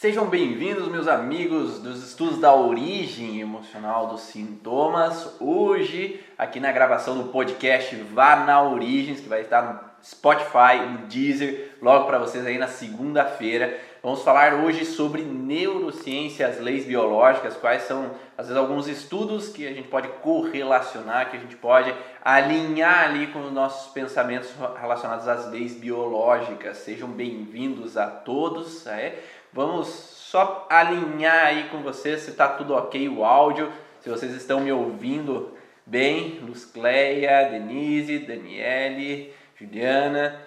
Sejam 0.00 0.24
bem-vindos, 0.24 0.88
meus 0.88 1.06
amigos 1.06 1.78
dos 1.78 2.02
estudos 2.02 2.38
da 2.38 2.54
origem 2.54 3.38
emocional 3.38 4.06
dos 4.06 4.22
sintomas. 4.22 5.36
Hoje, 5.38 6.24
aqui 6.38 6.58
na 6.58 6.72
gravação 6.72 7.18
do 7.18 7.24
podcast 7.24 7.94
Vá 7.96 8.36
na 8.36 8.62
Origens, 8.62 9.20
que 9.20 9.28
vai 9.28 9.42
estar 9.42 9.60
no 9.60 9.78
Spotify, 10.02 10.80
no 10.90 11.06
Deezer, 11.06 11.72
logo 11.82 12.06
para 12.06 12.18
vocês 12.18 12.46
aí 12.46 12.56
na 12.56 12.66
segunda-feira. 12.66 13.78
Vamos 14.02 14.22
falar 14.22 14.54
hoje 14.54 14.86
sobre 14.86 15.20
neurociência, 15.20 16.48
as 16.48 16.58
leis 16.58 16.86
biológicas, 16.86 17.54
quais 17.58 17.82
são, 17.82 18.12
às 18.38 18.46
vezes, 18.46 18.58
alguns 18.58 18.88
estudos 18.88 19.50
que 19.50 19.66
a 19.66 19.74
gente 19.74 19.88
pode 19.88 20.08
correlacionar, 20.22 21.30
que 21.30 21.36
a 21.36 21.40
gente 21.40 21.56
pode 21.56 21.94
alinhar 22.24 23.04
ali 23.04 23.26
com 23.26 23.40
os 23.40 23.52
nossos 23.52 23.92
pensamentos 23.92 24.50
relacionados 24.80 25.28
às 25.28 25.50
leis 25.50 25.74
biológicas. 25.74 26.78
Sejam 26.78 27.10
bem-vindos 27.10 27.98
a 27.98 28.06
todos. 28.06 28.86
É? 28.86 29.18
Vamos 29.52 29.88
só 29.88 30.66
alinhar 30.70 31.46
aí 31.46 31.68
com 31.70 31.82
vocês 31.82 32.20
se 32.20 32.30
está 32.30 32.46
tudo 32.48 32.72
ok 32.72 33.08
o 33.08 33.24
áudio, 33.24 33.72
se 34.00 34.08
vocês 34.08 34.32
estão 34.32 34.60
me 34.60 34.70
ouvindo 34.70 35.56
bem. 35.84 36.38
Luz 36.40 36.64
Cleia, 36.64 37.50
Denise, 37.50 38.20
Daniele, 38.20 39.34
Juliana, 39.56 40.40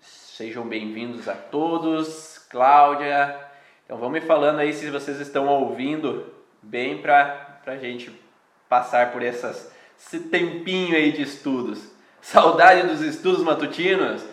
sejam 0.00 0.66
bem-vindos 0.66 1.28
a 1.28 1.34
todos. 1.34 2.44
Cláudia, 2.50 3.38
então 3.84 3.98
vão 3.98 4.10
me 4.10 4.20
falando 4.20 4.58
aí 4.58 4.72
se 4.72 4.90
vocês 4.90 5.20
estão 5.20 5.46
ouvindo 5.46 6.34
bem 6.60 6.98
para 7.00 7.60
a 7.66 7.76
gente 7.76 8.10
passar 8.68 9.12
por 9.12 9.22
essas, 9.22 9.72
esse 9.96 10.18
tempinho 10.28 10.96
aí 10.96 11.12
de 11.12 11.22
estudos. 11.22 11.88
Saudade 12.20 12.88
dos 12.88 13.00
estudos 13.00 13.44
matutinos? 13.44 14.24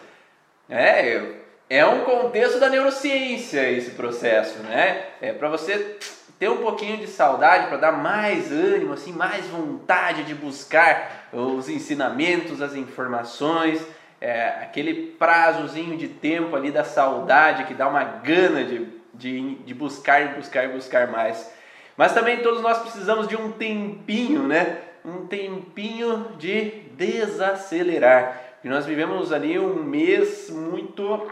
É, 0.68 1.41
é 1.72 1.86
um 1.86 2.02
contexto 2.02 2.60
da 2.60 2.68
neurociência 2.68 3.72
esse 3.72 3.92
processo, 3.92 4.60
né? 4.60 5.06
É 5.22 5.32
para 5.32 5.48
você 5.48 5.96
ter 6.38 6.50
um 6.50 6.58
pouquinho 6.58 6.98
de 6.98 7.08
saudade, 7.08 7.68
para 7.68 7.78
dar 7.78 7.94
mais 7.94 8.52
ânimo, 8.52 8.92
assim, 8.92 9.14
mais 9.14 9.46
vontade 9.46 10.26
de 10.26 10.36
buscar 10.36 11.30
os 11.32 11.70
ensinamentos, 11.70 12.62
as 12.62 12.76
informações, 12.76 13.82
é, 14.20 14.50
aquele 14.62 15.14
prazozinho 15.18 15.98
de 15.98 16.10
tempo 16.10 16.58
ali 16.58 16.72
da 16.72 16.84
saudade 16.84 17.64
que 17.64 17.74
dá 17.74 17.88
uma 17.88 18.04
gana 18.04 18.66
de, 18.66 18.90
de, 19.14 19.56
de 19.56 19.74
buscar, 19.74 20.36
buscar, 20.36 20.68
buscar 20.68 21.08
mais. 21.08 21.54
Mas 21.96 22.14
também 22.14 22.40
todos 22.40 22.62
nós 22.62 22.80
precisamos 22.80 23.30
de 23.30 23.38
um 23.38 23.50
tempinho, 23.50 24.44
né? 24.44 24.80
Um 25.06 25.26
tempinho 25.26 26.34
de 26.38 26.82
desacelerar. 26.98 28.42
E 28.62 28.68
nós 28.68 28.86
vivemos 28.86 29.32
ali 29.32 29.58
um 29.58 29.82
mês 29.82 30.50
muito 30.50 31.28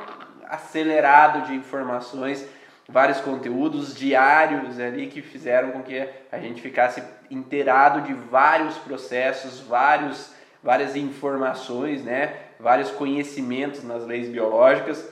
acelerado 0.50 1.48
de 1.48 1.54
informações, 1.54 2.46
vários 2.88 3.22
conteúdos 3.22 3.96
diários 3.96 4.80
ali 4.80 5.08
que 5.08 5.22
fizeram 5.22 5.72
com 5.72 5.84
que 5.84 6.10
a 6.32 6.40
gente 6.40 6.62
ficasse 6.62 7.04
inteirado 7.30 8.02
de 8.02 8.14
vários 8.14 8.76
processos, 8.80 9.60
vários, 9.60 10.34
várias 10.64 10.96
informações, 10.96 12.04
né? 12.04 12.34
vários 12.60 12.92
conhecimentos 12.92 13.84
nas 13.84 14.06
leis 14.06 14.28
biológicas, 14.28 15.08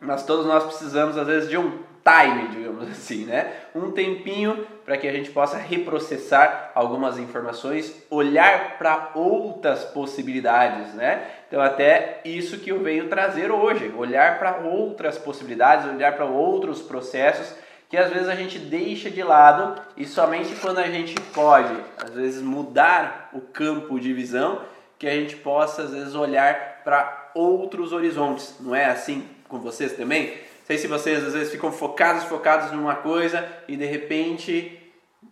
mas 0.00 0.22
todos 0.24 0.46
nós 0.46 0.64
precisamos 0.64 1.16
às 1.16 1.26
vezes 1.26 1.50
de 1.50 1.58
um 1.58 1.78
time, 2.04 2.48
digamos 2.48 2.88
assim, 2.88 3.24
né? 3.24 3.52
Um 3.74 3.90
tempinho 3.90 4.64
para 4.88 4.96
que 4.96 5.06
a 5.06 5.12
gente 5.12 5.30
possa 5.30 5.58
reprocessar 5.58 6.72
algumas 6.74 7.18
informações, 7.18 7.94
olhar 8.08 8.78
para 8.78 9.10
outras 9.14 9.84
possibilidades, 9.84 10.94
né? 10.94 11.28
Então 11.46 11.60
até 11.60 12.22
isso 12.24 12.56
que 12.56 12.70
eu 12.70 12.82
venho 12.82 13.06
trazer 13.06 13.52
hoje, 13.52 13.92
olhar 13.94 14.38
para 14.38 14.60
outras 14.60 15.18
possibilidades, 15.18 15.84
olhar 15.84 16.16
para 16.16 16.24
outros 16.24 16.80
processos 16.80 17.52
que 17.90 17.98
às 17.98 18.10
vezes 18.10 18.30
a 18.30 18.34
gente 18.34 18.58
deixa 18.58 19.10
de 19.10 19.22
lado 19.22 19.78
e 19.94 20.06
somente 20.06 20.54
quando 20.56 20.78
a 20.78 20.86
gente 20.86 21.14
pode, 21.34 21.76
às 22.02 22.14
vezes 22.14 22.40
mudar 22.40 23.28
o 23.34 23.42
campo 23.42 24.00
de 24.00 24.14
visão, 24.14 24.62
que 24.98 25.06
a 25.06 25.12
gente 25.12 25.36
possa 25.36 25.82
às 25.82 25.90
vezes 25.90 26.14
olhar 26.14 26.80
para 26.82 27.30
outros 27.34 27.92
horizontes. 27.92 28.56
Não 28.58 28.74
é 28.74 28.86
assim 28.86 29.28
com 29.46 29.58
vocês 29.58 29.92
também? 29.92 30.48
sei 30.68 30.76
se 30.76 30.86
vocês 30.86 31.24
às 31.24 31.32
vezes 31.32 31.50
ficam 31.50 31.72
focados, 31.72 32.24
focados 32.24 32.70
numa 32.72 32.94
coisa 32.94 33.48
e 33.66 33.74
de 33.74 33.86
repente 33.86 34.77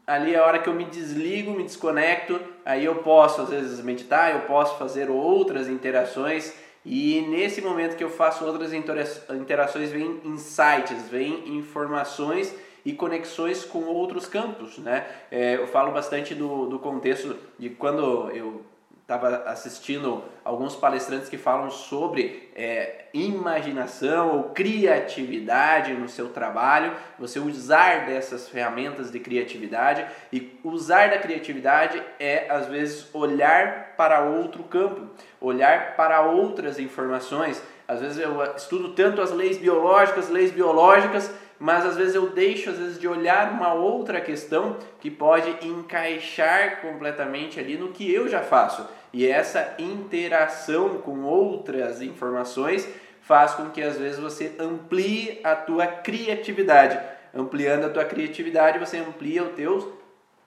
ali 0.06 0.34
é 0.34 0.38
a 0.38 0.44
hora 0.44 0.58
que 0.58 0.68
eu 0.68 0.74
me 0.74 0.84
desligo, 0.84 1.52
me 1.52 1.62
desconecto, 1.62 2.40
aí 2.64 2.84
eu 2.84 2.96
posso 2.96 3.42
às 3.42 3.50
vezes 3.50 3.80
meditar, 3.80 4.32
eu 4.32 4.40
posso 4.42 4.76
fazer 4.78 5.10
outras 5.10 5.68
interações 5.68 6.52
e 6.84 7.20
nesse 7.22 7.60
momento 7.60 7.96
que 7.96 8.04
eu 8.04 8.10
faço 8.10 8.44
outras 8.44 8.72
interações 8.72 9.90
vem 9.90 10.20
insights, 10.24 11.08
vem 11.10 11.56
informações 11.56 12.54
e 12.84 12.92
conexões 12.92 13.64
com 13.64 13.80
outros 13.86 14.28
campos, 14.28 14.78
né? 14.78 15.04
É, 15.28 15.56
eu 15.56 15.66
falo 15.66 15.90
bastante 15.90 16.32
do, 16.32 16.66
do 16.66 16.78
contexto 16.78 17.36
de 17.58 17.70
quando 17.70 18.30
eu 18.30 18.62
estava 19.06 19.44
assistindo 19.48 20.24
alguns 20.44 20.74
palestrantes 20.74 21.28
que 21.28 21.38
falam 21.38 21.70
sobre 21.70 22.50
é, 22.56 23.04
imaginação 23.14 24.36
ou 24.36 24.42
criatividade 24.50 25.94
no 25.94 26.08
seu 26.08 26.30
trabalho, 26.30 26.92
você 27.16 27.38
usar 27.38 28.04
dessas 28.04 28.48
ferramentas 28.48 29.08
de 29.08 29.20
criatividade 29.20 30.04
e 30.32 30.58
usar 30.64 31.10
da 31.10 31.18
criatividade 31.18 32.02
é 32.18 32.50
às 32.50 32.66
vezes 32.66 33.08
olhar 33.14 33.94
para 33.96 34.22
outro 34.22 34.64
campo, 34.64 35.08
olhar 35.40 35.94
para 35.94 36.22
outras 36.22 36.80
informações. 36.80 37.62
Às 37.86 38.00
vezes 38.00 38.18
eu 38.18 38.42
estudo 38.56 38.88
tanto 38.88 39.22
as 39.22 39.30
leis 39.30 39.56
biológicas, 39.56 40.28
leis 40.28 40.50
biológicas, 40.50 41.32
mas 41.58 41.84
às 41.84 41.96
vezes 41.96 42.14
eu 42.14 42.30
deixo 42.30 42.70
às 42.70 42.78
vezes 42.78 42.98
de 42.98 43.08
olhar 43.08 43.52
uma 43.52 43.72
outra 43.72 44.20
questão 44.20 44.76
que 45.00 45.10
pode 45.10 45.66
encaixar 45.66 46.80
completamente 46.80 47.58
ali 47.58 47.76
no 47.76 47.92
que 47.92 48.12
eu 48.12 48.28
já 48.28 48.42
faço. 48.42 48.86
E 49.12 49.26
essa 49.26 49.74
interação 49.78 50.98
com 50.98 51.22
outras 51.22 52.02
informações 52.02 52.88
faz 53.22 53.54
com 53.54 53.70
que 53.70 53.82
às 53.82 53.98
vezes 53.98 54.18
você 54.18 54.52
amplie 54.58 55.40
a 55.42 55.56
tua 55.56 55.86
criatividade. 55.86 56.98
Ampliando 57.34 57.86
a 57.86 57.90
tua 57.90 58.04
criatividade, 58.04 58.78
você 58.78 58.98
amplia 58.98 59.42
os 59.42 59.54
teus 59.54 59.86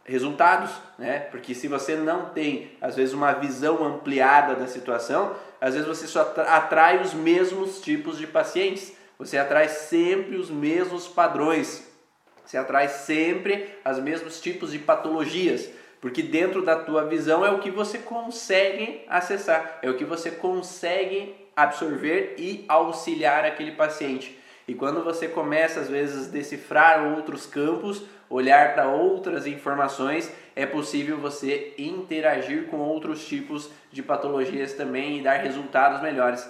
resultados, 0.09 0.72
né? 0.98 1.19
Porque 1.19 1.53
se 1.53 1.68
você 1.68 1.96
não 1.96 2.30
tem, 2.30 2.72
às 2.81 2.96
vezes, 2.96 3.14
uma 3.14 3.34
visão 3.34 3.86
ampliada 3.86 4.56
da 4.56 4.66
situação, 4.66 5.36
às 5.62 5.74
vezes 5.75 5.88
você 5.88 6.08
só 6.08 6.34
atrai 6.48 7.00
os 7.00 7.14
mesmos 7.14 7.80
tipos 7.80 8.18
de 8.18 8.25
pacientes. 8.25 8.98
Você 9.19 9.38
atrai 9.38 9.68
sempre 9.68 10.38
os 10.38 10.50
mesmos 10.50 11.06
padrões. 11.06 11.85
Você 12.46 12.57
atrai 12.57 12.88
sempre 12.88 13.69
os 13.85 14.00
mesmos 14.00 14.40
tipos 14.40 14.72
de 14.72 14.80
patologias. 14.80 15.69
Porque 16.00 16.24
dentro 16.24 16.63
da 16.63 16.78
tua 16.78 17.03
visão 17.03 17.46
é 17.46 17.52
o 17.52 17.59
que 17.59 17.69
você 17.69 17.97
consegue 17.97 19.03
acessar, 19.09 19.80
é 19.81 19.90
o 19.90 19.97
que 19.97 20.06
você 20.06 20.31
consegue 20.31 21.35
absorver 21.53 22.35
e 22.38 22.63
auxiliar 22.69 23.44
aquele 23.44 23.74
paciente. 23.74 24.39
E 24.69 24.75
quando 24.75 25.03
você 25.03 25.28
começa 25.28 25.80
às 25.80 25.90
vezes 25.90 26.28
a 26.28 26.31
decifrar 26.31 27.16
outros 27.16 27.47
campos, 27.47 28.03
olhar 28.30 28.75
para 28.75 28.88
outras 28.88 29.47
informações, 29.47 30.31
é 30.56 30.63
possível 30.63 31.18
você 31.18 31.74
interagir 31.75 32.68
com 32.68 32.78
outros 32.78 33.28
tipos 33.28 33.72
de 33.91 34.03
patologias 34.03 34.74
também 34.74 35.18
e 35.18 35.24
dar 35.24 35.38
resultados 35.38 36.03
melhores. 36.03 36.47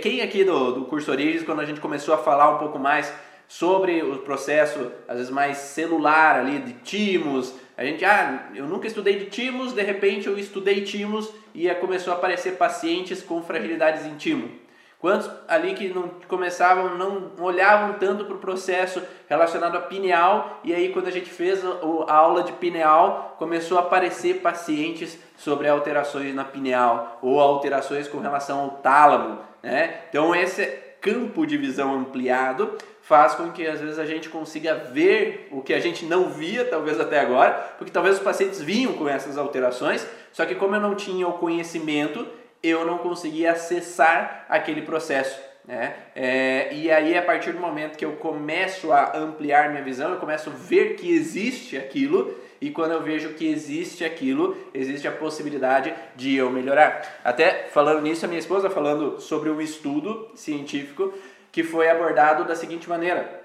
Quem 0.00 0.20
aqui 0.20 0.44
do, 0.44 0.74
do 0.74 0.84
curso 0.84 1.10
Origens, 1.10 1.42
quando 1.42 1.58
a 1.58 1.64
gente 1.64 1.80
começou 1.80 2.14
a 2.14 2.18
falar 2.18 2.54
um 2.54 2.58
pouco 2.58 2.78
mais 2.78 3.12
sobre 3.48 4.00
o 4.00 4.18
processo, 4.18 4.92
às 5.08 5.16
vezes 5.16 5.32
mais 5.32 5.56
celular 5.56 6.36
ali, 6.38 6.60
de 6.60 6.72
timos, 6.84 7.52
a 7.76 7.84
gente, 7.84 8.04
ah, 8.04 8.48
eu 8.54 8.66
nunca 8.66 8.86
estudei 8.86 9.18
de 9.18 9.24
timos, 9.24 9.72
de 9.72 9.82
repente 9.82 10.28
eu 10.28 10.38
estudei 10.38 10.82
timos 10.82 11.32
e 11.52 11.68
começou 11.74 12.12
a 12.12 12.16
aparecer 12.16 12.52
pacientes 12.52 13.24
com 13.24 13.42
fragilidades 13.42 14.06
em 14.06 14.14
timo. 14.14 14.65
Quantos 14.98 15.30
ali 15.46 15.74
que 15.74 15.92
não 15.92 16.08
começavam, 16.26 16.96
não 16.96 17.32
olhavam 17.38 17.94
tanto 17.98 18.24
para 18.24 18.34
o 18.34 18.38
processo 18.38 19.02
relacionado 19.28 19.76
a 19.76 19.80
pineal, 19.80 20.60
e 20.64 20.74
aí 20.74 20.90
quando 20.90 21.06
a 21.06 21.10
gente 21.10 21.28
fez 21.28 21.62
a 22.08 22.14
aula 22.14 22.42
de 22.42 22.52
pineal, 22.52 23.36
começou 23.38 23.76
a 23.76 23.82
aparecer 23.82 24.40
pacientes 24.40 25.18
sobre 25.36 25.68
alterações 25.68 26.34
na 26.34 26.44
pineal 26.44 27.18
ou 27.20 27.38
alterações 27.40 28.08
com 28.08 28.20
relação 28.20 28.60
ao 28.60 28.70
tálamo. 28.70 29.38
Né? 29.62 30.00
Então 30.08 30.34
esse 30.34 30.64
campo 31.00 31.46
de 31.46 31.56
visão 31.58 31.94
ampliado 31.94 32.76
faz 33.02 33.34
com 33.36 33.52
que 33.52 33.64
às 33.64 33.80
vezes 33.80 34.00
a 34.00 34.04
gente 34.04 34.28
consiga 34.28 34.74
ver 34.74 35.48
o 35.52 35.62
que 35.62 35.72
a 35.72 35.78
gente 35.78 36.04
não 36.04 36.30
via, 36.30 36.64
talvez 36.64 36.98
até 36.98 37.20
agora, 37.20 37.52
porque 37.78 37.92
talvez 37.92 38.16
os 38.16 38.22
pacientes 38.22 38.60
vinham 38.60 38.94
com 38.94 39.08
essas 39.08 39.38
alterações, 39.38 40.04
só 40.32 40.44
que 40.44 40.56
como 40.56 40.74
eu 40.74 40.80
não 40.80 40.96
tinha 40.96 41.28
o 41.28 41.34
conhecimento, 41.34 42.26
eu 42.62 42.84
não 42.84 42.98
conseguia 42.98 43.52
acessar 43.52 44.46
aquele 44.48 44.82
processo. 44.82 45.38
Né? 45.64 45.94
É, 46.14 46.72
e 46.72 46.90
aí, 46.90 47.16
a 47.16 47.22
partir 47.22 47.52
do 47.52 47.58
momento 47.58 47.96
que 47.96 48.04
eu 48.04 48.12
começo 48.12 48.92
a 48.92 49.16
ampliar 49.16 49.70
minha 49.70 49.82
visão, 49.82 50.12
eu 50.12 50.20
começo 50.20 50.50
a 50.50 50.52
ver 50.52 50.94
que 50.94 51.12
existe 51.12 51.76
aquilo, 51.76 52.34
e 52.60 52.70
quando 52.70 52.92
eu 52.92 53.02
vejo 53.02 53.34
que 53.34 53.46
existe 53.48 54.04
aquilo, 54.04 54.56
existe 54.72 55.08
a 55.08 55.12
possibilidade 55.12 55.92
de 56.14 56.36
eu 56.36 56.50
melhorar. 56.50 57.20
Até 57.24 57.64
falando 57.64 58.02
nisso, 58.02 58.24
a 58.24 58.28
minha 58.28 58.38
esposa 58.38 58.70
falando 58.70 59.20
sobre 59.20 59.50
um 59.50 59.60
estudo 59.60 60.30
científico 60.34 61.12
que 61.50 61.62
foi 61.62 61.90
abordado 61.90 62.44
da 62.44 62.54
seguinte 62.54 62.88
maneira: 62.88 63.42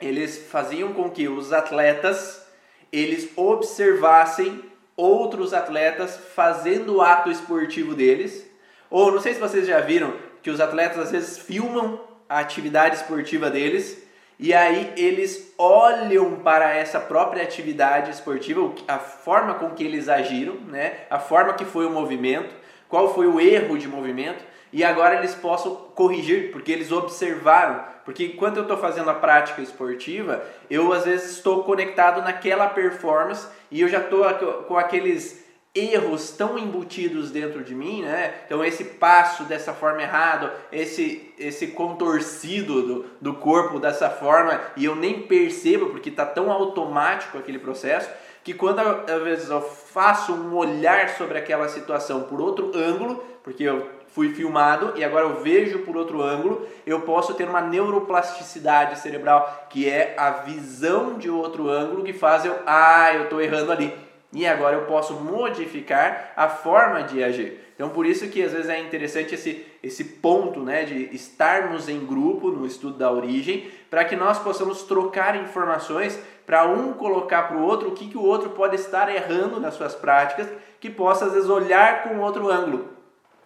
eles 0.00 0.46
faziam 0.50 0.92
com 0.92 1.10
que 1.10 1.28
os 1.28 1.52
atletas 1.52 2.46
eles 2.92 3.30
observassem 3.36 4.62
outros 4.96 5.52
atletas 5.52 6.16
fazendo 6.16 6.96
o 6.96 7.02
ato 7.02 7.30
esportivo 7.30 7.94
deles. 7.94 8.45
Ou 8.90 9.12
não 9.12 9.20
sei 9.20 9.34
se 9.34 9.40
vocês 9.40 9.66
já 9.66 9.80
viram 9.80 10.14
que 10.42 10.50
os 10.50 10.60
atletas 10.60 10.98
às 10.98 11.10
vezes 11.10 11.38
filmam 11.38 12.00
a 12.28 12.38
atividade 12.38 12.96
esportiva 12.96 13.50
deles 13.50 14.06
e 14.38 14.52
aí 14.52 14.92
eles 14.96 15.54
olham 15.56 16.36
para 16.36 16.74
essa 16.74 17.00
própria 17.00 17.42
atividade 17.42 18.10
esportiva, 18.10 18.70
a 18.86 18.98
forma 18.98 19.54
com 19.54 19.70
que 19.70 19.82
eles 19.82 20.08
agiram, 20.08 20.54
né? 20.68 20.98
A 21.08 21.18
forma 21.18 21.54
que 21.54 21.64
foi 21.64 21.86
o 21.86 21.90
movimento, 21.90 22.54
qual 22.88 23.14
foi 23.14 23.26
o 23.26 23.40
erro 23.40 23.78
de 23.78 23.88
movimento 23.88 24.44
e 24.72 24.84
agora 24.84 25.16
eles 25.16 25.34
possam 25.34 25.74
corrigir, 25.94 26.52
porque 26.52 26.70
eles 26.70 26.92
observaram. 26.92 27.82
Porque 28.04 28.26
enquanto 28.26 28.58
eu 28.58 28.62
estou 28.62 28.76
fazendo 28.76 29.08
a 29.08 29.14
prática 29.14 29.62
esportiva, 29.62 30.44
eu 30.68 30.92
às 30.92 31.06
vezes 31.06 31.32
estou 31.32 31.64
conectado 31.64 32.20
naquela 32.20 32.68
performance 32.68 33.48
e 33.70 33.80
eu 33.80 33.88
já 33.88 34.00
estou 34.00 34.22
com 34.64 34.76
aqueles 34.76 35.45
erros 35.78 36.30
tão 36.30 36.58
embutidos 36.58 37.30
dentro 37.30 37.62
de 37.62 37.74
mim, 37.74 38.02
né? 38.02 38.34
Então 38.46 38.64
esse 38.64 38.84
passo 38.84 39.44
dessa 39.44 39.72
forma 39.72 40.02
errado, 40.02 40.50
esse 40.72 41.34
esse 41.38 41.68
contorcido 41.68 42.82
do, 42.82 43.04
do 43.20 43.34
corpo 43.34 43.78
dessa 43.78 44.08
forma 44.08 44.58
e 44.76 44.86
eu 44.86 44.96
nem 44.96 45.22
percebo 45.22 45.86
porque 45.90 46.08
está 46.08 46.24
tão 46.24 46.50
automático 46.50 47.36
aquele 47.36 47.58
processo 47.58 48.08
que 48.46 48.54
quando 48.54 48.78
às 48.78 49.22
vezes 49.24 49.50
eu 49.50 49.60
faço 49.60 50.32
um 50.32 50.54
olhar 50.54 51.08
sobre 51.10 51.36
aquela 51.36 51.68
situação 51.68 52.22
por 52.22 52.40
outro 52.40 52.70
ângulo, 52.76 53.16
porque 53.42 53.64
eu 53.64 53.90
fui 54.14 54.32
filmado 54.32 54.92
e 54.94 55.02
agora 55.02 55.24
eu 55.24 55.42
vejo 55.42 55.80
por 55.80 55.96
outro 55.96 56.22
ângulo, 56.22 56.64
eu 56.86 57.00
posso 57.00 57.34
ter 57.34 57.48
uma 57.48 57.60
neuroplasticidade 57.60 59.00
cerebral, 59.00 59.66
que 59.68 59.90
é 59.90 60.14
a 60.16 60.30
visão 60.30 61.18
de 61.18 61.28
outro 61.28 61.68
ângulo 61.68 62.04
que 62.04 62.12
faz 62.12 62.44
eu, 62.44 62.56
ah, 62.64 63.12
eu 63.14 63.24
estou 63.24 63.42
errando 63.42 63.72
ali. 63.72 63.92
E 64.32 64.46
agora 64.46 64.76
eu 64.76 64.82
posso 64.82 65.14
modificar 65.14 66.32
a 66.36 66.48
forma 66.48 67.02
de 67.02 67.22
agir. 67.22 67.60
Então 67.74 67.90
por 67.90 68.06
isso 68.06 68.28
que 68.28 68.42
às 68.42 68.52
vezes 68.52 68.68
é 68.68 68.80
interessante 68.80 69.34
esse, 69.34 69.66
esse 69.82 70.04
ponto 70.04 70.60
né, 70.60 70.84
de 70.84 71.14
estarmos 71.14 71.88
em 71.88 72.04
grupo 72.04 72.50
no 72.50 72.66
estudo 72.66 72.98
da 72.98 73.10
origem, 73.10 73.70
para 73.90 74.04
que 74.04 74.16
nós 74.16 74.38
possamos 74.38 74.82
trocar 74.82 75.36
informações 75.36 76.18
para 76.44 76.64
um 76.64 76.92
colocar 76.92 77.44
para 77.44 77.56
o 77.56 77.62
outro 77.62 77.88
o 77.88 77.92
que, 77.92 78.08
que 78.08 78.18
o 78.18 78.24
outro 78.24 78.50
pode 78.50 78.76
estar 78.76 79.14
errando 79.14 79.60
nas 79.60 79.74
suas 79.74 79.94
práticas, 79.94 80.48
que 80.80 80.88
possa 80.88 81.26
às 81.26 81.32
vezes 81.32 81.48
olhar 81.48 82.04
com 82.04 82.18
outro 82.20 82.50
ângulo. 82.50 82.88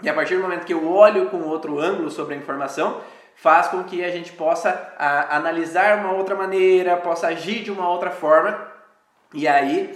E 0.02 0.08
a 0.08 0.14
partir 0.14 0.36
do 0.36 0.42
momento 0.42 0.64
que 0.64 0.72
eu 0.72 0.88
olho 0.88 1.26
com 1.26 1.42
outro 1.42 1.78
ângulo 1.78 2.10
sobre 2.10 2.34
a 2.34 2.38
informação, 2.38 3.00
faz 3.34 3.68
com 3.68 3.84
que 3.84 4.04
a 4.04 4.10
gente 4.10 4.32
possa 4.32 4.92
a, 4.98 5.36
analisar 5.36 5.98
uma 5.98 6.12
outra 6.12 6.34
maneira, 6.34 6.96
possa 6.96 7.28
agir 7.28 7.62
de 7.62 7.70
uma 7.70 7.88
outra 7.88 8.10
forma 8.10 8.68
e 9.32 9.46
aí 9.46 9.94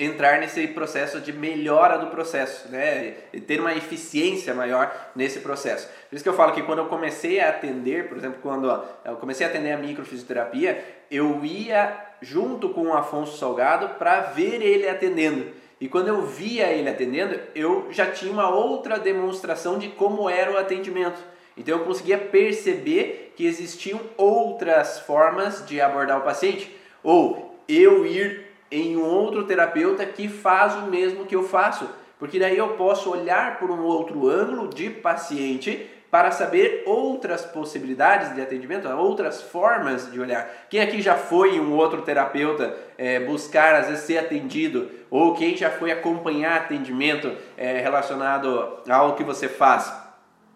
entrar 0.00 0.40
nesse 0.40 0.66
processo 0.68 1.20
de 1.20 1.32
melhora 1.32 1.98
do 1.98 2.06
processo, 2.06 2.68
né? 2.70 3.14
E 3.32 3.40
ter 3.40 3.60
uma 3.60 3.74
eficiência 3.74 4.54
maior 4.54 5.10
nesse 5.14 5.40
processo. 5.40 5.88
Por 6.08 6.16
isso 6.16 6.24
que 6.24 6.28
eu 6.28 6.34
falo 6.34 6.52
que 6.52 6.62
quando 6.62 6.78
eu 6.78 6.86
comecei 6.86 7.38
a 7.38 7.50
atender, 7.50 8.08
por 8.08 8.16
exemplo, 8.16 8.38
quando 8.42 8.66
eu 9.04 9.16
comecei 9.16 9.46
a 9.46 9.50
atender 9.50 9.72
a 9.72 9.76
microfisioterapia, 9.76 10.82
eu 11.10 11.44
ia 11.44 11.94
junto 12.22 12.70
com 12.70 12.88
o 12.88 12.94
Afonso 12.94 13.36
Salgado 13.36 13.96
para 13.96 14.20
ver 14.20 14.62
ele 14.62 14.88
atendendo. 14.88 15.48
E 15.80 15.88
quando 15.88 16.08
eu 16.08 16.22
via 16.22 16.66
ele 16.66 16.88
atendendo, 16.88 17.38
eu 17.54 17.88
já 17.90 18.06
tinha 18.10 18.32
uma 18.32 18.48
outra 18.50 18.98
demonstração 18.98 19.78
de 19.78 19.88
como 19.88 20.28
era 20.28 20.52
o 20.52 20.58
atendimento. 20.58 21.18
Então 21.56 21.78
eu 21.78 21.84
conseguia 21.84 22.18
perceber 22.18 23.34
que 23.36 23.46
existiam 23.46 24.00
outras 24.16 25.00
formas 25.00 25.66
de 25.66 25.80
abordar 25.80 26.18
o 26.18 26.22
paciente. 26.22 26.74
Ou 27.02 27.58
eu 27.68 28.06
ir 28.06 28.49
em 28.70 28.96
um 28.96 29.04
outro 29.04 29.44
terapeuta 29.44 30.04
que 30.06 30.28
faz 30.28 30.74
o 30.76 30.82
mesmo 30.82 31.26
que 31.26 31.34
eu 31.34 31.42
faço. 31.42 31.88
Porque 32.18 32.38
daí 32.38 32.58
eu 32.58 32.68
posso 32.74 33.10
olhar 33.10 33.58
por 33.58 33.70
um 33.70 33.82
outro 33.82 34.28
ângulo 34.28 34.68
de 34.68 34.90
paciente 34.90 35.88
para 36.10 36.32
saber 36.32 36.82
outras 36.86 37.44
possibilidades 37.44 38.34
de 38.34 38.40
atendimento, 38.42 38.88
outras 38.88 39.40
formas 39.40 40.10
de 40.10 40.20
olhar. 40.20 40.66
Quem 40.68 40.80
aqui 40.80 41.00
já 41.00 41.14
foi 41.14 41.60
um 41.60 41.72
outro 41.72 42.02
terapeuta 42.02 42.76
é, 42.98 43.20
buscar, 43.20 43.76
às 43.76 43.86
vezes, 43.86 44.04
ser 44.04 44.18
atendido, 44.18 44.90
ou 45.08 45.34
quem 45.34 45.56
já 45.56 45.70
foi 45.70 45.92
acompanhar 45.92 46.56
atendimento 46.56 47.32
é, 47.56 47.80
relacionado 47.80 48.80
ao 48.88 49.14
que 49.14 49.22
você 49.22 49.48
faz? 49.48 49.92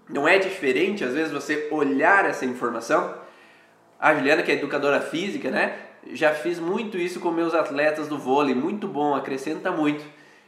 Não 0.09 0.27
é 0.27 0.39
diferente, 0.39 1.05
às 1.05 1.15
vezes, 1.15 1.33
você 1.33 1.69
olhar 1.71 2.25
essa 2.27 2.45
informação? 2.45 3.15
A 3.99 4.13
Juliana, 4.13 4.43
que 4.43 4.51
é 4.51 4.57
educadora 4.57 5.01
física, 5.01 5.51
né? 5.51 5.79
Já 6.13 6.33
fiz 6.33 6.59
muito 6.59 6.99
isso 6.99 7.21
com 7.21 7.31
meus 7.31 7.55
atletas 7.55 8.09
do 8.09 8.19
vôlei, 8.19 8.55
muito 8.55 8.87
bom, 8.87 9.15
acrescenta 9.15 9.71
muito. 9.71 10.05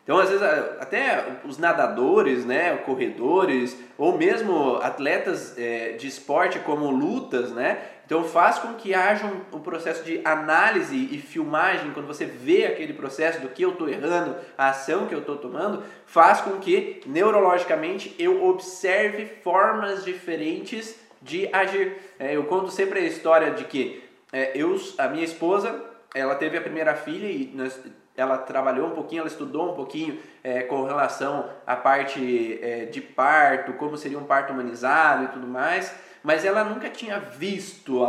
Então, 0.07 0.19
às 0.19 0.29
vezes, 0.29 0.43
até 0.79 1.41
os 1.45 1.59
nadadores, 1.59 2.45
né, 2.45 2.77
corredores, 2.77 3.77
ou 3.99 4.17
mesmo 4.17 4.77
atletas 4.77 5.59
é, 5.59 5.93
de 5.93 6.07
esporte 6.07 6.61
como 6.61 6.89
lutas, 6.93 7.51
né, 7.51 7.79
então 8.07 8.23
faz 8.23 8.57
com 8.61 8.75
que 8.75 8.95
haja 8.95 9.27
um, 9.27 9.57
um, 9.57 9.61
processo 9.61 10.05
de 10.05 10.21
análise 10.25 10.97
e 10.97 11.19
filmagem, 11.19 11.91
quando 11.91 12.07
você 12.07 12.25
vê 12.25 12.65
aquele 12.67 12.93
processo 12.93 13.41
do 13.41 13.49
que 13.49 13.63
eu 13.63 13.71
estou 13.71 13.89
errando, 13.89 14.37
a 14.57 14.69
ação 14.69 15.07
que 15.07 15.15
eu 15.15 15.19
estou 15.19 15.39
tomando, 15.39 15.83
faz 16.07 16.41
com 16.41 16.53
que 16.59 17.01
neurologicamente 17.05 18.15
eu 18.17 18.47
observe 18.47 19.27
formas 19.43 20.05
diferentes 20.05 20.95
de 21.21 21.49
agir. 21.53 21.97
É, 22.17 22.37
eu 22.37 22.45
conto 22.45 22.71
sempre 22.71 23.01
a 23.01 23.03
história 23.03 23.51
de 23.51 23.65
que 23.65 24.06
é, 24.33 24.53
eu, 24.55 24.77
a 24.99 25.09
minha 25.09 25.25
esposa, 25.25 25.85
ela 26.15 26.35
teve 26.35 26.57
a 26.57 26.61
primeira 26.61 26.95
filha 26.95 27.27
e 27.27 27.53
nós 27.55 27.81
ela 28.17 28.39
trabalhou 28.39 28.89
um 28.89 28.93
pouquinho, 28.93 29.21
ela 29.21 29.29
estudou 29.29 29.73
um 29.73 29.75
pouquinho 29.75 30.19
é, 30.43 30.63
com 30.63 30.85
relação 30.85 31.51
à 31.67 31.77
parte 31.77 32.59
é, 32.63 32.87
de 32.87 33.01
parto, 33.01 33.75
como 33.75 33.97
seria 33.97 34.19
um 34.19 34.25
parto 34.25 34.53
humanizado 34.53 35.25
e 35.25 35.29
tudo 35.29 35.47
mais, 35.47 35.95
mas 36.23 36.45
ela 36.45 36.65
nunca 36.65 36.89
tinha 36.89 37.21
visto, 37.21 38.01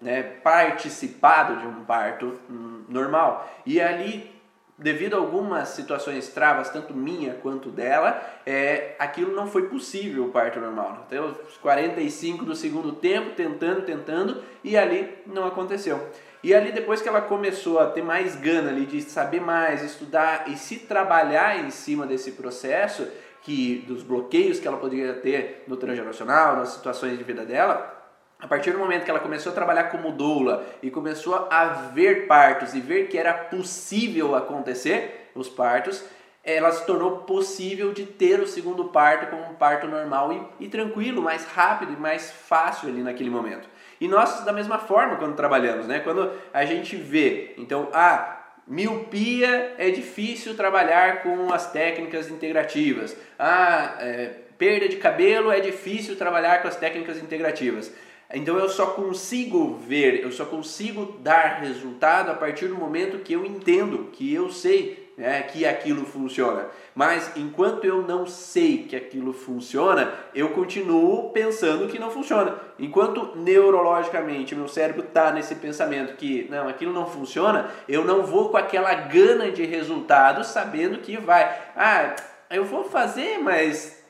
né, 0.00 0.22
participado 0.22 1.56
de 1.56 1.66
um 1.66 1.84
parto 1.84 2.38
hum, 2.48 2.84
normal. 2.88 3.50
E 3.66 3.80
ali, 3.80 4.35
devido 4.78 5.14
a 5.14 5.18
algumas 5.18 5.70
situações 5.70 6.28
travas, 6.28 6.70
tanto 6.70 6.94
minha 6.94 7.34
quanto 7.34 7.70
dela, 7.70 8.20
é, 8.44 8.94
aquilo 8.98 9.34
não 9.34 9.46
foi 9.46 9.68
possível 9.68 10.24
o 10.26 10.30
parto 10.30 10.60
normal. 10.60 11.04
Então, 11.06 11.34
os 11.48 11.56
45 11.56 12.44
do 12.44 12.54
segundo 12.54 12.92
tempo, 12.92 13.30
tentando, 13.30 13.82
tentando, 13.82 14.42
e 14.62 14.76
ali 14.76 15.16
não 15.26 15.46
aconteceu. 15.46 16.08
E 16.42 16.54
ali 16.54 16.70
depois 16.72 17.00
que 17.00 17.08
ela 17.08 17.22
começou 17.22 17.78
a 17.78 17.86
ter 17.86 18.02
mais 18.02 18.36
gana 18.36 18.68
ali 18.68 18.84
de 18.84 19.00
saber 19.02 19.40
mais, 19.40 19.82
estudar 19.82 20.44
e 20.48 20.56
se 20.56 20.80
trabalhar 20.80 21.64
em 21.64 21.70
cima 21.70 22.06
desse 22.06 22.32
processo, 22.32 23.08
que 23.42 23.84
dos 23.86 24.02
bloqueios 24.02 24.60
que 24.60 24.68
ela 24.68 24.76
poderia 24.76 25.14
ter 25.14 25.64
no 25.66 25.76
transgeracional, 25.76 26.56
nas 26.56 26.70
situações 26.70 27.16
de 27.16 27.24
vida 27.24 27.44
dela, 27.44 27.95
a 28.38 28.46
partir 28.46 28.72
do 28.72 28.78
momento 28.78 29.04
que 29.04 29.10
ela 29.10 29.20
começou 29.20 29.52
a 29.52 29.54
trabalhar 29.54 29.84
como 29.84 30.12
doula 30.12 30.66
e 30.82 30.90
começou 30.90 31.48
a 31.50 31.64
ver 31.94 32.26
partos 32.26 32.74
e 32.74 32.80
ver 32.80 33.08
que 33.08 33.16
era 33.16 33.32
possível 33.32 34.34
acontecer 34.34 35.30
os 35.34 35.48
partos, 35.48 36.04
ela 36.44 36.70
se 36.70 36.86
tornou 36.86 37.18
possível 37.22 37.92
de 37.92 38.06
ter 38.06 38.38
o 38.38 38.46
segundo 38.46 38.84
parto 38.84 39.26
como 39.30 39.42
um 39.50 39.54
parto 39.54 39.88
normal 39.88 40.32
e, 40.60 40.66
e 40.66 40.68
tranquilo, 40.68 41.20
mais 41.20 41.44
rápido 41.44 41.92
e 41.92 41.96
mais 41.96 42.30
fácil 42.30 42.88
ali 42.88 43.02
naquele 43.02 43.30
momento. 43.30 43.68
E 44.00 44.06
nós, 44.06 44.44
da 44.44 44.52
mesma 44.52 44.78
forma, 44.78 45.16
quando 45.16 45.34
trabalhamos, 45.34 45.86
né? 45.86 46.00
quando 46.00 46.30
a 46.52 46.64
gente 46.64 46.94
vê, 46.94 47.54
então, 47.58 47.88
ah, 47.92 48.44
miopia 48.66 49.74
é 49.78 49.90
difícil 49.90 50.54
trabalhar 50.54 51.22
com 51.22 51.52
as 51.52 51.72
técnicas 51.72 52.30
integrativas, 52.30 53.16
ah, 53.38 53.96
é, 53.98 54.30
perda 54.56 54.88
de 54.88 54.96
cabelo 54.96 55.50
é 55.50 55.60
difícil 55.60 56.16
trabalhar 56.16 56.62
com 56.62 56.68
as 56.68 56.76
técnicas 56.76 57.18
integrativas. 57.18 57.92
Então 58.32 58.58
eu 58.58 58.68
só 58.68 58.86
consigo 58.86 59.76
ver, 59.86 60.22
eu 60.22 60.32
só 60.32 60.44
consigo 60.44 61.16
dar 61.20 61.60
resultado 61.60 62.30
a 62.30 62.34
partir 62.34 62.66
do 62.66 62.74
momento 62.74 63.22
que 63.22 63.32
eu 63.32 63.44
entendo, 63.44 64.10
que 64.12 64.34
eu 64.34 64.50
sei 64.50 65.06
né, 65.16 65.42
que 65.42 65.64
aquilo 65.64 66.04
funciona. 66.04 66.66
Mas 66.94 67.30
enquanto 67.36 67.84
eu 67.84 68.02
não 68.02 68.26
sei 68.26 68.84
que 68.84 68.94
aquilo 68.94 69.32
funciona, 69.32 70.12
eu 70.34 70.50
continuo 70.50 71.30
pensando 71.30 71.88
que 71.88 71.98
não 71.98 72.10
funciona. 72.10 72.58
Enquanto 72.78 73.36
neurologicamente 73.36 74.54
meu 74.54 74.68
cérebro 74.68 75.04
está 75.04 75.30
nesse 75.30 75.54
pensamento 75.54 76.16
que 76.16 76.46
não, 76.50 76.68
aquilo 76.68 76.92
não 76.92 77.06
funciona, 77.06 77.70
eu 77.88 78.04
não 78.04 78.24
vou 78.24 78.50
com 78.50 78.56
aquela 78.56 78.92
gana 78.92 79.50
de 79.50 79.64
resultado 79.64 80.44
sabendo 80.44 80.98
que 80.98 81.16
vai. 81.16 81.44
Ah, 81.74 82.16
eu 82.50 82.64
vou 82.64 82.84
fazer, 82.84 83.38
mas 83.38 84.04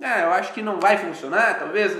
ah, 0.00 0.20
eu 0.20 0.32
acho 0.32 0.52
que 0.52 0.62
não 0.62 0.80
vai 0.80 0.98
funcionar, 0.98 1.58
talvez 1.58 1.96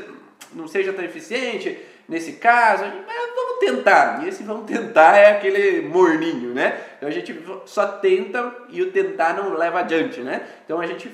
não 0.55 0.67
seja 0.69 0.93
tão 0.93 1.05
eficiente 1.05 1.79
nesse 2.09 2.33
caso, 2.33 2.85
vamos 2.85 3.59
tentar. 3.61 4.25
E 4.25 4.29
esse 4.29 4.43
vamos 4.43 4.67
tentar 4.67 5.17
é 5.17 5.33
aquele 5.33 5.83
morninho, 5.83 6.53
né? 6.53 6.79
Então 6.97 7.09
a 7.09 7.13
gente 7.13 7.35
só 7.65 7.87
tenta 7.87 8.55
e 8.69 8.83
o 8.83 8.91
tentar 8.91 9.35
não 9.35 9.55
leva 9.55 9.81
adiante, 9.81 10.21
né? 10.21 10.47
Então 10.65 10.81
a 10.81 10.87
gente 10.87 11.11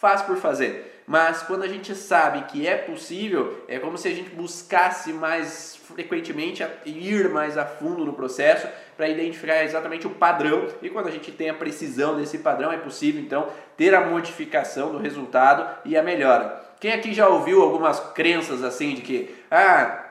faz 0.00 0.22
por 0.22 0.36
fazer. 0.36 0.92
mas 1.06 1.42
quando 1.42 1.62
a 1.62 1.68
gente 1.68 1.94
sabe 1.94 2.42
que 2.50 2.66
é 2.66 2.76
possível, 2.76 3.64
é 3.68 3.78
como 3.78 3.96
se 3.96 4.08
a 4.08 4.14
gente 4.14 4.30
buscasse 4.30 5.12
mais 5.12 5.76
frequentemente 5.76 6.66
ir 6.84 7.28
mais 7.28 7.56
a 7.56 7.64
fundo 7.64 8.04
no 8.04 8.12
processo 8.12 8.66
para 8.96 9.08
identificar 9.08 9.62
exatamente 9.62 10.06
o 10.06 10.10
padrão 10.10 10.66
e 10.80 10.88
quando 10.88 11.08
a 11.08 11.10
gente 11.10 11.30
tem 11.30 11.50
a 11.50 11.54
precisão 11.54 12.16
desse 12.16 12.38
padrão 12.38 12.72
é 12.72 12.78
possível 12.78 13.20
então 13.20 13.48
ter 13.76 13.94
a 13.94 14.06
modificação 14.06 14.90
do 14.90 14.98
resultado 14.98 15.68
e 15.84 15.96
a 15.96 16.02
melhora. 16.02 16.64
Quem 16.80 16.92
aqui 16.92 17.12
já 17.12 17.28
ouviu 17.28 17.62
algumas 17.62 18.00
crenças 18.12 18.62
assim 18.62 18.94
de 18.94 19.02
que 19.02 19.34
ah, 19.50 20.04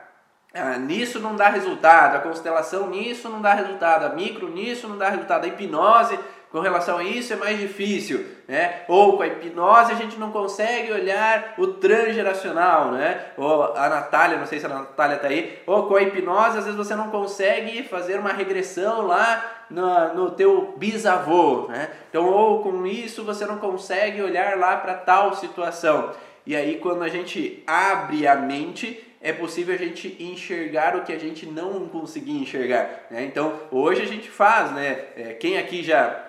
ah, 0.54 0.78
nisso 0.78 1.20
não 1.20 1.36
dá 1.36 1.50
resultado, 1.50 2.16
a 2.16 2.20
constelação 2.20 2.90
nisso 2.90 3.28
não 3.28 3.42
dá 3.42 3.54
resultado, 3.54 4.06
a 4.06 4.10
micro 4.10 4.50
nisso 4.50 4.88
não 4.88 4.98
dá 4.98 5.10
resultado, 5.10 5.44
a 5.44 5.48
hipnose 5.48 6.18
com 6.56 6.62
relação 6.62 7.00
a 7.00 7.04
isso 7.04 7.34
é 7.34 7.36
mais 7.36 7.60
difícil, 7.60 8.26
né? 8.48 8.84
Ou 8.88 9.18
com 9.18 9.24
a 9.24 9.28
hipnose 9.28 9.92
a 9.92 9.96
gente 9.96 10.18
não 10.18 10.32
consegue 10.32 10.90
olhar 10.90 11.54
o 11.58 11.68
transgeracional, 11.68 12.94
né? 12.94 13.26
Ou 13.36 13.76
a 13.76 13.90
Natália, 13.90 14.38
não 14.38 14.46
sei 14.46 14.62
se 14.62 14.66
a 14.66 14.70
Natália 14.70 15.18
tá 15.18 15.28
aí, 15.28 15.60
ou 15.68 15.86
com 15.86 15.98
a 15.98 16.02
hipnose 16.02 16.60
às 16.60 16.64
vezes 16.64 16.78
você 16.78 16.96
não 16.96 17.10
consegue 17.10 17.84
fazer 17.84 18.22
uma 18.22 18.32
regressão 18.32 19.06
lá 19.06 19.66
no, 19.70 20.14
no 20.14 20.32
teu 20.32 20.74
bisavô, 20.78 21.68
né? 21.68 21.90
Então, 22.10 22.26
ou 22.26 22.64
com 22.64 22.88
isso 22.88 23.26
você 23.26 23.46
não 23.46 23.58
consegue 23.58 24.22
olhar 24.22 24.58
lá 24.58 24.78
para 24.78 24.94
tal 24.94 25.36
situação. 25.36 26.12
E 26.46 26.56
aí 26.56 26.78
quando 26.78 27.04
a 27.04 27.10
gente 27.10 27.66
abre 27.68 28.26
a 28.26 28.36
mente, 28.38 29.06
é 29.26 29.34
possível 29.34 29.74
a 29.74 29.78
gente 29.78 30.16
enxergar 30.20 30.96
o 30.96 31.04
que 31.04 31.12
a 31.12 31.18
gente 31.18 31.48
não 31.48 31.88
conseguia 31.88 32.40
enxergar. 32.40 33.08
Né? 33.10 33.26
Então, 33.26 33.60
hoje 33.72 34.04
a 34.04 34.06
gente 34.06 34.30
faz, 34.30 34.72
né? 34.72 35.00
É, 35.18 35.34
quem 35.34 35.58
aqui 35.58 35.82
já, 35.82 36.25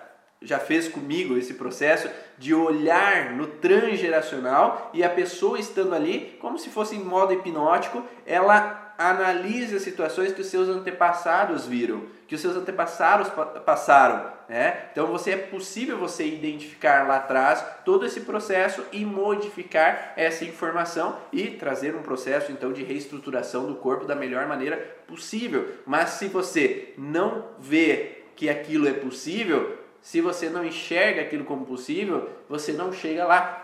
já 0.46 0.58
fez 0.58 0.88
comigo 0.88 1.36
esse 1.36 1.54
processo 1.54 2.08
de 2.38 2.54
olhar 2.54 3.32
no 3.32 3.46
transgeracional 3.46 4.90
e 4.94 5.02
a 5.02 5.10
pessoa 5.10 5.58
estando 5.58 5.94
ali, 5.94 6.36
como 6.40 6.58
se 6.58 6.70
fosse 6.70 6.96
em 6.96 7.04
modo 7.04 7.32
hipnótico, 7.32 8.02
ela 8.24 8.94
analise 8.98 9.76
as 9.76 9.82
situações 9.82 10.32
que 10.32 10.40
os 10.40 10.46
seus 10.46 10.68
antepassados 10.68 11.66
viram, 11.66 12.04
que 12.26 12.34
os 12.34 12.40
seus 12.40 12.56
antepassados 12.56 13.28
passaram, 13.64 14.32
né? 14.48 14.88
Então 14.90 15.06
você 15.06 15.32
é 15.32 15.36
possível 15.36 15.98
você 15.98 16.26
identificar 16.26 17.06
lá 17.06 17.16
atrás 17.16 17.64
todo 17.84 18.06
esse 18.06 18.20
processo 18.20 18.82
e 18.92 19.04
modificar 19.04 20.14
essa 20.16 20.44
informação 20.44 21.18
e 21.32 21.50
trazer 21.50 21.94
um 21.94 22.02
processo 22.02 22.50
então 22.52 22.72
de 22.72 22.82
reestruturação 22.82 23.66
do 23.66 23.74
corpo 23.74 24.06
da 24.06 24.14
melhor 24.14 24.46
maneira 24.46 24.76
possível. 25.06 25.74
Mas 25.84 26.10
se 26.10 26.28
você 26.28 26.94
não 26.96 27.44
vê 27.58 28.22
que 28.34 28.48
aquilo 28.48 28.88
é 28.88 28.92
possível, 28.92 29.78
se 30.06 30.20
você 30.20 30.48
não 30.48 30.64
enxerga 30.64 31.22
aquilo 31.22 31.44
como 31.44 31.66
possível, 31.66 32.30
você 32.48 32.72
não 32.72 32.92
chega 32.92 33.26
lá. 33.26 33.60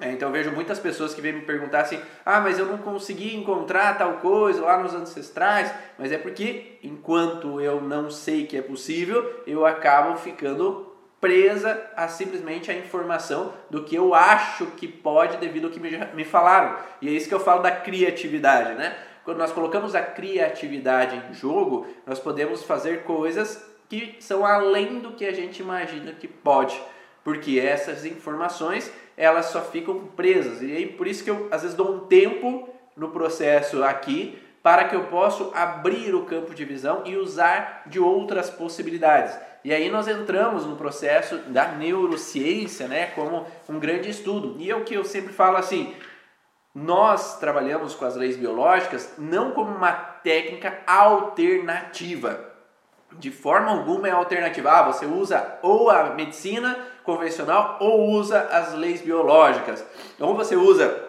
É, 0.00 0.12
então 0.12 0.30
vejo 0.30 0.52
muitas 0.52 0.78
pessoas 0.78 1.12
que 1.12 1.20
vêm 1.20 1.32
me 1.32 1.40
perguntar 1.40 1.80
assim: 1.80 2.00
ah, 2.24 2.38
mas 2.38 2.60
eu 2.60 2.66
não 2.66 2.78
consegui 2.78 3.34
encontrar 3.34 3.98
tal 3.98 4.18
coisa 4.18 4.64
lá 4.64 4.80
nos 4.80 4.94
ancestrais, 4.94 5.74
mas 5.98 6.12
é 6.12 6.16
porque 6.16 6.78
enquanto 6.84 7.60
eu 7.60 7.80
não 7.80 8.08
sei 8.08 8.46
que 8.46 8.56
é 8.56 8.62
possível, 8.62 9.42
eu 9.48 9.66
acabo 9.66 10.16
ficando 10.16 10.94
presa 11.20 11.90
a 11.96 12.06
simplesmente 12.06 12.70
a 12.70 12.74
informação 12.74 13.52
do 13.68 13.82
que 13.82 13.96
eu 13.96 14.14
acho 14.14 14.66
que 14.66 14.86
pode 14.86 15.38
devido 15.38 15.64
ao 15.64 15.72
que 15.72 15.80
me, 15.80 15.90
me 16.14 16.24
falaram. 16.24 16.76
E 17.02 17.08
é 17.08 17.10
isso 17.10 17.28
que 17.28 17.34
eu 17.34 17.40
falo 17.40 17.62
da 17.62 17.72
criatividade, 17.72 18.74
né? 18.74 18.96
Quando 19.24 19.38
nós 19.38 19.50
colocamos 19.50 19.96
a 19.96 20.02
criatividade 20.02 21.16
em 21.16 21.34
jogo, 21.34 21.88
nós 22.06 22.20
podemos 22.20 22.62
fazer 22.62 23.02
coisas 23.02 23.69
que 23.90 24.16
são 24.20 24.46
além 24.46 25.00
do 25.00 25.12
que 25.12 25.26
a 25.26 25.32
gente 25.32 25.60
imagina 25.60 26.12
que 26.12 26.28
pode, 26.28 26.80
porque 27.24 27.58
essas 27.58 28.06
informações 28.06 28.90
elas 29.16 29.46
só 29.46 29.60
ficam 29.60 30.06
presas. 30.16 30.62
E 30.62 30.72
aí 30.72 30.86
por 30.86 31.08
isso 31.08 31.24
que 31.24 31.30
eu 31.30 31.48
às 31.50 31.62
vezes 31.62 31.76
dou 31.76 31.92
um 31.92 31.98
tempo 32.06 32.68
no 32.96 33.10
processo 33.10 33.82
aqui 33.82 34.38
para 34.62 34.84
que 34.84 34.94
eu 34.94 35.04
possa 35.04 35.50
abrir 35.54 36.14
o 36.14 36.24
campo 36.24 36.54
de 36.54 36.64
visão 36.64 37.02
e 37.04 37.16
usar 37.16 37.82
de 37.86 37.98
outras 37.98 38.48
possibilidades. 38.48 39.36
E 39.64 39.74
aí 39.74 39.90
nós 39.90 40.06
entramos 40.06 40.64
no 40.64 40.76
processo 40.76 41.36
da 41.48 41.68
neurociência, 41.72 42.86
né, 42.86 43.06
como 43.08 43.46
um 43.68 43.78
grande 43.78 44.08
estudo. 44.08 44.56
E 44.58 44.70
é 44.70 44.76
o 44.76 44.84
que 44.84 44.94
eu 44.94 45.04
sempre 45.04 45.32
falo 45.32 45.56
assim, 45.56 45.94
nós 46.74 47.38
trabalhamos 47.40 47.94
com 47.94 48.04
as 48.04 48.14
leis 48.14 48.36
biológicas 48.36 49.14
não 49.18 49.50
como 49.50 49.74
uma 49.74 49.92
técnica 49.92 50.78
alternativa. 50.86 52.49
De 53.12 53.30
forma 53.30 53.70
alguma 53.70 54.08
é 54.08 54.12
alternativa. 54.12 54.70
Ah, 54.70 54.82
você 54.82 55.06
usa 55.06 55.58
ou 55.62 55.90
a 55.90 56.14
medicina 56.14 56.78
convencional 57.04 57.76
ou 57.80 58.10
usa 58.10 58.40
as 58.40 58.74
leis 58.74 59.00
biológicas. 59.00 59.84
Ou 60.18 60.34
você 60.34 60.56
usa 60.56 61.08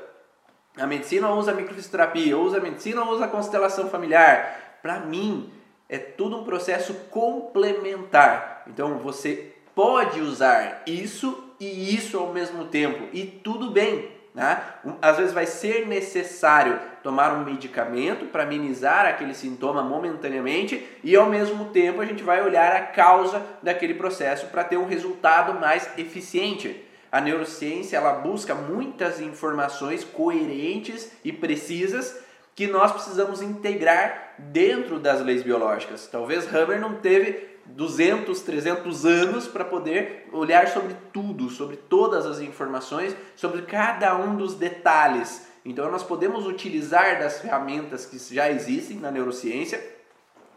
a 0.77 0.87
medicina 0.87 1.29
ou 1.29 1.37
usa 1.37 1.51
a 1.51 1.53
microfisioterapia, 1.53 2.37
ou 2.37 2.45
usa 2.45 2.57
a 2.57 2.61
medicina 2.61 3.03
ou 3.03 3.13
usa 3.13 3.25
a 3.25 3.27
constelação 3.27 3.89
familiar. 3.89 4.79
Para 4.81 4.99
mim, 4.99 5.51
é 5.87 5.97
tudo 5.97 6.37
um 6.37 6.43
processo 6.43 6.93
complementar. 7.09 8.63
Então 8.67 8.97
você 8.97 9.53
pode 9.75 10.21
usar 10.21 10.83
isso 10.87 11.51
e 11.59 11.95
isso 11.95 12.17
ao 12.17 12.33
mesmo 12.33 12.65
tempo 12.65 13.09
e 13.13 13.25
tudo 13.25 13.69
bem. 13.69 14.11
Né? 14.33 14.61
Às 15.01 15.17
vezes 15.17 15.33
vai 15.33 15.45
ser 15.45 15.85
necessário 15.87 16.79
tomar 17.03 17.33
um 17.33 17.43
medicamento 17.43 18.25
para 18.25 18.43
amenizar 18.43 19.05
aquele 19.05 19.33
sintoma 19.33 19.81
momentaneamente 19.81 20.85
e 21.03 21.15
ao 21.15 21.29
mesmo 21.29 21.65
tempo 21.65 22.01
a 22.01 22.05
gente 22.05 22.23
vai 22.23 22.43
olhar 22.43 22.75
a 22.75 22.81
causa 22.81 23.45
daquele 23.61 23.93
processo 23.93 24.47
para 24.47 24.63
ter 24.63 24.77
um 24.77 24.87
resultado 24.87 25.59
mais 25.59 25.89
eficiente. 25.97 26.85
A 27.11 27.19
neurociência 27.19 27.97
ela 27.97 28.13
busca 28.13 28.55
muitas 28.55 29.19
informações 29.19 30.03
coerentes 30.03 31.11
e 31.25 31.33
precisas 31.33 32.21
que 32.55 32.67
nós 32.67 32.91
precisamos 32.91 33.41
integrar 33.41 34.35
dentro 34.37 34.99
das 34.99 35.21
leis 35.21 35.43
biológicas. 35.43 36.07
Talvez 36.07 36.53
Hammer 36.53 36.79
não 36.79 36.95
teve 36.95 37.51
200, 37.65 38.39
300 38.41 39.05
anos 39.05 39.47
para 39.47 39.65
poder 39.65 40.27
olhar 40.31 40.67
sobre 40.67 40.95
tudo, 41.13 41.49
sobre 41.49 41.77
todas 41.77 42.25
as 42.25 42.39
informações, 42.39 43.15
sobre 43.35 43.63
cada 43.63 44.15
um 44.15 44.35
dos 44.35 44.55
detalhes. 44.55 45.50
Então 45.63 45.91
nós 45.91 46.03
podemos 46.03 46.45
utilizar 46.45 47.19
das 47.19 47.39
ferramentas 47.39 48.05
que 48.05 48.17
já 48.33 48.49
existem 48.49 48.97
na 48.97 49.11
neurociência 49.11 49.83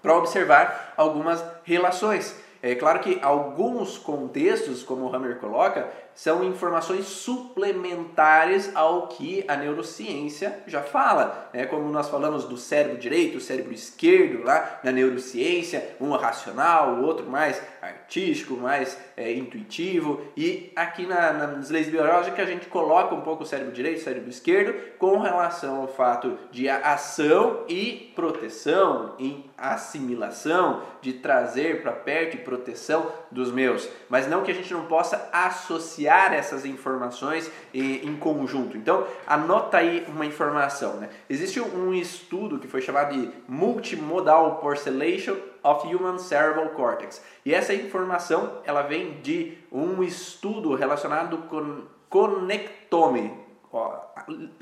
para 0.02 0.16
observar 0.16 0.94
algumas 0.96 1.44
relações. 1.64 2.36
É 2.62 2.74
claro 2.74 3.00
que 3.00 3.18
alguns 3.20 3.98
contextos, 3.98 4.82
como 4.82 5.04
o 5.04 5.14
Hammer 5.14 5.38
coloca, 5.38 5.90
são 6.14 6.44
informações 6.44 7.06
suplementares 7.06 8.70
ao 8.74 9.08
que 9.08 9.44
a 9.48 9.56
neurociência 9.56 10.62
já 10.66 10.82
fala. 10.82 11.50
Né? 11.52 11.66
Como 11.66 11.90
nós 11.90 12.08
falamos 12.08 12.44
do 12.44 12.56
cérebro 12.56 12.98
direito, 12.98 13.40
cérebro 13.40 13.72
esquerdo 13.72 14.44
lá 14.44 14.80
na 14.84 14.92
neurociência, 14.92 15.96
um 16.00 16.12
racional, 16.12 16.94
o 16.94 17.04
outro 17.04 17.28
mais 17.28 17.60
artístico, 17.82 18.54
mais 18.54 18.96
é, 19.16 19.32
intuitivo. 19.32 20.20
E 20.36 20.72
aqui 20.76 21.06
na, 21.06 21.32
nas 21.32 21.70
leis 21.70 21.88
biológicas 21.88 22.46
a 22.46 22.50
gente 22.50 22.66
coloca 22.66 23.14
um 23.14 23.20
pouco 23.20 23.42
o 23.42 23.46
cérebro 23.46 23.72
direito, 23.72 23.98
o 23.98 24.04
cérebro 24.04 24.30
esquerdo, 24.30 24.74
com 24.98 25.18
relação 25.18 25.82
ao 25.82 25.88
fato 25.88 26.38
de 26.50 26.68
ação 26.68 27.64
e 27.68 28.12
proteção, 28.14 29.14
em 29.18 29.44
assimilação, 29.58 30.82
de 31.00 31.14
trazer 31.14 31.82
para 31.82 31.92
perto 31.92 32.36
e 32.36 32.40
proteção 32.40 33.10
dos 33.30 33.50
meus. 33.50 33.88
Mas 34.08 34.28
não 34.28 34.42
que 34.42 34.50
a 34.50 34.54
gente 34.54 34.72
não 34.72 34.86
possa 34.86 35.28
associar 35.32 36.03
essas 36.08 36.64
informações 36.64 37.50
em 37.72 38.14
conjunto. 38.16 38.76
Então, 38.76 39.06
anota 39.26 39.78
aí 39.78 40.04
uma 40.08 40.26
informação. 40.26 40.96
Né? 40.96 41.08
Existe 41.28 41.60
um 41.60 41.92
estudo 41.92 42.58
que 42.58 42.68
foi 42.68 42.80
chamado 42.80 43.14
de 43.14 43.30
Multimodal 43.48 44.56
Porcellation 44.56 45.36
of 45.62 45.86
Human 45.86 46.18
Cerebral 46.18 46.68
Cortex. 46.70 47.22
E 47.44 47.54
essa 47.54 47.74
informação 47.74 48.60
ela 48.64 48.82
vem 48.82 49.20
de 49.22 49.58
um 49.72 50.02
estudo 50.02 50.74
relacionado 50.74 51.38
com 51.48 51.82
conectome. 52.08 53.32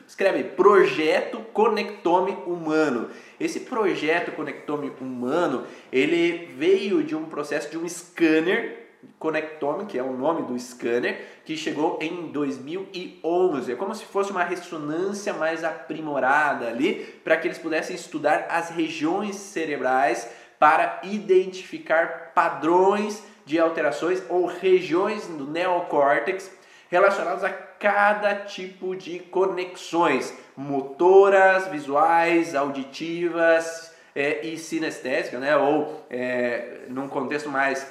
Escreve 0.06 0.44
Projeto 0.44 1.40
Conectome 1.52 2.32
Humano. 2.46 3.10
Esse 3.38 3.60
projeto 3.60 4.32
Conectome 4.32 4.90
Humano, 5.00 5.66
ele 5.92 6.46
veio 6.56 7.02
de 7.02 7.14
um 7.14 7.26
processo 7.26 7.70
de 7.70 7.76
um 7.76 7.86
scanner 7.86 8.81
Conectome, 9.18 9.86
que 9.86 9.98
é 9.98 10.02
o 10.02 10.12
nome 10.12 10.42
do 10.42 10.58
scanner, 10.58 11.20
que 11.44 11.56
chegou 11.56 11.98
em 12.00 12.28
2011. 12.28 13.72
É 13.72 13.76
como 13.76 13.94
se 13.94 14.04
fosse 14.04 14.30
uma 14.30 14.44
ressonância 14.44 15.32
mais 15.32 15.64
aprimorada 15.64 16.68
ali, 16.68 17.04
para 17.24 17.36
que 17.36 17.46
eles 17.46 17.58
pudessem 17.58 17.96
estudar 17.96 18.46
as 18.48 18.70
regiões 18.70 19.36
cerebrais 19.36 20.28
para 20.58 21.00
identificar 21.02 22.32
padrões 22.34 23.22
de 23.44 23.58
alterações 23.58 24.22
ou 24.28 24.46
regiões 24.46 25.26
do 25.26 25.46
neocórtex 25.46 26.50
relacionadas 26.88 27.42
a 27.42 27.50
cada 27.50 28.34
tipo 28.36 28.94
de 28.94 29.18
conexões 29.18 30.32
motoras, 30.56 31.66
visuais, 31.66 32.54
auditivas 32.54 33.92
é, 34.14 34.46
e 34.46 34.56
sinestésicas, 34.58 35.40
né? 35.40 35.56
ou 35.56 36.04
é, 36.10 36.82
num 36.88 37.08
contexto 37.08 37.48
mais 37.48 37.86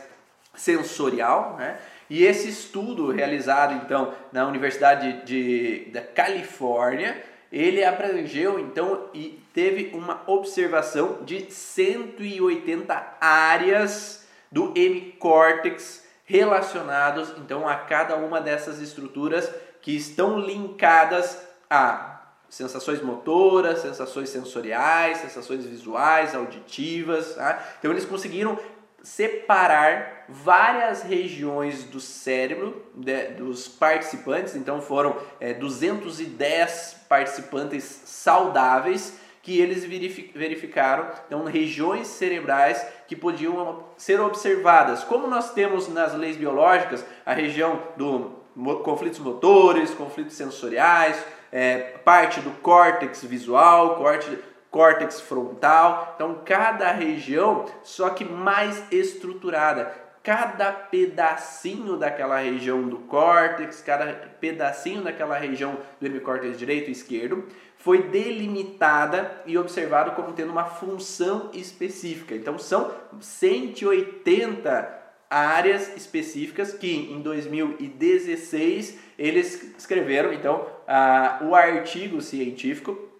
sensorial, 0.62 1.56
né? 1.58 1.80
E 2.10 2.24
esse 2.24 2.50
estudo 2.50 3.10
realizado 3.10 3.74
então 3.74 4.14
na 4.32 4.46
Universidade 4.46 5.26
de, 5.26 5.90
da 5.92 6.02
Califórnia, 6.02 7.24
ele 7.52 7.84
abrangeu 7.84 8.60
então 8.60 9.10
e 9.14 9.42
teve 9.54 9.92
uma 9.94 10.22
observação 10.28 11.20
de 11.24 11.52
180 11.52 13.18
áreas 13.20 14.28
do 14.52 14.74
hemicórtex 14.76 16.06
relacionados 16.26 17.34
então 17.38 17.68
a 17.68 17.76
cada 17.76 18.16
uma 18.18 18.40
dessas 18.40 18.80
estruturas 18.80 19.50
que 19.82 19.96
estão 19.96 20.38
linkadas 20.38 21.42
a 21.70 22.12
sensações 22.52 23.02
motoras, 23.02 23.80
sensações 23.80 24.30
sensoriais, 24.30 25.20
sensações 25.20 25.66
visuais, 25.66 26.36
auditivas. 26.36 27.36
Tá? 27.36 27.64
Então 27.80 27.90
eles 27.90 28.04
conseguiram 28.04 28.60
separar 29.04 30.26
várias 30.30 31.04
regiões 31.04 31.84
do 31.84 32.00
cérebro 32.00 32.86
de, 32.94 33.30
dos 33.30 33.68
participantes, 33.68 34.56
então 34.56 34.82
foram 34.82 35.18
é, 35.40 35.54
210 35.54 37.06
participantes 37.10 37.84
saudáveis 38.06 39.20
que 39.44 39.60
eles 39.60 39.84
verificaram, 39.84 41.10
então 41.26 41.44
regiões 41.46 42.08
cerebrais 42.08 42.86
que 43.08 43.16
podiam 43.16 43.84
ser 43.98 44.22
observadas. 44.22 45.04
Como 45.04 45.26
nós 45.28 45.52
temos 45.54 45.88
nas 45.88 46.14
leis 46.14 46.38
biológicas 46.38 47.04
a 47.26 47.34
região 47.34 47.82
do 47.98 48.40
conflitos 48.84 49.20
motores, 49.20 49.94
conflitos 49.94 50.36
sensoriais, 50.36 51.18
é, 51.52 51.80
parte 52.04 52.40
do 52.40 52.52
córtex 52.62 53.24
visual, 53.24 53.96
corte, 53.96 54.38
córtex 54.72 55.20
frontal. 55.20 56.14
Então, 56.16 56.42
cada 56.46 56.92
região, 56.92 57.66
só 57.84 58.10
que 58.10 58.26
mais 58.26 58.84
estruturada. 58.92 60.00
Cada 60.24 60.72
pedacinho 60.72 61.98
daquela 61.98 62.38
região 62.38 62.88
do 62.88 63.00
córtex, 63.00 63.82
cada 63.82 64.14
pedacinho 64.40 65.02
daquela 65.02 65.38
região 65.38 65.78
do 66.00 66.06
hemicórtex 66.06 66.58
direito 66.58 66.90
e 66.90 66.92
esquerdo, 66.92 67.46
foi 67.76 68.04
delimitada 68.04 69.42
e 69.48 69.58
observado 69.58 70.12
como 70.12 70.34
tendo 70.34 70.52
uma 70.52 70.66
função 70.66 71.50
específica. 71.54 72.36
Então, 72.36 72.58
são 72.58 72.92
180 73.20 75.02
áreas 75.28 75.96
específicas 75.96 76.74
que 76.74 76.94
em 76.94 77.22
2016 77.22 79.00
eles 79.18 79.74
escreveram 79.78 80.34
então 80.34 80.68
uh, 80.88 81.46
o 81.46 81.56
artigo 81.56 82.20
científico 82.22 83.11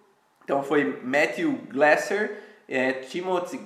então 0.52 0.62
foi 0.62 1.00
Matthew 1.02 1.60
Glasser, 1.70 2.42
é, 2.68 2.92
Timothy 2.92 3.58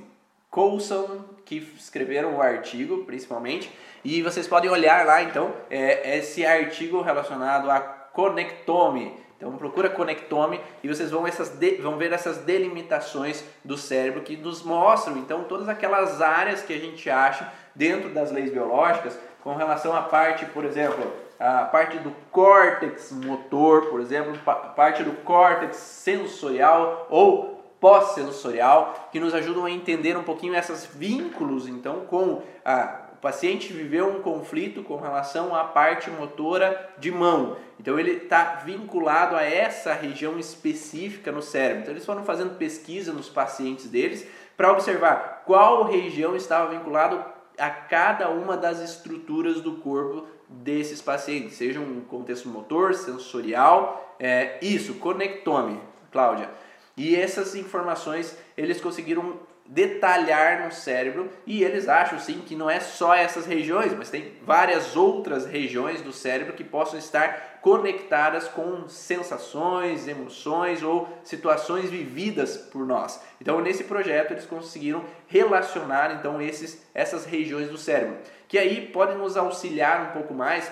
Coulson 0.49 1.25
que 1.45 1.57
escreveram 1.77 2.37
o 2.37 2.41
artigo, 2.41 3.05
principalmente. 3.05 3.73
E 4.05 4.23
vocês 4.23 4.47
podem 4.47 4.71
olhar 4.71 5.05
lá, 5.05 5.21
então, 5.21 5.53
é, 5.69 6.17
esse 6.17 6.47
artigo 6.47 7.03
relacionado 7.03 7.69
a 7.73 7.81
conectome. 7.81 9.19
Então 9.37 9.57
procura 9.57 9.91
conectome 9.91 10.61
e 10.81 10.87
vocês 10.87 11.11
vão, 11.11 11.27
essas 11.27 11.51
de, 11.51 11.73
vão 11.79 11.99
ver 11.99 12.13
essas 12.13 12.39
delimitações 12.39 13.43
do 13.65 13.77
cérebro 13.77 14.23
que 14.23 14.37
nos 14.37 14.63
mostram 14.63 15.19
então 15.19 15.45
todas 15.45 15.69
aquelas 15.69 16.23
áreas 16.23 16.63
que 16.63 16.73
a 16.73 16.79
gente 16.79 17.11
acha 17.11 17.53
dentro 17.75 18.09
das 18.11 18.31
leis 18.31 18.51
biológicas 18.51 19.19
com 19.43 19.55
relação 19.55 19.95
à 19.95 20.03
parte, 20.03 20.47
por 20.47 20.65
exemplo, 20.65 21.05
a 21.39 21.65
parte 21.65 21.99
do 21.99 22.11
córtex 22.31 23.13
motor, 23.13 23.87
por 23.87 24.01
exemplo, 24.01 24.39
parte 24.75 25.03
do 25.03 25.13
córtex 25.23 25.77
sensorial 25.77 27.07
ou 27.11 27.57
pós-sensorial, 27.81 29.09
que 29.13 29.21
nos 29.21 29.35
ajudam 29.35 29.65
a 29.65 29.71
entender 29.71 30.17
um 30.17 30.23
pouquinho 30.23 30.57
esses 30.57 30.87
vínculos, 30.87 31.69
então, 31.69 32.01
com 32.07 32.43
a 32.65 33.07
o 33.17 33.19
paciente 33.19 33.73
viveu 33.73 34.09
um 34.11 34.21
conflito 34.21 34.83
com 34.83 34.97
relação 34.97 35.55
à 35.55 35.65
parte 35.65 36.11
motora 36.11 36.91
de 36.99 37.11
mão. 37.11 37.57
Então 37.81 37.99
ele 37.99 38.11
está 38.11 38.57
vinculado 38.57 39.35
a 39.35 39.43
essa 39.43 39.95
região 39.95 40.39
específica 40.39 41.33
no 41.33 41.41
cérebro. 41.41 41.81
Então 41.81 41.95
eles 41.95 42.05
foram 42.05 42.25
fazendo 42.25 42.59
pesquisa 42.59 43.15
nos 43.15 43.31
pacientes 43.31 43.89
deles 43.89 44.29
para 44.55 44.71
observar 44.71 45.45
qual 45.47 45.85
região 45.85 46.37
estava 46.37 46.71
vinculado 46.71 47.25
a 47.59 47.71
cada 47.71 48.29
uma 48.31 48.57
das 48.57 48.81
estruturas 48.81 49.61
do 49.61 49.77
corpo 49.77 50.27
desses 50.49 51.03
pacientes, 51.03 51.57
seja 51.57 51.81
um 51.81 52.01
contexto 52.03 52.49
motor, 52.49 52.95
sensorial, 52.95 54.17
é, 54.19 54.59
isso, 54.63 54.95
conectome, 54.95 55.81
Cláudia. 56.11 56.49
E 56.97 57.15
essas 57.15 57.55
informações 57.55 58.37
eles 58.57 58.81
conseguiram 58.81 59.39
detalhar 59.69 60.65
no 60.65 60.73
cérebro 60.73 61.29
e 61.45 61.63
eles 61.63 61.89
acham 61.89 62.19
sim 62.19 62.41
que 62.47 62.55
não 62.55 62.71
é 62.71 62.79
só 62.79 63.15
essas 63.15 63.47
regiões, 63.47 63.93
mas 63.93 64.09
tem 64.09 64.33
várias 64.45 64.97
outras 64.97 65.45
regiões 65.45 66.01
do 66.01 66.13
cérebro 66.13 66.55
que 66.55 66.65
possam 66.65 66.99
estar 66.99 67.56
conectadas 67.67 68.47
com 68.47 68.89
sensações, 68.89 70.07
emoções 70.07 70.85
ou 70.85 71.09
situações 71.25 71.91
vividas 71.91 72.57
por 72.57 72.87
nós. 72.87 73.21
Então 73.41 73.61
nesse 73.61 73.83
projeto 73.83 74.31
eles 74.31 74.47
conseguiram 74.47 75.03
relacionar 75.27 76.15
então 76.15 76.41
esses 76.41 76.81
essas 76.95 77.25
regiões 77.25 77.69
do 77.69 77.77
cérebro, 77.77 78.19
que 78.47 78.57
aí 78.57 78.87
podem 78.93 79.19
nos 79.19 79.37
auxiliar 79.37 80.11
um 80.11 80.13
pouco 80.13 80.33
mais 80.33 80.71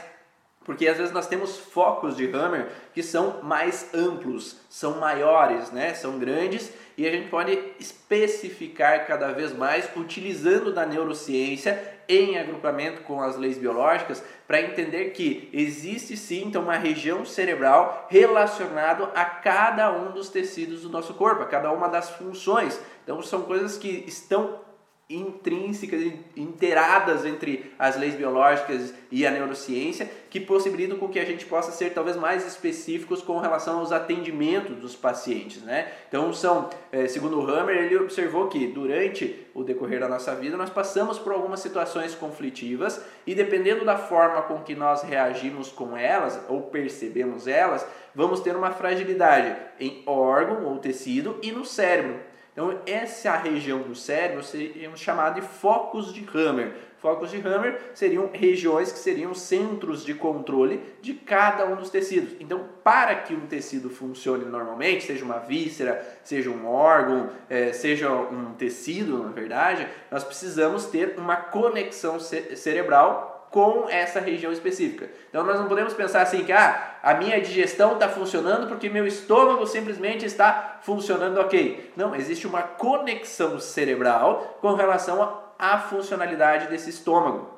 porque 0.64 0.87
às 0.87 0.96
vezes 0.96 1.12
nós 1.12 1.26
temos 1.26 1.59
focos 1.59 2.16
de 2.16 2.30
Hammer 2.33 2.68
que 2.94 3.02
são 3.02 3.42
mais 3.42 3.92
amplos, 3.92 4.61
são 4.70 5.00
maiores, 5.00 5.72
né? 5.72 5.94
são 5.94 6.16
grandes 6.16 6.72
e 6.96 7.09
a 7.09 7.11
gente 7.11 7.28
pode 7.28 7.59
especificar 7.80 9.04
cada 9.04 9.33
vez 9.33 9.52
mais 9.52 9.90
utilizando 9.96 10.72
da 10.72 10.87
neurociência 10.87 11.93
em 12.09 12.38
agrupamento 12.38 13.03
com 13.03 13.21
as 13.21 13.37
leis 13.37 13.59
biológicas 13.59 14.23
para 14.47 14.61
entender 14.61 15.11
que 15.11 15.49
existe 15.53 16.17
sim 16.17 16.45
então 16.47 16.62
uma 16.62 16.77
região 16.77 17.25
cerebral 17.25 18.07
relacionado 18.11 19.09
a 19.14 19.25
cada 19.25 19.93
um 19.93 20.12
dos 20.12 20.29
tecidos 20.29 20.83
do 20.83 20.88
nosso 20.88 21.14
corpo, 21.14 21.43
a 21.43 21.47
cada 21.47 21.73
uma 21.73 21.88
das 21.88 22.11
funções. 22.11 22.81
Então 23.03 23.23
são 23.23 23.43
coisas 23.43 23.79
que 23.79 24.05
estão 24.07 24.61
intrínsecas, 25.09 26.01
inteiradas 26.35 27.27
entre 27.27 27.73
as 27.79 27.97
leis 27.97 28.14
biológicas 28.14 28.95
e 29.11 29.27
a 29.27 29.31
neurociência, 29.31 30.11
que 30.31 30.40
possibilitam 30.40 30.99
com 30.99 31.09
que 31.09 31.19
a 31.19 31.25
gente 31.27 31.45
possa 31.45 31.71
ser 31.73 31.90
talvez 31.90 32.17
mais 32.17 32.47
específicos 32.47 33.21
com 33.21 33.38
relação 33.38 33.81
aos 33.81 33.93
atendimentos 33.93 34.77
dos 34.77 34.97
pacientes, 34.97 35.62
né? 35.62 35.93
Então 36.09 36.33
são, 36.33 36.71
é, 36.90 37.07
segundo 37.07 37.38
o 37.38 37.47
Hammer, 37.47 37.77
ele 37.77 37.97
observou 37.97 38.49
que 38.49 38.67
durante 38.67 39.47
o 39.55 39.62
decorrer 39.62 40.01
da 40.01 40.09
nossa 40.09 40.35
vida 40.35 40.57
nós 40.57 40.71
passamos 40.71 41.19
por 41.19 41.33
algumas 41.33 41.61
situações 41.61 42.14
conflitivas 42.14 43.01
e 43.27 43.35
dependendo 43.35 43.85
da 43.85 43.99
forma 43.99 44.43
com 44.43 44.61
que 44.61 44.75
nós 44.75 45.03
reagimos 45.03 45.69
com 45.69 45.95
elas 45.97 46.40
ou 46.49 46.62
percebemos 46.62 47.47
elas, 47.47 47.87
vamos 48.14 48.40
ter 48.40 48.57
uma 48.57 48.71
fragilidade 48.71 49.55
em 49.79 50.03
órgão 50.07 50.64
ou 50.64 50.79
tecido 50.79 51.38
e 51.43 51.53
no 51.53 51.64
cérebro. 51.64 52.34
Então, 52.55 52.79
essa 52.87 53.37
região 53.37 53.81
do 53.81 53.97
cérebro 53.97 54.45
seria 54.45 54.95
chamada 54.95 55.40
de 55.40 55.47
focos 55.47 56.14
de 56.14 56.25
Hammer. 56.33 56.73
Focos 56.99 57.29
de 57.33 57.37
Hammer 57.38 57.90
seriam 57.95 58.31
regiões 58.33 58.93
que 58.93 58.99
seriam 58.99 59.35
centros 59.35 60.05
de 60.05 60.14
controle 60.14 60.81
de 61.03 61.14
cada 61.14 61.67
um 61.67 61.75
dos 61.75 61.90
tecidos. 61.90 62.37
Então, 62.38 62.64
para 62.85 63.17
que 63.17 63.35
um 63.35 63.47
tecido 63.47 63.90
funcione 63.90 64.45
normalmente, 64.45 65.05
seja 65.05 65.25
uma 65.25 65.40
víscera, 65.40 66.01
seja 66.23 66.49
um 66.49 66.64
órgão, 66.69 67.29
é, 67.51 67.73
seja 67.73 68.11
um 68.12 68.55
tecido, 68.55 69.19
na 69.25 69.33
verdade, 69.33 69.88
nós 70.09 70.23
precisamos 70.23 70.87
ter 70.87 71.17
uma 71.19 71.37
conexão 71.37 72.21
cerebral 72.21 73.34
com 73.55 73.88
essa 73.88 74.19
região 74.19 74.51
específica. 74.51 75.09
Então 75.29 75.45
nós 75.45 75.61
não 75.61 75.69
podemos 75.69 75.95
pensar 75.95 76.23
assim 76.23 76.43
que 76.43 76.51
ah, 76.51 76.97
a 77.01 77.14
minha 77.14 77.40
digestão 77.40 77.93
está 77.93 78.09
funcionando 78.09 78.67
porque 78.67 78.88
meu 78.88 79.07
estômago 79.07 79.64
simplesmente 79.64 80.27
está 80.27 80.81
funcionando 80.83 81.38
ok. 81.38 81.93
Não, 81.97 82.17
existe 82.17 82.49
uma 82.49 82.62
conexão 82.62 83.61
cerebral 83.61 84.59
com 84.61 84.75
relação 84.75 85.40
à 85.57 85.79
funcionalidade 85.79 86.67
desse 86.67 86.90
estômago. 86.90 87.49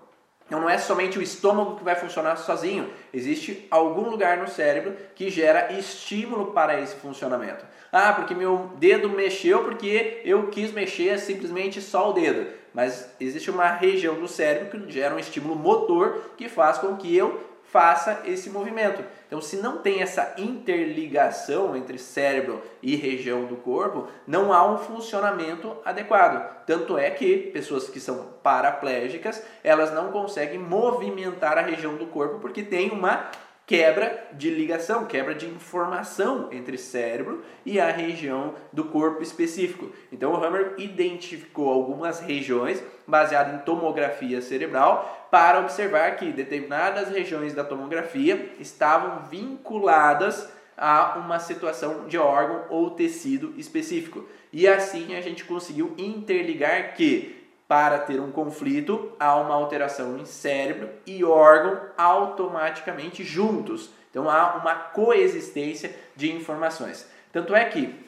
Então 0.47 0.61
não 0.61 0.69
é 0.69 0.77
somente 0.77 1.19
o 1.19 1.23
estômago 1.23 1.77
que 1.77 1.83
vai 1.83 1.95
funcionar 1.95 2.37
sozinho, 2.37 2.91
existe 3.13 3.67
algum 3.71 4.11
lugar 4.11 4.37
no 4.37 4.49
cérebro 4.49 4.95
que 5.15 5.31
gera 5.31 5.73
estímulo 5.73 6.53
para 6.53 6.79
esse 6.79 6.95
funcionamento. 6.97 7.65
Ah, 7.91 8.13
porque 8.13 8.35
meu 8.35 8.71
dedo 8.77 9.09
mexeu 9.09 9.65
porque 9.65 10.21
eu 10.27 10.49
quis 10.49 10.73
mexer 10.73 11.19
simplesmente 11.19 11.81
só 11.81 12.11
o 12.11 12.13
dedo 12.13 12.47
mas 12.77 13.09
existe 13.19 13.51
uma 13.51 13.69
região 13.69 14.21
do 14.21 14.29
cérebro 14.29 14.69
que 14.69 14.93
gera 14.93 15.15
um 15.15 15.19
estímulo 15.19 15.57
motor 15.57 16.33
que 16.37 16.47
faz 16.47 16.77
com 16.77 16.95
que 16.95 17.17
eu 17.17 17.43
faça 17.73 18.21
esse 18.27 18.51
movimento. 18.51 19.03
Então, 19.27 19.41
se 19.41 19.57
não 19.57 19.79
tem 19.79 20.03
essa 20.03 20.35
interligação 20.37 21.75
entre 21.75 21.97
cérebro 21.97 22.62
e 22.83 22.95
região 22.95 23.47
do 23.47 23.57
corpo, 23.57 24.09
não 24.27 24.53
há 24.53 24.71
um 24.71 24.77
funcionamento 24.77 25.75
adequado. 25.87 26.65
Tanto 26.67 26.99
é 26.99 27.11
que 27.11 27.39
pessoas 27.51 27.89
que 27.89 27.99
são 27.99 28.35
paraplégicas, 28.43 29.43
elas 29.65 29.91
não 29.95 30.12
conseguem 30.12 30.59
movimentar 30.59 31.57
a 31.57 31.62
região 31.62 31.97
do 31.97 32.07
corpo 32.07 32.41
porque 32.41 32.62
tem 32.62 32.91
uma 32.91 33.31
quebra 33.66 34.29
de 34.33 34.48
ligação, 34.48 35.07
quebra 35.07 35.35
de 35.35 35.46
informação 35.46 36.48
entre 36.52 36.79
cérebro 36.79 37.42
e 37.64 37.81
a 37.81 37.90
região 37.90 38.55
do 38.72 38.85
corpo 38.85 39.22
específico. 39.22 39.90
Então 40.12 40.33
o 40.33 40.37
Hammer 40.37 40.74
identificou 40.79 41.68
algumas 41.68 42.20
regiões 42.20 42.83
baseado 43.07 43.57
em 43.57 43.64
tomografia 43.64 44.40
cerebral 44.40 45.29
para 45.31 45.59
observar 45.61 46.16
que 46.16 46.31
determinadas 46.31 47.09
regiões 47.09 47.55
da 47.55 47.64
tomografia 47.64 48.52
estavam 48.61 49.24
vinculadas 49.29 50.48
a 50.76 51.18
uma 51.18 51.40
situação 51.40 52.07
de 52.07 52.18
órgão 52.18 52.66
ou 52.68 52.90
tecido 52.90 53.52
específico. 53.57 54.29
E 54.52 54.68
assim 54.68 55.16
a 55.16 55.20
gente 55.20 55.44
conseguiu 55.44 55.92
interligar 55.98 56.94
que 56.94 57.36
para 57.68 57.98
ter 57.98 58.20
um 58.20 58.31
conflito, 58.31 59.12
há 59.18 59.37
uma 59.37 59.55
alteração 59.55 60.18
em 60.18 60.24
cérebro 60.24 60.88
e 61.07 61.24
órgão 61.24 61.81
automaticamente 61.96 63.24
juntos. 63.24 63.90
Então 64.11 64.31
há 64.31 64.57
uma 64.57 64.74
coexistência 64.74 65.94
de 66.14 66.33
informações. 66.33 67.09
Tanto 67.33 67.55
é 67.55 67.64
que 67.64 68.07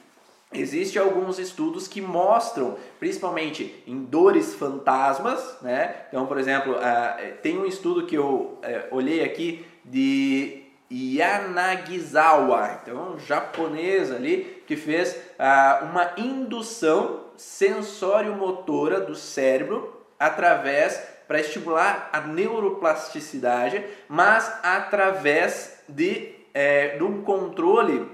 Existem 0.50 1.00
alguns 1.00 1.38
estudos 1.38 1.86
que 1.86 2.00
mostram, 2.00 2.78
principalmente 2.98 3.82
em 3.86 4.02
dores 4.02 4.54
fantasmas, 4.54 5.58
né? 5.60 5.94
Então, 6.08 6.24
por 6.24 6.38
exemplo, 6.38 6.72
uh, 6.72 7.36
tem 7.42 7.58
um 7.58 7.66
estudo 7.66 8.06
que 8.06 8.14
eu 8.14 8.24
uh, 8.24 8.58
olhei 8.90 9.22
aqui 9.22 9.66
de 9.84 10.62
Yanagisawa, 10.90 12.80
então 12.82 13.12
um 13.12 13.18
japonês 13.18 14.10
ali 14.10 14.62
que 14.66 14.74
fez 14.74 15.14
uh, 15.38 15.84
uma 15.84 16.12
indução 16.16 17.27
sensório-motora 17.38 19.00
do 19.00 19.14
cérebro 19.14 19.96
através 20.18 21.00
para 21.26 21.40
estimular 21.40 22.10
a 22.12 22.20
neuroplasticidade, 22.20 23.84
mas 24.08 24.60
através 24.62 25.82
de, 25.88 26.34
é, 26.52 26.96
de 26.96 27.04
um 27.04 27.22
controle 27.22 28.10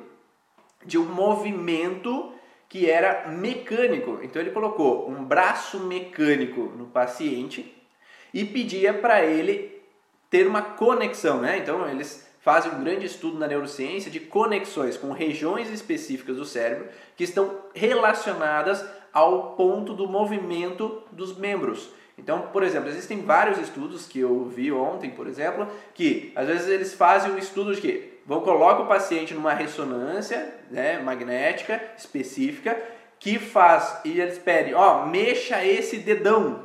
de 0.85 0.99
um 0.99 1.05
movimento 1.05 2.33
que 2.69 2.91
era 2.91 3.29
mecânico. 3.29 4.19
Então 4.23 4.43
ele 4.43 4.51
colocou 4.51 5.09
um 5.09 5.25
braço 5.25 5.81
mecânico 5.81 6.63
no 6.77 6.87
paciente 6.87 7.73
e 8.33 8.45
pedia 8.45 8.93
para 8.93 9.25
ele 9.25 9.81
ter 10.29 10.47
uma 10.47 10.61
conexão, 10.61 11.41
né? 11.41 11.59
Então 11.59 11.89
eles 11.89 12.29
fazem 12.41 12.73
um 12.73 12.83
grande 12.83 13.07
estudo 13.07 13.39
na 13.39 13.47
neurociência 13.47 14.11
de 14.11 14.21
conexões 14.21 14.97
com 14.97 15.13
regiões 15.13 15.71
específicas 15.71 16.37
do 16.37 16.45
cérebro 16.45 16.89
que 17.17 17.25
estão 17.25 17.59
relacionadas 17.75 18.85
ao 19.14 19.53
ponto 19.53 19.94
do 19.94 20.09
movimento 20.09 21.00
dos 21.12 21.38
membros. 21.38 21.88
Então, 22.18 22.48
por 22.53 22.64
exemplo, 22.64 22.88
existem 22.88 23.22
vários 23.22 23.59
estudos 23.59 24.07
que 24.07 24.18
eu 24.18 24.44
vi 24.44 24.72
ontem, 24.72 25.11
por 25.11 25.29
exemplo, 25.29 25.68
que 25.94 26.33
às 26.35 26.48
vezes 26.48 26.68
eles 26.68 26.94
fazem 26.94 27.31
um 27.31 27.38
estudo 27.38 27.74
de 27.74 27.81
que 27.81 28.14
vão 28.27 28.40
colocar 28.40 28.83
o 28.83 28.87
paciente 28.87 29.33
numa 29.33 29.55
ressonância 29.55 30.55
né, 30.70 30.98
magnética 30.98 31.81
específica 31.96 32.77
que 33.20 33.38
faz 33.38 34.00
e 34.05 34.20
eles 34.20 34.38
pedem, 34.38 34.74
ó, 34.74 35.07
mexa 35.07 35.64
esse 35.64 35.98
dedão 35.98 36.64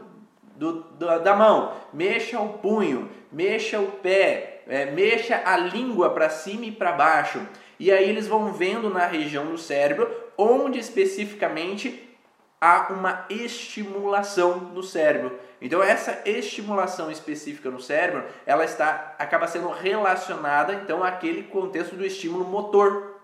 do, 0.55 0.83
do, 0.83 1.19
da 1.19 1.35
mão, 1.35 1.73
mexa 1.93 2.39
o 2.39 2.53
punho, 2.53 3.09
mexa 3.31 3.79
o 3.79 3.87
pé, 3.87 4.61
é, 4.67 4.85
mexa 4.91 5.41
a 5.45 5.55
língua 5.57 6.09
para 6.09 6.29
cima 6.29 6.65
e 6.65 6.71
para 6.71 6.91
baixo. 6.91 7.39
E 7.79 7.91
aí 7.91 8.09
eles 8.09 8.27
vão 8.27 8.51
vendo 8.51 8.89
na 8.89 9.05
região 9.05 9.45
do 9.45 9.57
cérebro 9.57 10.09
onde 10.37 10.79
especificamente 10.79 12.08
há 12.61 12.91
uma 12.91 13.25
estimulação 13.29 14.57
no 14.57 14.83
cérebro. 14.83 15.37
Então 15.61 15.83
essa 15.83 16.21
estimulação 16.25 17.11
específica 17.11 17.69
no 17.69 17.81
cérebro, 17.81 18.23
ela 18.45 18.65
está 18.65 19.15
acaba 19.17 19.47
sendo 19.47 19.69
relacionada 19.69 20.73
então 20.73 21.03
àquele 21.03 21.43
contexto 21.43 21.95
do 21.95 22.05
estímulo 22.05 22.45
motor. 22.45 23.15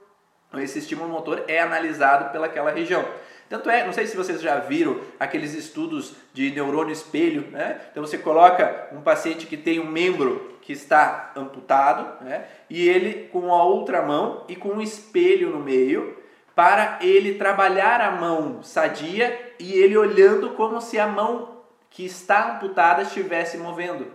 Então, 0.47 0.61
esse 0.61 0.79
estímulo 0.79 1.09
motor 1.09 1.43
é 1.47 1.59
analisado 1.59 2.31
pelaquela 2.31 2.71
região. 2.71 3.03
Tanto 3.49 3.69
é, 3.69 3.85
não 3.85 3.93
sei 3.93 4.07
se 4.07 4.17
vocês 4.17 4.41
já 4.41 4.57
viram 4.59 4.99
aqueles 5.19 5.53
estudos 5.53 6.15
de 6.33 6.49
neurônio 6.51 6.91
espelho, 6.91 7.47
né? 7.51 7.79
Então 7.91 8.03
você 8.03 8.17
coloca 8.17 8.87
um 8.91 9.01
paciente 9.01 9.45
que 9.45 9.55
tem 9.55 9.79
um 9.79 9.89
membro 9.89 10.57
que 10.61 10.73
está 10.73 11.31
amputado, 11.35 12.23
né? 12.23 12.45
E 12.69 12.87
ele 12.89 13.29
com 13.31 13.53
a 13.53 13.63
outra 13.63 14.01
mão 14.01 14.45
e 14.47 14.55
com 14.55 14.69
um 14.69 14.81
espelho 14.81 15.51
no 15.51 15.59
meio, 15.59 16.17
para 16.55 16.99
ele 17.01 17.35
trabalhar 17.35 17.99
a 17.99 18.11
mão 18.11 18.63
sadia 18.63 19.53
e 19.59 19.73
ele 19.73 19.97
olhando 19.97 20.51
como 20.51 20.79
se 20.79 20.97
a 20.97 21.05
mão 21.05 21.61
que 21.89 22.05
está 22.05 22.53
amputada 22.53 23.03
estivesse 23.03 23.57
movendo. 23.57 24.07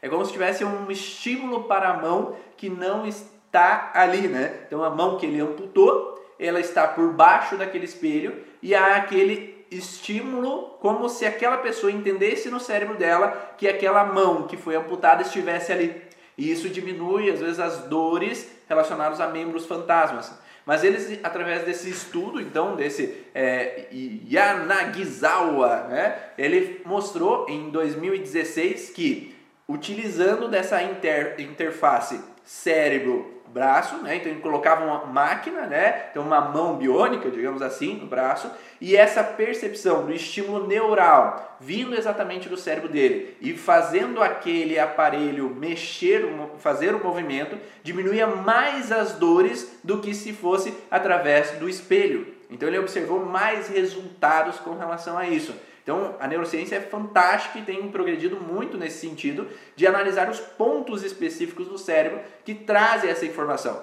É 0.00 0.08
como 0.08 0.24
se 0.24 0.32
tivesse 0.32 0.64
um 0.64 0.90
estímulo 0.90 1.64
para 1.64 1.90
a 1.90 1.96
mão 1.96 2.34
que 2.56 2.68
não 2.68 3.06
está 3.06 3.92
ali, 3.94 4.26
né? 4.26 4.64
Então 4.66 4.82
a 4.82 4.90
mão 4.90 5.16
que 5.16 5.26
ele 5.26 5.40
amputou, 5.40 6.18
ela 6.38 6.58
está 6.58 6.88
por 6.88 7.12
baixo 7.12 7.56
daquele 7.56 7.84
espelho 7.84 8.42
e 8.62 8.74
há 8.74 8.96
aquele 8.96 9.64
estímulo 9.70 10.76
como 10.80 11.08
se 11.08 11.24
aquela 11.24 11.58
pessoa 11.58 11.92
entendesse 11.92 12.50
no 12.50 12.60
cérebro 12.60 12.96
dela 12.96 13.54
que 13.56 13.68
aquela 13.68 14.04
mão 14.04 14.46
que 14.46 14.56
foi 14.56 14.74
amputada 14.74 15.22
estivesse 15.22 15.72
ali. 15.72 16.02
E 16.36 16.50
isso 16.50 16.68
diminui, 16.68 17.30
às 17.30 17.40
vezes, 17.40 17.60
as 17.60 17.78
dores 17.84 18.50
relacionadas 18.68 19.20
a 19.20 19.28
membros 19.28 19.66
fantasmas. 19.66 20.32
Mas 20.64 20.84
eles, 20.84 21.18
através 21.22 21.64
desse 21.64 21.90
estudo, 21.90 22.40
então, 22.40 22.76
desse 22.76 23.24
é, 23.34 23.88
Yanagisawa, 23.92 25.88
né, 25.88 26.16
ele 26.38 26.80
mostrou 26.84 27.46
em 27.48 27.70
2016 27.70 28.90
que, 28.90 29.34
utilizando 29.68 30.48
dessa 30.48 30.82
inter, 30.82 31.36
interface 31.38 32.20
cérebro 32.44 33.42
braço, 33.52 33.96
né? 33.98 34.16
Então 34.16 34.32
ele 34.32 34.40
colocava 34.40 34.84
uma 34.84 35.04
máquina, 35.04 35.66
né? 35.66 36.06
Então 36.10 36.22
uma 36.22 36.40
mão 36.40 36.76
biônica, 36.76 37.30
digamos 37.30 37.60
assim, 37.60 37.96
no 37.96 38.06
braço, 38.06 38.50
e 38.80 38.96
essa 38.96 39.22
percepção 39.22 40.06
do 40.06 40.12
estímulo 40.12 40.66
neural 40.66 41.56
vindo 41.60 41.94
exatamente 41.94 42.48
do 42.48 42.56
cérebro 42.56 42.88
dele 42.88 43.36
e 43.40 43.52
fazendo 43.52 44.22
aquele 44.22 44.78
aparelho 44.78 45.50
mexer, 45.50 46.26
fazer 46.58 46.94
o 46.94 47.04
movimento, 47.04 47.56
diminuía 47.82 48.26
mais 48.26 48.90
as 48.90 49.12
dores 49.12 49.78
do 49.84 50.00
que 50.00 50.14
se 50.14 50.32
fosse 50.32 50.74
através 50.90 51.52
do 51.52 51.68
espelho. 51.68 52.26
Então 52.50 52.68
ele 52.68 52.78
observou 52.78 53.24
mais 53.24 53.68
resultados 53.68 54.58
com 54.58 54.76
relação 54.76 55.16
a 55.16 55.26
isso. 55.26 55.54
Então, 55.82 56.14
a 56.20 56.28
neurociência 56.28 56.76
é 56.76 56.80
fantástica 56.80 57.58
e 57.58 57.62
tem 57.62 57.90
progredido 57.90 58.36
muito 58.36 58.78
nesse 58.78 59.00
sentido 59.00 59.48
de 59.74 59.86
analisar 59.86 60.30
os 60.30 60.38
pontos 60.38 61.02
específicos 61.02 61.66
do 61.66 61.76
cérebro 61.76 62.20
que 62.44 62.54
trazem 62.54 63.10
essa 63.10 63.26
informação. 63.26 63.82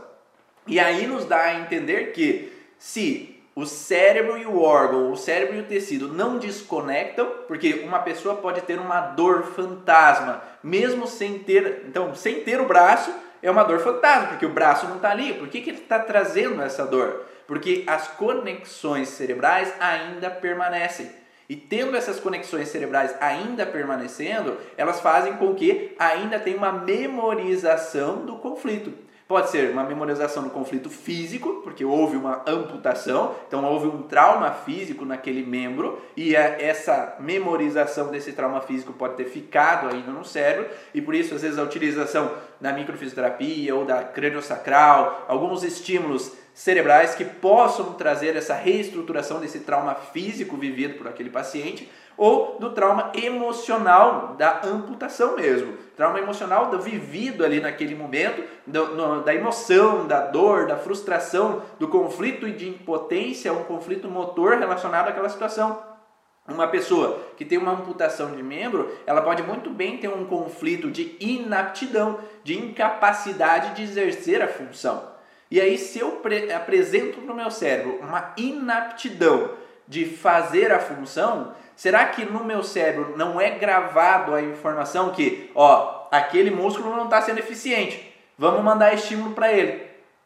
E 0.65 0.79
aí 0.79 1.05
nos 1.05 1.25
dá 1.25 1.41
a 1.41 1.59
entender 1.59 2.13
que 2.13 2.53
se 2.77 3.39
o 3.53 3.65
cérebro 3.65 4.37
e 4.37 4.45
o 4.45 4.61
órgão, 4.61 5.11
o 5.11 5.17
cérebro 5.17 5.57
e 5.57 5.59
o 5.59 5.65
tecido 5.65 6.07
não 6.07 6.37
desconectam, 6.37 7.29
porque 7.47 7.81
uma 7.83 7.99
pessoa 7.99 8.35
pode 8.35 8.61
ter 8.61 8.79
uma 8.79 9.01
dor 9.01 9.43
fantasma, 9.43 10.41
mesmo 10.63 11.05
sem 11.05 11.39
ter, 11.39 11.83
então, 11.85 12.15
sem 12.15 12.41
ter 12.41 12.61
o 12.61 12.65
braço, 12.67 13.13
é 13.41 13.51
uma 13.51 13.63
dor 13.63 13.79
fantasma, 13.79 14.29
porque 14.29 14.45
o 14.45 14.53
braço 14.53 14.87
não 14.87 14.95
está 14.95 15.11
ali. 15.11 15.33
Por 15.33 15.49
que, 15.49 15.59
que 15.59 15.71
ele 15.71 15.79
está 15.79 15.99
trazendo 15.99 16.61
essa 16.61 16.85
dor? 16.85 17.25
Porque 17.47 17.83
as 17.87 18.07
conexões 18.07 19.09
cerebrais 19.09 19.73
ainda 19.79 20.29
permanecem. 20.29 21.09
E 21.49 21.55
tendo 21.55 21.97
essas 21.97 22.19
conexões 22.19 22.67
cerebrais 22.67 23.15
ainda 23.19 23.65
permanecendo, 23.65 24.55
elas 24.77 25.01
fazem 25.01 25.35
com 25.37 25.55
que 25.55 25.95
ainda 25.97 26.39
tenha 26.39 26.55
uma 26.55 26.71
memorização 26.71 28.23
do 28.23 28.35
conflito. 28.35 28.93
Pode 29.27 29.51
ser 29.51 29.69
uma 29.71 29.83
memorização 29.83 30.41
do 30.41 30.49
conflito 30.49 30.89
físico, 30.89 31.61
porque 31.63 31.85
houve 31.85 32.17
uma 32.17 32.43
amputação, 32.47 33.35
então 33.47 33.63
houve 33.63 33.87
um 33.87 34.01
trauma 34.01 34.51
físico 34.51 35.05
naquele 35.05 35.45
membro, 35.45 36.01
e 36.17 36.35
é 36.35 36.57
essa 36.65 37.15
memorização 37.19 38.09
desse 38.09 38.33
trauma 38.33 38.59
físico 38.61 38.91
pode 38.91 39.15
ter 39.17 39.25
ficado 39.25 39.87
ainda 39.87 40.11
no 40.11 40.25
cérebro, 40.25 40.67
e 40.95 41.01
por 41.01 41.13
isso, 41.13 41.35
às 41.35 41.43
vezes, 41.43 41.59
a 41.59 41.63
utilização 41.63 42.31
da 42.59 42.73
microfisioterapia 42.73 43.75
ou 43.75 43.85
da 43.85 44.03
craniosacral, 44.03 45.25
alguns 45.27 45.63
estímulos 45.63 46.35
cerebrais 46.53 47.15
que 47.15 47.23
possam 47.23 47.93
trazer 47.93 48.35
essa 48.35 48.53
reestruturação 48.53 49.39
desse 49.39 49.61
trauma 49.61 49.95
físico 49.95 50.57
vivido 50.57 50.97
por 50.97 51.07
aquele 51.07 51.29
paciente 51.29 51.89
ou 52.19 52.57
do 52.59 52.71
trauma 52.71 53.13
emocional 53.15 54.35
da 54.37 54.59
amputação 54.65 55.37
mesmo. 55.37 55.77
Trauma 55.95 56.19
emocional 56.19 56.69
do 56.69 56.77
vivido 56.77 57.45
ali 57.45 57.61
naquele 57.61 57.95
momento, 57.95 58.43
do, 58.67 58.87
no, 58.87 59.21
da 59.21 59.33
emoção, 59.33 60.05
da 60.05 60.27
dor, 60.27 60.67
da 60.67 60.75
frustração, 60.75 61.61
do 61.79 61.87
conflito 61.87 62.49
de 62.51 62.67
impotência, 62.67 63.53
um 63.53 63.63
conflito 63.63 64.09
motor 64.09 64.57
relacionado 64.57 65.07
àquela 65.07 65.29
situação. 65.29 65.81
Uma 66.45 66.67
pessoa 66.67 67.19
que 67.37 67.45
tem 67.45 67.57
uma 67.57 67.71
amputação 67.71 68.35
de 68.35 68.43
membro, 68.43 68.91
ela 69.05 69.21
pode 69.21 69.41
muito 69.43 69.69
bem 69.69 69.97
ter 69.97 70.09
um 70.09 70.25
conflito 70.25 70.89
de 70.89 71.15
inaptidão, 71.21 72.19
de 72.43 72.57
incapacidade 72.57 73.75
de 73.75 73.83
exercer 73.83 74.41
a 74.41 74.47
função. 74.47 75.18
E 75.49 75.59
aí, 75.59 75.77
se 75.77 75.99
eu 75.99 76.21
apresento 76.55 77.21
para 77.21 77.33
o 77.33 77.35
meu 77.35 77.49
cérebro 77.49 77.99
uma 78.01 78.33
inaptidão 78.37 79.51
de 79.87 80.05
fazer 80.05 80.71
a 80.71 80.79
função, 80.79 81.53
será 81.75 82.05
que 82.05 82.23
no 82.23 82.43
meu 82.43 82.61
cérebro 82.61 83.15
não 83.17 83.41
é 83.41 83.49
gravado 83.51 84.35
a 84.35 84.41
informação 84.41 85.11
que, 85.11 85.49
ó, 85.55 86.07
aquele 86.11 86.51
músculo 86.51 86.95
não 86.95 87.05
está 87.05 87.21
sendo 87.21 87.39
eficiente? 87.39 88.09
vamos 88.39 88.63
mandar 88.63 88.93
estímulo 88.93 89.35
para 89.35 89.51
ele. 89.51 89.83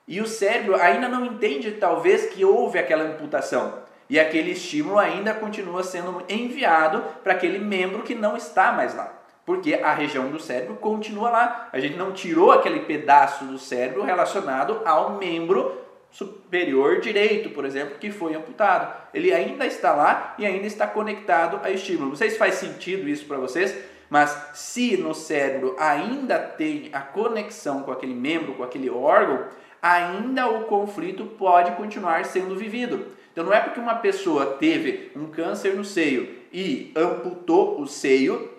E 0.08 0.22
o 0.22 0.28
cérebro 0.28 0.76
ainda 0.76 1.10
não 1.10 1.26
entende, 1.26 1.72
talvez, 1.72 2.28
que 2.28 2.46
houve 2.46 2.78
aquela 2.78 3.04
amputação. 3.04 3.82
E 4.08 4.20
aquele 4.20 4.52
estímulo 4.52 5.00
ainda 5.00 5.34
continua 5.34 5.82
sendo 5.82 6.24
enviado 6.30 7.04
para 7.24 7.34
aquele 7.34 7.58
membro 7.58 8.04
que 8.04 8.14
não 8.14 8.38
está 8.38 8.72
mais 8.72 8.94
lá. 8.96 9.12
Porque 9.46 9.74
a 9.76 9.94
região 9.94 10.30
do 10.30 10.40
cérebro 10.40 10.76
continua 10.76 11.30
lá. 11.30 11.70
A 11.74 11.80
gente 11.80 11.98
não 11.98 12.14
tirou 12.14 12.52
aquele 12.52 12.82
pedaço 12.82 13.46
do 13.46 13.58
cérebro 13.60 14.04
relacionado 14.04 14.82
ao 14.86 15.18
membro 15.18 15.84
superior 16.14 17.02
direito, 17.02 17.50
por 17.50 17.66
exemplo, 17.66 17.98
que 18.00 18.12
foi 18.12 18.36
amputado. 18.36 18.94
Ele 19.14 19.34
ainda 19.34 19.66
está 19.66 19.94
lá 19.94 20.36
e 20.38 20.46
ainda 20.46 20.68
está 20.68 20.88
conectado 20.88 21.60
a 21.64 21.72
estímulo. 21.72 22.10
Não 22.10 22.16
sei 22.16 22.30
se 22.30 22.38
faz 22.38 22.56
sentido 22.56 23.10
isso 23.10 23.26
para 23.26 23.38
vocês, 23.38 23.76
mas 24.10 24.30
se 24.54 24.96
no 24.96 25.14
cérebro 25.16 25.76
ainda 25.80 26.38
tem 26.38 26.90
a 26.94 27.02
conexão 27.02 27.82
com 27.82 27.92
aquele 27.92 28.14
membro, 28.14 28.54
com 28.54 28.64
aquele 28.64 28.90
órgão, 28.90 29.48
ainda 29.82 30.48
o 30.48 30.66
conflito 30.66 31.26
pode 31.26 31.72
continuar 31.72 32.24
sendo 32.26 32.56
vivido. 32.56 33.08
Então 33.32 33.44
não 33.44 33.52
é 33.52 33.60
porque 33.60 33.80
uma 33.80 33.96
pessoa 33.96 34.46
teve 34.46 35.12
um 35.16 35.26
câncer 35.26 35.76
no 35.76 35.84
seio 35.84 36.30
e 36.54 36.92
amputou 36.96 37.82
o 37.82 37.88
seio 37.88 38.53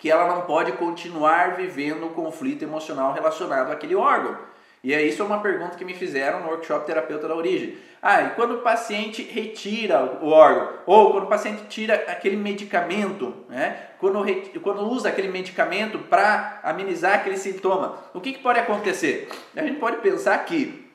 que 0.00 0.10
ela 0.10 0.26
não 0.26 0.42
pode 0.42 0.72
continuar 0.72 1.56
vivendo 1.56 2.06
o 2.06 2.10
conflito 2.10 2.64
emocional 2.64 3.12
relacionado 3.12 3.70
àquele 3.70 3.94
órgão. 3.94 4.36
E 4.82 4.94
é 4.94 5.02
isso 5.02 5.20
é 5.20 5.26
uma 5.26 5.42
pergunta 5.42 5.76
que 5.76 5.84
me 5.84 5.92
fizeram 5.92 6.40
no 6.40 6.48
workshop 6.48 6.86
Terapeuta 6.86 7.28
da 7.28 7.34
Origem. 7.34 7.76
Ah, 8.00 8.22
e 8.22 8.30
quando 8.30 8.54
o 8.54 8.62
paciente 8.62 9.22
retira 9.22 10.18
o 10.22 10.30
órgão, 10.30 10.70
ou 10.86 11.12
quando 11.12 11.24
o 11.24 11.28
paciente 11.28 11.64
tira 11.68 11.94
aquele 12.08 12.36
medicamento, 12.36 13.34
né? 13.46 13.88
quando, 13.98 14.24
quando 14.62 14.88
usa 14.88 15.10
aquele 15.10 15.28
medicamento 15.28 15.98
para 15.98 16.60
amenizar 16.62 17.16
aquele 17.16 17.36
sintoma, 17.36 17.98
o 18.14 18.20
que, 18.22 18.32
que 18.32 18.42
pode 18.42 18.58
acontecer? 18.58 19.28
A 19.54 19.62
gente 19.62 19.78
pode 19.78 19.98
pensar 19.98 20.38
que, 20.46 20.90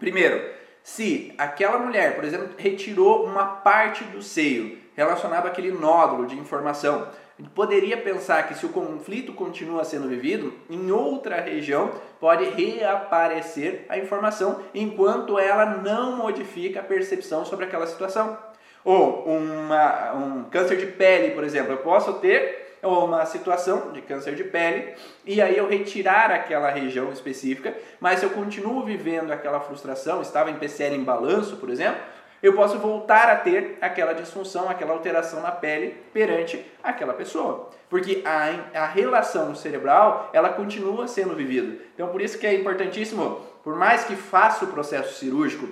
primeiro, 0.00 0.44
se 0.82 1.32
aquela 1.38 1.78
mulher, 1.78 2.16
por 2.16 2.24
exemplo, 2.24 2.48
retirou 2.58 3.24
uma 3.24 3.44
parte 3.44 4.02
do 4.02 4.20
seio 4.20 4.76
relacionado 4.96 5.46
àquele 5.46 5.70
nódulo 5.70 6.26
de 6.26 6.36
informação, 6.36 7.06
poderia 7.54 7.96
pensar 7.96 8.46
que 8.48 8.54
se 8.54 8.66
o 8.66 8.70
conflito 8.70 9.32
continua 9.32 9.84
sendo 9.84 10.08
vivido, 10.08 10.52
em 10.68 10.90
outra 10.90 11.40
região 11.40 11.90
pode 12.18 12.44
reaparecer 12.44 13.86
a 13.88 13.98
informação 13.98 14.62
enquanto 14.74 15.38
ela 15.38 15.64
não 15.66 16.16
modifica 16.16 16.80
a 16.80 16.84
percepção 16.84 17.44
sobre 17.44 17.64
aquela 17.64 17.86
situação. 17.86 18.36
Ou 18.84 19.24
uma, 19.24 20.12
um 20.14 20.44
câncer 20.44 20.76
de 20.76 20.86
pele, 20.86 21.34
por 21.34 21.44
exemplo, 21.44 21.72
eu 21.72 21.78
posso 21.78 22.14
ter 22.14 22.78
uma 22.82 23.26
situação 23.26 23.92
de 23.92 24.00
câncer 24.00 24.34
de 24.34 24.44
pele 24.44 24.94
e 25.24 25.40
aí 25.40 25.56
eu 25.56 25.68
retirar 25.68 26.30
aquela 26.30 26.70
região 26.70 27.12
específica, 27.12 27.74
mas 28.00 28.20
se 28.20 28.24
eu 28.24 28.30
continuo 28.30 28.84
vivendo 28.84 29.30
aquela 29.32 29.60
frustração, 29.60 30.22
estava 30.22 30.50
em 30.50 30.54
PCL 30.54 30.96
em 30.96 31.04
balanço, 31.04 31.56
por 31.56 31.68
exemplo, 31.68 32.00
eu 32.42 32.54
posso 32.54 32.78
voltar 32.78 33.28
a 33.28 33.36
ter 33.36 33.76
aquela 33.80 34.12
disfunção, 34.12 34.68
aquela 34.68 34.92
alteração 34.92 35.42
na 35.42 35.50
pele 35.50 35.96
perante 36.12 36.64
aquela 36.82 37.12
pessoa. 37.12 37.70
Porque 37.88 38.22
a, 38.24 38.82
a 38.82 38.86
relação 38.86 39.54
cerebral, 39.54 40.30
ela 40.32 40.50
continua 40.50 41.06
sendo 41.06 41.34
vivida. 41.34 41.82
Então, 41.94 42.08
por 42.08 42.20
isso 42.20 42.38
que 42.38 42.46
é 42.46 42.54
importantíssimo, 42.54 43.40
por 43.62 43.76
mais 43.76 44.04
que 44.04 44.16
faça 44.16 44.64
o 44.64 44.68
processo 44.68 45.18
cirúrgico, 45.18 45.68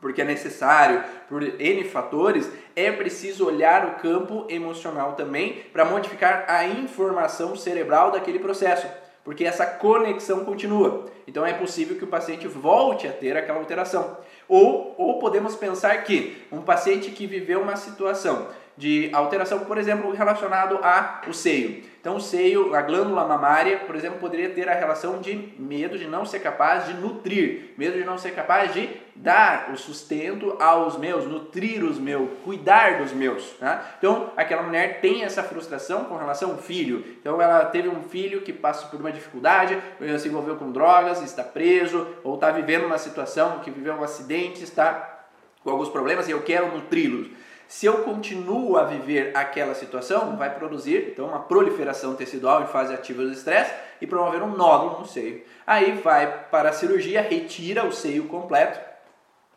porque 0.00 0.22
é 0.22 0.24
necessário, 0.24 1.02
por 1.28 1.42
N 1.42 1.84
fatores, 1.84 2.48
é 2.76 2.92
preciso 2.92 3.46
olhar 3.46 3.86
o 3.86 3.94
campo 3.94 4.46
emocional 4.48 5.14
também 5.14 5.64
para 5.72 5.84
modificar 5.84 6.44
a 6.48 6.66
informação 6.66 7.56
cerebral 7.56 8.10
daquele 8.10 8.38
processo 8.38 8.86
porque 9.26 9.44
essa 9.44 9.66
conexão 9.66 10.44
continua. 10.44 11.06
Então 11.26 11.44
é 11.44 11.52
possível 11.52 11.96
que 11.96 12.04
o 12.04 12.06
paciente 12.06 12.46
volte 12.46 13.08
a 13.08 13.12
ter 13.12 13.36
aquela 13.36 13.58
alteração. 13.58 14.16
Ou, 14.48 14.94
ou 14.96 15.18
podemos 15.18 15.56
pensar 15.56 16.04
que 16.04 16.42
um 16.52 16.62
paciente 16.62 17.10
que 17.10 17.26
viveu 17.26 17.60
uma 17.60 17.76
situação 17.76 18.48
de 18.76 19.10
alteração, 19.12 19.60
por 19.60 19.78
exemplo, 19.78 20.12
relacionado 20.12 20.78
ao 20.82 21.32
seio. 21.32 21.82
Então, 22.00 22.16
o 22.16 22.20
seio, 22.20 22.72
a 22.72 22.82
glândula 22.82 23.26
mamária, 23.26 23.78
por 23.78 23.96
exemplo, 23.96 24.20
poderia 24.20 24.50
ter 24.50 24.68
a 24.68 24.74
relação 24.74 25.18
de 25.18 25.54
medo 25.58 25.98
de 25.98 26.06
não 26.06 26.24
ser 26.24 26.38
capaz 26.38 26.86
de 26.86 26.94
nutrir, 26.94 27.74
medo 27.76 27.98
de 27.98 28.04
não 28.04 28.16
ser 28.16 28.30
capaz 28.30 28.72
de 28.72 28.88
dar 29.16 29.70
o 29.72 29.76
sustento 29.76 30.56
aos 30.60 30.96
meus, 30.96 31.24
nutrir 31.24 31.82
os 31.82 31.98
meus, 31.98 32.28
cuidar 32.44 32.98
dos 32.98 33.12
meus. 33.12 33.56
Né? 33.60 33.80
Então, 33.98 34.30
aquela 34.36 34.62
mulher 34.62 35.00
tem 35.00 35.24
essa 35.24 35.42
frustração 35.42 36.04
com 36.04 36.16
relação 36.16 36.52
ao 36.52 36.58
filho. 36.58 37.04
Então, 37.20 37.42
ela 37.42 37.64
teve 37.64 37.88
um 37.88 38.04
filho 38.04 38.42
que 38.42 38.52
passou 38.52 38.88
por 38.88 39.00
uma 39.00 39.10
dificuldade, 39.10 39.76
se 40.20 40.28
envolveu 40.28 40.54
com 40.54 40.70
drogas, 40.70 41.22
está 41.22 41.42
preso, 41.42 42.06
ou 42.22 42.34
está 42.34 42.52
vivendo 42.52 42.84
uma 42.84 42.98
situação 42.98 43.58
que 43.60 43.70
viveu 43.70 43.94
um 43.94 44.04
acidente, 44.04 44.62
está 44.62 45.24
com 45.64 45.70
alguns 45.70 45.88
problemas 45.88 46.28
e 46.28 46.30
eu 46.30 46.42
quero 46.42 46.70
nutri-los. 46.70 47.26
Se 47.68 47.86
eu 47.86 48.04
continuo 48.04 48.76
a 48.76 48.84
viver 48.84 49.36
aquela 49.36 49.74
situação, 49.74 50.36
vai 50.36 50.54
produzir 50.54 51.08
então 51.10 51.26
uma 51.26 51.40
proliferação 51.40 52.14
tecidual 52.14 52.62
em 52.62 52.66
fase 52.66 52.94
ativa 52.94 53.24
do 53.24 53.32
estresse 53.32 53.72
e 54.00 54.06
promover 54.06 54.42
um 54.42 54.56
nódulo 54.56 55.00
no 55.00 55.06
seio. 55.06 55.42
Aí 55.66 55.92
vai 55.92 56.44
para 56.50 56.70
a 56.70 56.72
cirurgia, 56.72 57.20
retira 57.20 57.84
o 57.84 57.92
seio 57.92 58.26
completo, 58.28 58.78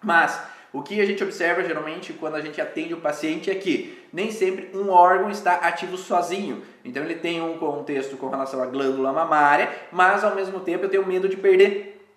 mas 0.02 0.41
o 0.74 0.82
que 0.82 1.00
a 1.00 1.06
gente 1.06 1.24
observa 1.24 1.63
geralmente 1.63 2.13
quando 2.13 2.36
a 2.36 2.41
gente 2.41 2.60
atende 2.60 2.93
o 2.93 3.02
paciente 3.02 3.50
é 3.50 3.56
que 3.56 4.04
nem 4.12 4.32
sempre 4.32 4.72
um 4.76 4.89
órgão 4.89 5.30
está 5.30 5.56
ativo 5.56 5.98
sozinho. 5.98 6.63
Então 6.84 7.04
ele 7.04 7.15
tem 7.15 7.41
um 7.41 7.58
contexto 7.58 8.17
com 8.17 8.30
relação 8.30 8.62
à 8.62 8.65
glândula 8.65 9.12
mamária, 9.12 9.69
mas 9.91 10.24
ao 10.24 10.36
mesmo 10.36 10.60
tempo 10.60 10.86
eu 10.86 10.89
tenho 10.89 11.06
medo 11.06 11.30
de 11.30 11.38
perder. 11.38 12.08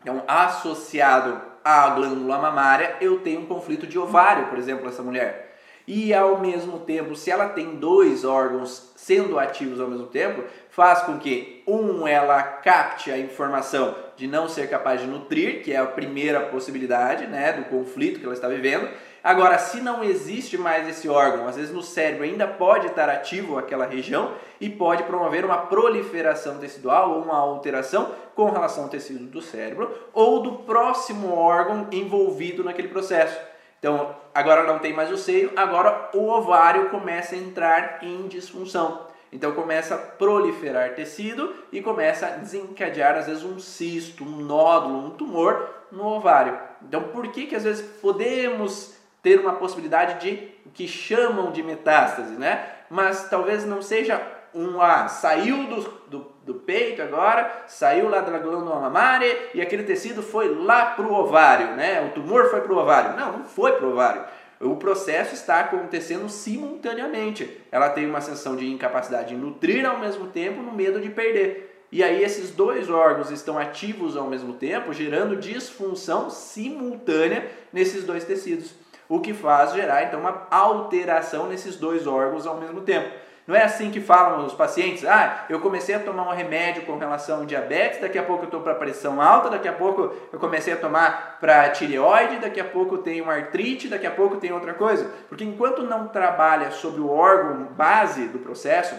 Então, 0.00 0.22
associado 0.26 1.40
a 1.64 1.90
glândula 1.90 2.38
mamária, 2.38 2.96
eu 3.00 3.20
tenho 3.20 3.40
um 3.40 3.46
conflito 3.46 3.86
de 3.86 3.98
ovário, 3.98 4.46
por 4.46 4.58
exemplo, 4.58 4.88
essa 4.88 5.02
mulher. 5.02 5.48
E 5.86 6.12
ao 6.12 6.38
mesmo 6.38 6.80
tempo, 6.80 7.16
se 7.16 7.30
ela 7.30 7.48
tem 7.48 7.76
dois 7.76 8.22
órgãos 8.22 8.92
sendo 8.94 9.38
ativos 9.38 9.80
ao 9.80 9.88
mesmo 9.88 10.06
tempo, 10.06 10.44
faz 10.68 11.00
com 11.00 11.18
que 11.18 11.62
um 11.66 12.06
ela 12.06 12.42
capte 12.42 13.10
a 13.10 13.18
informação 13.18 13.94
de 14.14 14.26
não 14.26 14.48
ser 14.48 14.68
capaz 14.68 15.00
de 15.00 15.06
nutrir, 15.06 15.62
que 15.62 15.72
é 15.72 15.78
a 15.78 15.86
primeira 15.86 16.40
possibilidade, 16.40 17.26
né, 17.26 17.54
do 17.54 17.64
conflito 17.70 18.20
que 18.20 18.26
ela 18.26 18.34
está 18.34 18.48
vivendo, 18.48 18.86
Agora, 19.22 19.58
se 19.58 19.80
não 19.80 20.02
existe 20.04 20.56
mais 20.56 20.88
esse 20.88 21.08
órgão, 21.08 21.48
às 21.48 21.56
vezes 21.56 21.72
no 21.72 21.82
cérebro 21.82 22.24
ainda 22.24 22.46
pode 22.46 22.86
estar 22.86 23.08
ativo 23.08 23.58
aquela 23.58 23.86
região 23.86 24.32
e 24.60 24.70
pode 24.70 25.02
promover 25.02 25.44
uma 25.44 25.58
proliferação 25.58 26.58
tecidual 26.58 27.12
ou 27.12 27.22
uma 27.22 27.36
alteração 27.36 28.12
com 28.34 28.50
relação 28.50 28.84
ao 28.84 28.90
tecido 28.90 29.24
do 29.24 29.42
cérebro 29.42 29.92
ou 30.12 30.40
do 30.40 30.52
próximo 30.58 31.34
órgão 31.34 31.88
envolvido 31.90 32.62
naquele 32.62 32.88
processo. 32.88 33.38
Então, 33.78 34.14
agora 34.34 34.64
não 34.64 34.78
tem 34.78 34.92
mais 34.92 35.10
o 35.10 35.16
seio, 35.16 35.52
agora 35.56 36.10
o 36.14 36.28
ovário 36.28 36.90
começa 36.90 37.34
a 37.34 37.38
entrar 37.38 37.98
em 38.02 38.26
disfunção. 38.28 39.06
Então 39.32 39.52
começa 39.52 39.94
a 39.94 39.98
proliferar 39.98 40.94
tecido 40.94 41.54
e 41.70 41.82
começa 41.82 42.26
a 42.26 42.30
desencadear 42.30 43.16
às 43.16 43.26
vezes 43.26 43.44
um 43.44 43.58
cisto, 43.58 44.24
um 44.24 44.38
nódulo, 44.38 45.06
um 45.06 45.10
tumor 45.10 45.68
no 45.92 46.04
ovário. 46.06 46.58
Então 46.82 47.04
por 47.04 47.28
que 47.28 47.46
que 47.46 47.54
às 47.54 47.64
vezes 47.64 47.82
podemos 48.00 48.97
ter 49.22 49.40
uma 49.40 49.54
possibilidade 49.54 50.20
de 50.20 50.48
o 50.64 50.70
que 50.70 50.86
chamam 50.86 51.50
de 51.50 51.62
metástase, 51.62 52.34
né? 52.34 52.64
Mas 52.90 53.28
talvez 53.28 53.64
não 53.64 53.82
seja 53.82 54.20
um 54.54 54.80
ah, 54.80 55.08
saiu 55.08 55.64
do, 55.64 55.80
do, 56.08 56.26
do, 56.44 56.54
peito 56.54 57.02
agora, 57.02 57.64
saiu 57.66 58.08
lá 58.08 58.20
da 58.20 58.38
glândula 58.38 58.80
mamária 58.80 59.50
e 59.54 59.60
aquele 59.60 59.82
tecido 59.82 60.22
foi 60.22 60.54
lá 60.54 60.86
para 60.86 61.06
o 61.06 61.12
ovário, 61.12 61.74
né? 61.76 62.02
O 62.02 62.14
tumor 62.14 62.50
foi 62.50 62.60
para 62.60 62.72
o 62.72 62.78
ovário. 62.78 63.16
Não, 63.16 63.38
não 63.38 63.44
foi 63.44 63.72
para 63.72 63.86
o 63.86 63.92
ovário. 63.92 64.24
O 64.60 64.76
processo 64.76 65.34
está 65.34 65.60
acontecendo 65.60 66.28
simultaneamente. 66.28 67.60
Ela 67.70 67.90
tem 67.90 68.06
uma 68.06 68.20
sensação 68.20 68.56
de 68.56 68.68
incapacidade 68.68 69.28
de 69.28 69.36
nutrir 69.36 69.86
ao 69.86 69.98
mesmo 69.98 70.26
tempo, 70.28 70.62
no 70.62 70.72
medo 70.72 71.00
de 71.00 71.10
perder. 71.10 71.86
E 71.92 72.02
aí 72.02 72.22
esses 72.22 72.50
dois 72.50 72.90
órgãos 72.90 73.30
estão 73.30 73.58
ativos 73.58 74.16
ao 74.16 74.26
mesmo 74.26 74.54
tempo, 74.54 74.92
gerando 74.92 75.36
disfunção 75.36 76.28
simultânea 76.28 77.48
nesses 77.72 78.04
dois 78.04 78.24
tecidos 78.24 78.74
o 79.08 79.20
que 79.20 79.32
faz 79.32 79.72
gerar 79.72 80.04
então 80.04 80.20
uma 80.20 80.46
alteração 80.50 81.46
nesses 81.46 81.76
dois 81.76 82.06
órgãos 82.06 82.46
ao 82.46 82.56
mesmo 82.56 82.82
tempo. 82.82 83.08
Não 83.48 83.56
é 83.56 83.62
assim 83.62 83.90
que 83.90 83.98
falam 83.98 84.44
os 84.44 84.52
pacientes, 84.52 85.06
ah, 85.06 85.46
eu 85.48 85.58
comecei 85.58 85.94
a 85.94 85.98
tomar 85.98 86.28
um 86.28 86.34
remédio 86.34 86.84
com 86.84 86.98
relação 86.98 87.38
ao 87.38 87.46
diabetes, 87.46 87.98
daqui 87.98 88.18
a 88.18 88.22
pouco 88.22 88.42
eu 88.42 88.48
estou 88.48 88.60
para 88.60 88.74
pressão 88.74 89.22
alta, 89.22 89.48
daqui 89.48 89.66
a 89.66 89.72
pouco 89.72 90.14
eu 90.30 90.38
comecei 90.38 90.74
a 90.74 90.76
tomar 90.76 91.38
para 91.40 91.70
tireoide, 91.70 92.40
daqui 92.40 92.60
a 92.60 92.64
pouco 92.64 92.96
eu 92.96 92.98
tenho 92.98 93.30
artrite, 93.30 93.88
daqui 93.88 94.06
a 94.06 94.10
pouco 94.10 94.36
tem 94.36 94.52
outra 94.52 94.74
coisa. 94.74 95.10
Porque 95.30 95.44
enquanto 95.44 95.82
não 95.82 96.08
trabalha 96.08 96.70
sobre 96.72 97.00
o 97.00 97.10
órgão 97.10 97.64
base 97.72 98.28
do 98.28 98.38
processo, 98.38 98.94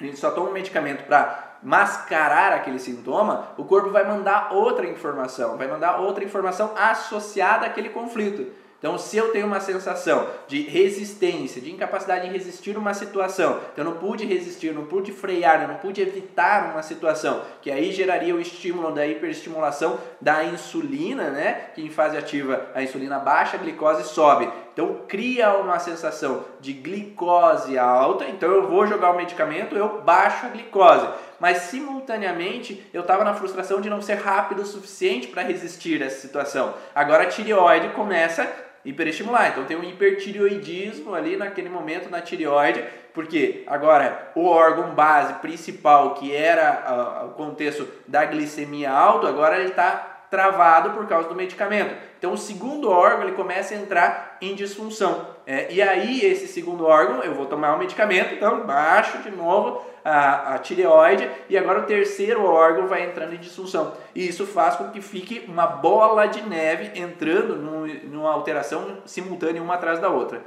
a 0.00 0.02
gente 0.02 0.18
só 0.18 0.32
toma 0.32 0.50
um 0.50 0.52
medicamento 0.52 1.04
para 1.04 1.58
mascarar 1.62 2.52
aquele 2.54 2.80
sintoma, 2.80 3.50
o 3.56 3.64
corpo 3.64 3.90
vai 3.90 4.04
mandar 4.04 4.52
outra 4.52 4.84
informação, 4.84 5.56
vai 5.56 5.68
mandar 5.68 6.00
outra 6.00 6.24
informação 6.24 6.72
associada 6.76 7.66
àquele 7.66 7.90
conflito. 7.90 8.65
Então, 8.78 8.98
se 8.98 9.16
eu 9.16 9.32
tenho 9.32 9.46
uma 9.46 9.58
sensação 9.58 10.28
de 10.46 10.60
resistência, 10.62 11.62
de 11.62 11.72
incapacidade 11.72 12.26
de 12.26 12.32
resistir 12.32 12.76
uma 12.76 12.92
situação, 12.92 13.58
eu 13.76 13.84
não 13.84 13.94
pude 13.94 14.26
resistir, 14.26 14.72
não 14.72 14.84
pude 14.84 15.12
frear, 15.12 15.62
eu 15.62 15.68
não 15.68 15.76
pude 15.76 16.02
evitar 16.02 16.72
uma 16.72 16.82
situação, 16.82 17.42
que 17.62 17.70
aí 17.70 17.90
geraria 17.90 18.34
o 18.34 18.40
estímulo 18.40 18.92
da 18.92 19.06
hiperestimulação 19.06 19.98
da 20.20 20.44
insulina, 20.44 21.30
né? 21.30 21.70
Que 21.74 21.82
em 21.82 21.90
fase 21.90 22.16
ativa 22.18 22.66
a 22.74 22.82
insulina 22.82 23.18
baixa, 23.18 23.56
a 23.56 23.60
glicose 23.60 24.04
sobe. 24.04 24.48
Então 24.72 25.00
cria 25.08 25.56
uma 25.56 25.78
sensação 25.78 26.44
de 26.60 26.74
glicose 26.74 27.78
alta, 27.78 28.26
então 28.26 28.50
eu 28.50 28.68
vou 28.68 28.86
jogar 28.86 29.10
o 29.10 29.16
medicamento, 29.16 29.74
eu 29.74 30.02
baixo 30.02 30.44
a 30.44 30.50
glicose. 30.50 31.06
Mas 31.38 31.58
simultaneamente 31.58 32.86
eu 32.92 33.02
estava 33.02 33.24
na 33.24 33.34
frustração 33.34 33.80
de 33.80 33.90
não 33.90 34.00
ser 34.00 34.14
rápido 34.14 34.62
o 34.62 34.66
suficiente 34.66 35.28
para 35.28 35.42
resistir 35.42 36.02
a 36.02 36.06
essa 36.06 36.20
situação. 36.20 36.74
Agora 36.94 37.24
a 37.24 37.26
tireoide 37.26 37.90
começa 37.90 38.50
hiperestimular, 38.86 39.50
então 39.50 39.64
tem 39.64 39.76
um 39.76 39.82
hipertireoidismo 39.82 41.12
ali 41.12 41.36
naquele 41.36 41.68
momento 41.68 42.08
na 42.08 42.20
tireoide, 42.20 42.84
porque 43.12 43.64
agora 43.66 44.30
o 44.34 44.46
órgão 44.46 44.94
base 44.94 45.34
principal 45.34 46.14
que 46.14 46.34
era 46.34 47.24
uh, 47.24 47.26
o 47.26 47.30
contexto 47.30 47.88
da 48.06 48.24
glicemia 48.24 48.90
alta, 48.92 49.28
agora 49.28 49.58
ele 49.58 49.70
está 49.70 50.15
travado 50.30 50.90
por 50.90 51.06
causa 51.06 51.28
do 51.28 51.34
medicamento. 51.34 51.94
Então 52.18 52.32
o 52.32 52.38
segundo 52.38 52.90
órgão 52.90 53.22
ele 53.22 53.32
começa 53.32 53.74
a 53.74 53.76
entrar 53.76 54.36
em 54.40 54.54
disfunção. 54.54 55.36
É, 55.46 55.72
e 55.72 55.80
aí 55.80 56.24
esse 56.24 56.48
segundo 56.48 56.84
órgão, 56.84 57.22
eu 57.22 57.34
vou 57.34 57.46
tomar 57.46 57.72
o 57.72 57.76
um 57.76 57.78
medicamento, 57.78 58.34
então 58.34 58.66
baixo 58.66 59.18
de 59.18 59.30
novo 59.30 59.84
a, 60.04 60.54
a 60.54 60.58
tireoide 60.58 61.28
e 61.48 61.58
agora 61.58 61.80
o 61.80 61.84
terceiro 61.84 62.44
órgão 62.44 62.86
vai 62.86 63.04
entrando 63.04 63.34
em 63.34 63.38
disfunção. 63.38 63.92
E 64.14 64.26
isso 64.26 64.46
faz 64.46 64.76
com 64.76 64.90
que 64.90 65.00
fique 65.00 65.44
uma 65.48 65.66
bola 65.66 66.26
de 66.26 66.42
neve 66.42 66.98
entrando 66.98 67.56
num, 67.56 67.86
numa 68.04 68.32
alteração 68.32 68.98
simultânea 69.04 69.62
uma 69.62 69.74
atrás 69.74 69.98
da 69.98 70.08
outra. 70.08 70.42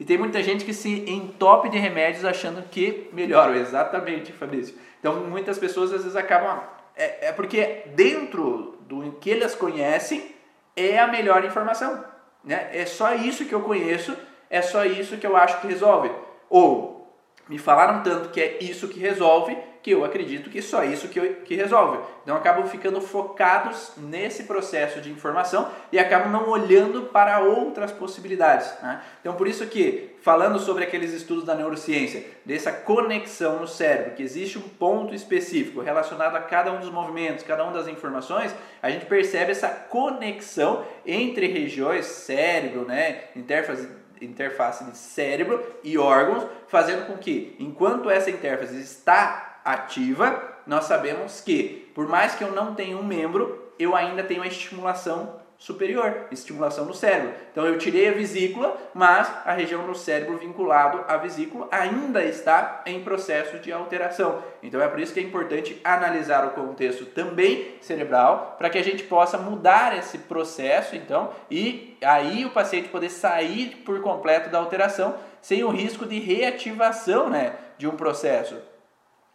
E 0.00 0.04
tem 0.04 0.18
muita 0.18 0.42
gente 0.42 0.64
que 0.64 0.74
se 0.74 1.08
entope 1.08 1.68
de 1.68 1.78
remédios 1.78 2.24
achando 2.24 2.62
que 2.68 3.08
melhoram. 3.12 3.54
Exatamente, 3.54 4.32
Fabrício. 4.32 4.74
Então 4.98 5.14
muitas 5.16 5.58
pessoas 5.58 5.92
às 5.92 6.02
vezes 6.02 6.16
acabam. 6.16 6.60
É, 6.96 7.28
é 7.28 7.32
porque 7.32 7.84
dentro 7.94 8.71
do 8.88 9.12
que 9.12 9.32
elas 9.32 9.54
conhecem 9.54 10.34
é 10.76 10.98
a 10.98 11.06
melhor 11.06 11.44
informação. 11.44 12.04
Né? 12.44 12.70
É 12.72 12.86
só 12.86 13.14
isso 13.14 13.44
que 13.44 13.54
eu 13.54 13.62
conheço, 13.62 14.16
é 14.50 14.60
só 14.62 14.84
isso 14.84 15.16
que 15.16 15.26
eu 15.26 15.36
acho 15.36 15.60
que 15.60 15.66
resolve. 15.66 16.10
Ou 16.48 17.16
me 17.48 17.58
falaram 17.58 18.02
tanto 18.02 18.30
que 18.30 18.40
é 18.40 18.62
isso 18.62 18.88
que 18.88 18.98
resolve, 18.98 19.56
que 19.82 19.90
eu 19.90 20.04
acredito 20.04 20.48
que 20.48 20.62
só 20.62 20.84
isso 20.84 21.08
que, 21.08 21.20
que 21.20 21.56
resolve. 21.56 21.98
Então 22.22 22.36
acabam 22.36 22.66
ficando 22.66 23.00
focados 23.00 23.92
nesse 23.96 24.44
processo 24.44 25.00
de 25.00 25.10
informação 25.10 25.68
e 25.90 25.98
acabam 25.98 26.30
não 26.30 26.48
olhando 26.48 27.02
para 27.02 27.40
outras 27.40 27.90
possibilidades. 27.90 28.72
Né? 28.80 29.02
Então 29.20 29.34
por 29.34 29.48
isso 29.48 29.66
que, 29.66 30.14
falando 30.22 30.60
sobre 30.60 30.84
aqueles 30.84 31.12
estudos 31.12 31.44
da 31.44 31.54
neurociência, 31.54 32.24
dessa 32.44 32.70
conexão 32.70 33.58
no 33.58 33.66
cérebro, 33.66 34.14
que 34.14 34.22
existe 34.22 34.56
um 34.56 34.62
ponto 34.62 35.14
específico 35.14 35.80
relacionado 35.80 36.36
a 36.36 36.40
cada 36.40 36.72
um 36.72 36.78
dos 36.78 36.90
movimentos, 36.90 37.44
cada 37.44 37.64
uma 37.64 37.72
das 37.72 37.88
informações, 37.88 38.54
a 38.80 38.88
gente 38.88 39.06
percebe 39.06 39.50
essa 39.50 39.68
conexão 39.68 40.84
entre 41.04 41.48
regiões, 41.48 42.06
cérebro, 42.06 42.84
né, 42.84 43.24
interface 43.34 43.88
interface 44.24 44.84
de 44.84 44.96
cérebro 44.96 45.60
e 45.82 45.98
órgãos, 45.98 46.46
fazendo 46.68 47.06
com 47.06 47.18
que, 47.18 47.56
enquanto 47.58 48.08
essa 48.08 48.30
interface 48.30 48.80
está 48.80 49.51
ativa, 49.64 50.52
nós 50.66 50.84
sabemos 50.84 51.40
que, 51.40 51.90
por 51.94 52.08
mais 52.08 52.34
que 52.34 52.44
eu 52.44 52.52
não 52.52 52.74
tenha 52.74 52.96
um 52.96 53.04
membro, 53.04 53.72
eu 53.78 53.96
ainda 53.96 54.22
tenho 54.22 54.42
a 54.42 54.46
estimulação 54.46 55.40
superior, 55.62 56.26
estimulação 56.32 56.84
no 56.84 56.92
cérebro. 56.92 57.34
Então 57.52 57.64
eu 57.64 57.78
tirei 57.78 58.08
a 58.08 58.12
vesícula, 58.12 58.76
mas 58.92 59.32
a 59.44 59.52
região 59.52 59.86
do 59.86 59.94
cérebro 59.94 60.36
vinculado 60.36 61.04
à 61.06 61.16
vesícula 61.16 61.68
ainda 61.70 62.24
está 62.24 62.82
em 62.84 63.04
processo 63.04 63.60
de 63.60 63.72
alteração. 63.72 64.42
Então 64.60 64.82
é 64.82 64.88
por 64.88 64.98
isso 64.98 65.14
que 65.14 65.20
é 65.20 65.22
importante 65.22 65.80
analisar 65.84 66.44
o 66.44 66.50
contexto 66.50 67.06
também 67.06 67.76
cerebral 67.80 68.56
para 68.58 68.68
que 68.70 68.78
a 68.78 68.82
gente 68.82 69.04
possa 69.04 69.38
mudar 69.38 69.96
esse 69.96 70.18
processo, 70.18 70.96
então, 70.96 71.30
e 71.48 71.96
aí 72.02 72.44
o 72.44 72.50
paciente 72.50 72.88
poder 72.88 73.10
sair 73.10 73.82
por 73.84 74.00
completo 74.00 74.50
da 74.50 74.58
alteração 74.58 75.14
sem 75.40 75.62
o 75.62 75.70
risco 75.70 76.04
de 76.04 76.18
reativação, 76.18 77.30
né, 77.30 77.54
de 77.78 77.86
um 77.86 77.96
processo, 77.96 78.56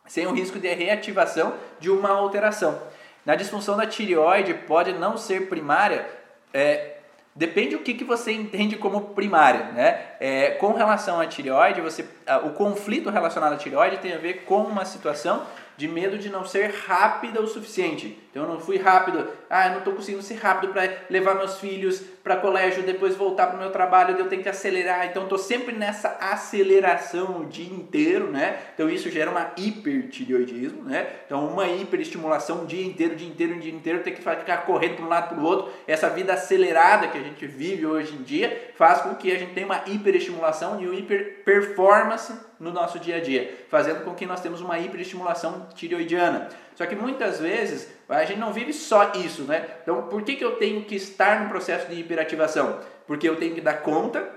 sem 0.08 0.26
o 0.26 0.32
risco 0.32 0.60
de 0.60 0.74
reativação 0.74 1.54
de 1.80 1.90
uma 1.90 2.10
alteração. 2.10 2.82
Na 3.26 3.36
disfunção 3.36 3.76
da 3.76 3.86
tireoide 3.86 4.54
pode 4.54 4.94
não 4.94 5.18
ser 5.18 5.48
primária, 5.48 6.08
é, 6.54 6.96
depende 7.36 7.76
o 7.76 7.80
que, 7.80 7.94
que 7.94 8.04
você 8.04 8.32
entende 8.32 8.78
como 8.78 9.02
primária. 9.14 9.66
Né? 9.74 10.02
É, 10.20 10.52
com 10.52 10.74
relação 10.74 11.20
à 11.20 11.28
tireoide, 11.28 11.82
você, 11.82 12.06
o 12.46 12.52
conflito 12.52 13.10
relacionado 13.10 13.54
à 13.54 13.58
tireoide 13.58 13.98
tem 13.98 14.14
a 14.14 14.18
ver 14.18 14.46
com 14.46 14.64
uma 14.64 14.86
situação 14.86 15.46
de 15.78 15.88
medo 15.88 16.18
de 16.18 16.30
não 16.30 16.44
ser 16.44 16.72
rápida 16.72 17.40
o 17.40 17.48
suficiente. 17.48 18.18
Então 18.32 18.44
eu 18.44 18.54
não 18.54 18.60
fui 18.60 18.78
rápido, 18.78 19.28
ah, 19.50 19.68
eu 19.68 19.72
não 19.72 19.78
estou 19.80 19.94
conseguindo 19.94 20.24
ser 20.24 20.36
rápido 20.36 20.72
para 20.72 20.92
levar 21.10 21.36
meus 21.36 21.60
filhos 21.60 22.04
para 22.24 22.36
colégio, 22.36 22.84
depois 22.84 23.16
voltar 23.16 23.48
para 23.48 23.56
o 23.56 23.60
meu 23.60 23.72
trabalho, 23.72 24.16
eu 24.18 24.28
tenho 24.28 24.44
que 24.44 24.50
acelerar. 24.50 25.08
Então 25.08 25.24
estou 25.24 25.38
sempre 25.38 25.74
nessa 25.74 26.18
aceleração 26.20 27.42
o 27.42 27.46
dia 27.46 27.72
inteiro, 27.72 28.30
né? 28.30 28.60
Então 28.74 28.90
isso 28.90 29.10
gera 29.10 29.32
uma 29.32 29.52
hipertireoidismo, 29.56 30.84
né? 30.84 31.08
Então 31.26 31.48
uma 31.48 31.68
hiperestimulação 31.68 32.64
o 32.64 32.66
dia 32.66 32.86
inteiro, 32.86 33.14
o 33.14 33.16
dia 33.16 33.28
inteiro, 33.28 33.56
o 33.56 33.60
dia 33.60 33.74
inteiro, 33.74 34.04
tem 34.04 34.14
que 34.14 34.22
ficar 34.22 34.66
correndo 34.66 34.98
para 34.98 35.06
um 35.06 35.10
lado 35.10 35.30
para 35.30 35.40
o 35.40 35.46
outro. 35.46 35.72
Essa 35.88 36.10
vida 36.10 36.34
acelerada 36.34 37.08
que 37.08 37.18
a 37.18 37.24
gente 37.24 37.48
vive 37.48 37.86
hoje 37.86 38.14
em 38.14 38.24
dia 38.24 38.72
faz 38.76 39.02
com 39.02 39.16
que 39.16 39.32
a 39.32 39.38
gente 39.40 39.54
tenha 39.54 39.66
uma 39.66 39.84
hiperestimulação 39.86 40.82
e 40.82 40.86
uma 40.86 40.96
hiperperformance 40.96 42.34
no 42.60 42.72
nosso 42.72 43.00
dia 43.00 43.18
a 43.18 43.20
dia, 43.20 43.66
fazendo 43.70 44.04
com 44.04 44.14
que 44.14 44.26
nós 44.26 44.42
temos 44.42 44.62
uma 44.62 44.80
hiperestimulação 44.80 45.68
tireoidiana. 45.76 46.50
Só 46.76 46.86
que 46.86 46.96
muitas 46.96 47.40
vezes 47.40 47.90
a 48.08 48.24
gente 48.26 48.40
não 48.40 48.54
vive 48.54 48.74
só 48.74 49.12
isso, 49.14 49.44
né? 49.44 49.68
Então, 49.82 50.04
por 50.04 50.22
que, 50.22 50.36
que 50.36 50.44
eu 50.44 50.56
tenho 50.56 50.84
que 50.86 50.96
estar 50.96 51.42
no 51.42 51.50
processo 51.50 51.88
de 51.88 52.00
hiperativação? 52.00 52.80
Porque 53.06 53.28
eu 53.28 53.36
tenho 53.36 53.56
que 53.56 53.62
dar 53.62 53.82
conta 53.82 54.28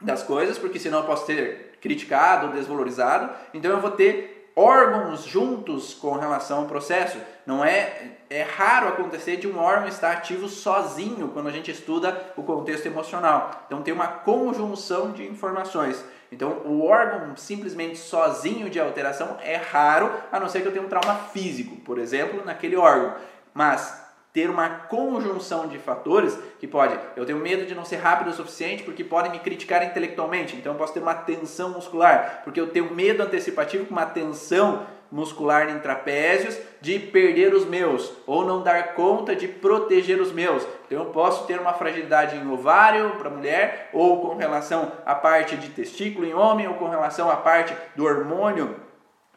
das 0.00 0.22
coisas, 0.22 0.58
porque 0.58 0.78
senão 0.78 0.98
eu 0.98 1.04
posso 1.04 1.26
ser 1.26 1.78
criticado, 1.80 2.52
desvalorizado. 2.52 3.30
Então, 3.54 3.70
eu 3.70 3.80
vou 3.80 3.92
ter 3.92 4.50
órgãos 4.54 5.24
juntos 5.24 5.94
com 5.94 6.12
relação 6.12 6.60
ao 6.60 6.66
processo. 6.66 7.18
Não 7.46 7.64
é 7.64 8.16
é 8.32 8.42
raro 8.42 8.88
acontecer 8.88 9.36
de 9.36 9.46
um 9.46 9.58
órgão 9.58 9.86
estar 9.86 10.12
ativo 10.12 10.48
sozinho 10.48 11.28
quando 11.28 11.48
a 11.48 11.52
gente 11.52 11.70
estuda 11.70 12.32
o 12.34 12.42
contexto 12.42 12.86
emocional. 12.86 13.64
Então 13.66 13.82
tem 13.82 13.92
uma 13.92 14.08
conjunção 14.08 15.12
de 15.12 15.22
informações. 15.26 16.02
Então, 16.32 16.62
o 16.64 16.86
órgão 16.86 17.36
simplesmente 17.36 17.98
sozinho 17.98 18.70
de 18.70 18.80
alteração 18.80 19.36
é 19.42 19.56
raro, 19.56 20.10
a 20.32 20.40
não 20.40 20.48
ser 20.48 20.62
que 20.62 20.68
eu 20.68 20.72
tenha 20.72 20.84
um 20.84 20.88
trauma 20.88 21.14
físico, 21.14 21.76
por 21.76 21.98
exemplo, 21.98 22.42
naquele 22.42 22.74
órgão. 22.74 23.14
Mas 23.52 24.02
ter 24.32 24.48
uma 24.48 24.68
conjunção 24.70 25.68
de 25.68 25.78
fatores 25.78 26.38
que 26.58 26.66
pode, 26.66 26.98
eu 27.16 27.26
tenho 27.26 27.38
medo 27.38 27.66
de 27.66 27.74
não 27.74 27.84
ser 27.84 27.96
rápido 27.96 28.28
o 28.28 28.32
suficiente 28.32 28.82
porque 28.82 29.04
podem 29.04 29.30
me 29.30 29.40
criticar 29.40 29.84
intelectualmente, 29.84 30.56
então 30.56 30.72
eu 30.72 30.78
posso 30.78 30.94
ter 30.94 31.00
uma 31.00 31.14
tensão 31.14 31.68
muscular, 31.68 32.40
porque 32.42 32.58
eu 32.58 32.70
tenho 32.70 32.94
medo 32.94 33.22
antecipativo 33.22 33.84
com 33.84 33.92
uma 33.92 34.06
tensão 34.06 34.86
muscular 35.12 35.68
em 35.68 35.78
trapézios 35.78 36.58
de 36.80 36.98
perder 36.98 37.54
os 37.54 37.66
meus 37.66 38.10
ou 38.26 38.46
não 38.46 38.62
dar 38.62 38.94
conta 38.94 39.36
de 39.36 39.46
proteger 39.46 40.18
os 40.20 40.32
meus. 40.32 40.66
Então 40.86 41.04
eu 41.04 41.10
posso 41.10 41.46
ter 41.46 41.60
uma 41.60 41.74
fragilidade 41.74 42.36
em 42.36 42.50
ovário 42.50 43.10
para 43.18 43.30
mulher 43.30 43.90
ou 43.92 44.22
com 44.22 44.36
relação 44.36 44.90
à 45.04 45.14
parte 45.14 45.56
de 45.56 45.68
testículo 45.68 46.26
em 46.26 46.34
homem 46.34 46.66
ou 46.66 46.74
com 46.74 46.88
relação 46.88 47.30
à 47.30 47.36
parte 47.36 47.76
do 47.94 48.04
hormônio 48.04 48.74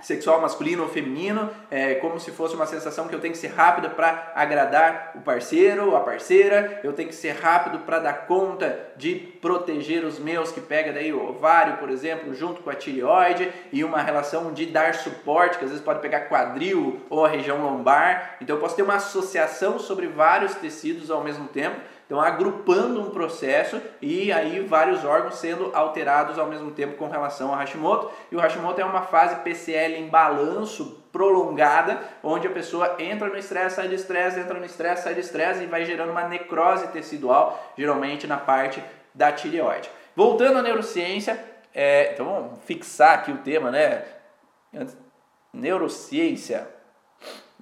sexual 0.06 0.40
masculino 0.40 0.84
ou 0.84 0.90
feminino, 0.90 1.50
é 1.72 1.96
como 1.96 2.20
se 2.20 2.30
fosse 2.30 2.54
uma 2.54 2.68
sensação 2.68 3.08
que 3.08 3.16
eu 3.16 3.20
tenho 3.20 3.34
que 3.34 3.40
ser 3.40 3.48
rápido 3.48 3.90
para 3.90 4.32
agradar 4.36 5.14
o 5.16 5.22
parceiro 5.22 5.90
ou 5.90 5.98
a 5.98 6.02
parceira, 6.02 6.80
eu 6.84 6.94
tenho 6.94 7.10
que 7.10 7.16
ser 7.16 7.32
rápido 7.32 7.80
para 7.80 7.98
dar 7.98 8.28
conta 8.28 8.80
de 8.96 9.16
proteger 9.16 10.06
os 10.06 10.20
meus 10.20 10.52
que 10.52 10.62
pega 10.62 10.94
daí 10.94 11.12
o 11.12 11.30
ovário, 11.30 11.78
por 11.78 11.90
exemplo, 11.90 12.36
junto 12.36 12.62
com 12.62 12.70
a 12.70 12.76
tireoide 12.76 13.52
e 13.74 13.84
uma 13.84 14.00
relação 14.00 14.54
de 14.54 14.68
dar 14.68 14.94
suporte, 14.94 15.58
que 15.58 15.64
às 15.64 15.72
vezes 15.72 15.84
pode 15.84 16.02
pegar 16.02 16.30
quadril 16.30 17.02
ou 17.10 17.26
a 17.26 17.28
região 17.28 17.64
lombar. 17.64 18.38
Então 18.40 18.58
eu 18.58 18.62
posso 18.62 18.76
ter 18.76 18.84
uma 18.84 18.96
associação 18.96 19.80
sobre 19.80 20.06
vários 20.06 20.54
tecidos 20.54 21.10
ao 21.10 21.24
mesmo 21.24 21.48
tempo 21.48 21.78
então, 22.06 22.22
agrupando 22.22 23.02
um 23.02 23.10
processo 23.10 23.82
e 24.00 24.32
aí 24.32 24.60
vários 24.60 25.04
órgãos 25.04 25.36
sendo 25.36 25.72
alterados 25.74 26.38
ao 26.38 26.46
mesmo 26.46 26.70
tempo 26.70 26.98
com 26.98 27.10
relação 27.10 27.50
ao 27.50 27.56
Hashimoto. 27.56 28.12
E 28.32 28.36
o 28.36 28.40
Hashimoto 28.40 28.80
é 28.80 28.86
uma 28.86 29.02
fase 29.02 29.38
PCL 29.38 29.96
em 29.96 30.08
balanço 30.08 31.04
prolongada, 31.12 32.00
onde 32.22 32.46
a 32.46 32.52
pessoa 32.52 32.96
entra 33.00 33.28
no 33.28 33.38
estresse, 33.38 33.78
sai 33.78 33.88
do 33.88 33.96
estresse, 33.96 34.40
entra 34.40 34.60
no 34.60 34.66
estresse, 34.66 35.04
sai 35.04 35.16
do 35.16 35.20
estresse 35.20 35.64
e 35.64 35.68
vai 35.68 35.84
gerando 35.84 36.12
uma 36.12 36.28
necrose 36.28 36.88
tecidual, 36.90 37.74
geralmente 37.76 38.28
na 38.28 38.38
parte 38.38 38.84
da 39.12 39.32
tireoide. 39.32 39.90
Voltando 40.16 40.60
à 40.60 40.62
neurociência, 40.62 41.44
é, 41.74 42.14
então 42.14 42.26
vamos 42.26 42.60
fixar 42.66 43.16
aqui 43.16 43.32
o 43.32 43.40
tema, 43.40 43.72
né? 43.72 44.06
Neurociência, 45.52 46.68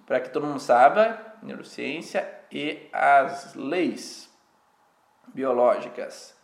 para 0.05 0.19
que 0.19 0.29
todo 0.31 0.45
mundo 0.45 0.59
saiba, 0.59 1.17
neurociência 1.41 2.27
e 2.51 2.89
as 2.91 3.55
leis 3.55 4.32
biológicas. 5.33 6.35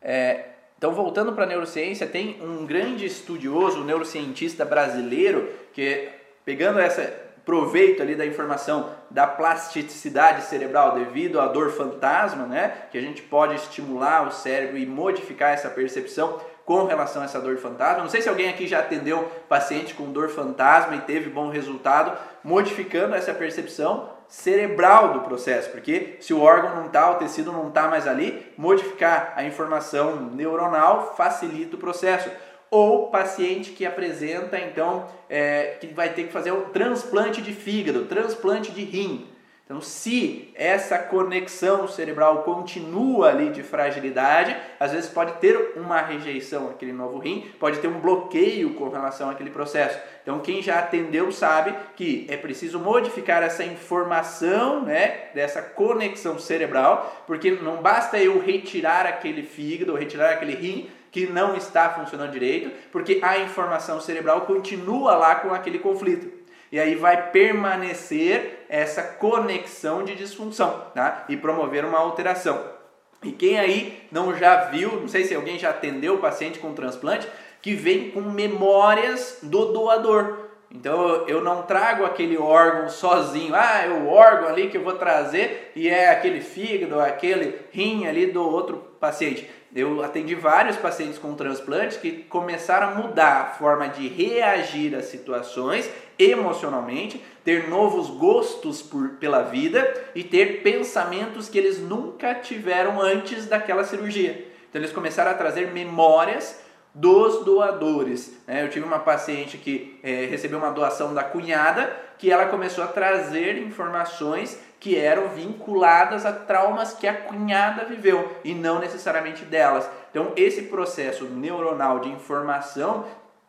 É, 0.00 0.50
então, 0.78 0.92
voltando 0.92 1.32
para 1.32 1.44
a 1.44 1.46
neurociência, 1.46 2.06
tem 2.06 2.40
um 2.42 2.66
grande 2.66 3.06
estudioso, 3.06 3.80
um 3.80 3.84
neurocientista 3.84 4.64
brasileiro, 4.64 5.50
que 5.72 6.08
pegando 6.44 6.78
essa 6.78 7.26
proveito 7.46 8.02
ali 8.02 8.16
da 8.16 8.26
informação 8.26 8.90
da 9.08 9.24
plasticidade 9.24 10.42
cerebral 10.42 10.96
devido 10.96 11.40
à 11.40 11.46
dor 11.46 11.70
fantasma, 11.70 12.44
né? 12.44 12.74
Que 12.90 12.98
a 12.98 13.00
gente 13.00 13.22
pode 13.22 13.54
estimular 13.54 14.26
o 14.26 14.32
cérebro 14.32 14.76
e 14.76 14.84
modificar 14.84 15.52
essa 15.52 15.70
percepção 15.70 16.40
com 16.64 16.84
relação 16.84 17.22
a 17.22 17.24
essa 17.24 17.40
dor 17.40 17.56
fantasma. 17.58 18.02
Não 18.02 18.10
sei 18.10 18.20
se 18.20 18.28
alguém 18.28 18.48
aqui 18.48 18.66
já 18.66 18.80
atendeu 18.80 19.30
paciente 19.48 19.94
com 19.94 20.10
dor 20.10 20.28
fantasma 20.28 20.96
e 20.96 21.02
teve 21.02 21.30
bom 21.30 21.48
resultado 21.48 22.18
modificando 22.42 23.14
essa 23.14 23.32
percepção 23.32 24.10
cerebral 24.28 25.12
do 25.12 25.20
processo, 25.20 25.70
porque 25.70 26.16
se 26.20 26.34
o 26.34 26.40
órgão 26.40 26.74
não 26.76 26.86
está, 26.86 27.10
o 27.10 27.16
tecido 27.16 27.52
não 27.52 27.68
está 27.68 27.88
mais 27.88 28.06
ali, 28.06 28.52
modificar 28.56 29.32
a 29.36 29.44
informação 29.44 30.16
neuronal 30.16 31.14
facilita 31.16 31.76
o 31.76 31.78
processo 31.78 32.30
ou 32.70 33.10
paciente 33.10 33.70
que 33.70 33.86
apresenta 33.86 34.58
então 34.58 35.06
é, 35.30 35.76
que 35.80 35.86
vai 35.88 36.12
ter 36.12 36.24
que 36.24 36.32
fazer 36.32 36.50
o 36.50 36.62
transplante 36.70 37.40
de 37.40 37.52
fígado, 37.52 38.06
transplante 38.06 38.72
de 38.72 38.84
rim. 38.84 39.28
Então, 39.66 39.80
se 39.80 40.52
essa 40.54 40.96
conexão 40.96 41.88
cerebral 41.88 42.44
continua 42.44 43.30
ali 43.30 43.50
de 43.50 43.64
fragilidade, 43.64 44.56
às 44.78 44.92
vezes 44.92 45.10
pode 45.10 45.32
ter 45.40 45.72
uma 45.74 46.00
rejeição 46.00 46.70
aquele 46.70 46.92
novo 46.92 47.18
rim, 47.18 47.50
pode 47.58 47.80
ter 47.80 47.88
um 47.88 47.98
bloqueio 47.98 48.74
com 48.74 48.88
relação 48.88 49.28
àquele 49.28 49.50
processo. 49.50 49.98
Então, 50.22 50.38
quem 50.38 50.62
já 50.62 50.78
atendeu 50.78 51.32
sabe 51.32 51.74
que 51.96 52.28
é 52.30 52.36
preciso 52.36 52.78
modificar 52.78 53.42
essa 53.42 53.64
informação, 53.64 54.82
né, 54.82 55.30
dessa 55.34 55.60
conexão 55.60 56.38
cerebral, 56.38 57.24
porque 57.26 57.50
não 57.50 57.82
basta 57.82 58.18
eu 58.20 58.38
retirar 58.38 59.04
aquele 59.04 59.42
fígado, 59.42 59.96
retirar 59.96 60.30
aquele 60.30 60.54
rim, 60.54 60.88
que 61.10 61.26
não 61.26 61.56
está 61.56 61.90
funcionando 61.90 62.30
direito, 62.30 62.70
porque 62.92 63.18
a 63.20 63.38
informação 63.38 64.00
cerebral 64.00 64.42
continua 64.42 65.16
lá 65.16 65.34
com 65.34 65.52
aquele 65.52 65.80
conflito. 65.80 66.35
E 66.70 66.80
aí 66.80 66.94
vai 66.94 67.30
permanecer 67.30 68.66
essa 68.68 69.02
conexão 69.02 70.04
de 70.04 70.14
disfunção, 70.14 70.86
tá? 70.94 71.24
E 71.28 71.36
promover 71.36 71.84
uma 71.84 71.98
alteração. 71.98 72.76
E 73.22 73.32
quem 73.32 73.58
aí 73.58 74.06
não 74.10 74.36
já 74.36 74.64
viu, 74.66 75.00
não 75.00 75.08
sei 75.08 75.24
se 75.24 75.34
alguém 75.34 75.58
já 75.58 75.70
atendeu 75.70 76.14
o 76.14 76.18
paciente 76.18 76.58
com 76.58 76.74
transplante, 76.74 77.28
que 77.62 77.74
vem 77.74 78.10
com 78.10 78.20
memórias 78.20 79.38
do 79.42 79.72
doador. 79.72 80.46
Então 80.70 81.26
eu 81.26 81.42
não 81.42 81.62
trago 81.62 82.04
aquele 82.04 82.36
órgão 82.36 82.88
sozinho, 82.88 83.54
ah, 83.54 83.82
é 83.84 83.88
o 83.88 84.08
órgão 84.08 84.48
ali 84.48 84.68
que 84.68 84.76
eu 84.76 84.82
vou 84.82 84.94
trazer 84.94 85.72
e 85.74 85.88
é 85.88 86.10
aquele 86.10 86.40
fígado, 86.40 87.00
aquele 87.00 87.58
rim 87.72 88.06
ali 88.06 88.26
do 88.26 88.42
outro 88.42 88.76
paciente. 89.00 89.48
Eu 89.74 90.02
atendi 90.02 90.34
vários 90.34 90.76
pacientes 90.76 91.18
com 91.18 91.34
transplantes 91.34 91.96
que 91.96 92.24
começaram 92.24 92.88
a 92.88 92.94
mudar 92.94 93.40
a 93.40 93.46
forma 93.54 93.88
de 93.88 94.08
reagir 94.08 94.94
às 94.94 95.06
situações 95.06 95.90
emocionalmente, 96.18 97.22
ter 97.44 97.68
novos 97.68 98.08
gostos 98.08 98.80
por, 98.80 99.10
pela 99.20 99.42
vida 99.42 99.94
e 100.14 100.24
ter 100.24 100.62
pensamentos 100.62 101.48
que 101.48 101.58
eles 101.58 101.78
nunca 101.78 102.34
tiveram 102.34 103.00
antes 103.00 103.46
daquela 103.46 103.84
cirurgia. 103.84 104.46
Então 104.68 104.80
eles 104.80 104.92
começaram 104.92 105.30
a 105.30 105.34
trazer 105.34 105.72
memórias 105.72 106.60
dos 106.96 107.44
doadores. 107.44 108.32
Né? 108.46 108.64
Eu 108.64 108.70
tive 108.70 108.86
uma 108.86 108.98
paciente 108.98 109.58
que 109.58 110.00
é, 110.02 110.24
recebeu 110.24 110.58
uma 110.58 110.72
doação 110.72 111.12
da 111.12 111.22
cunhada, 111.22 111.94
que 112.18 112.32
ela 112.32 112.46
começou 112.46 112.82
a 112.82 112.86
trazer 112.86 113.58
informações 113.58 114.58
que 114.80 114.96
eram 114.96 115.28
vinculadas 115.28 116.24
a 116.24 116.32
traumas 116.32 116.94
que 116.94 117.06
a 117.06 117.14
cunhada 117.14 117.84
viveu 117.84 118.36
e 118.42 118.54
não 118.54 118.78
necessariamente 118.78 119.44
delas. 119.44 119.88
Então, 120.10 120.32
esse 120.36 120.62
processo 120.62 121.24
neuronal 121.24 122.00
de 122.00 122.08
informação 122.08 123.04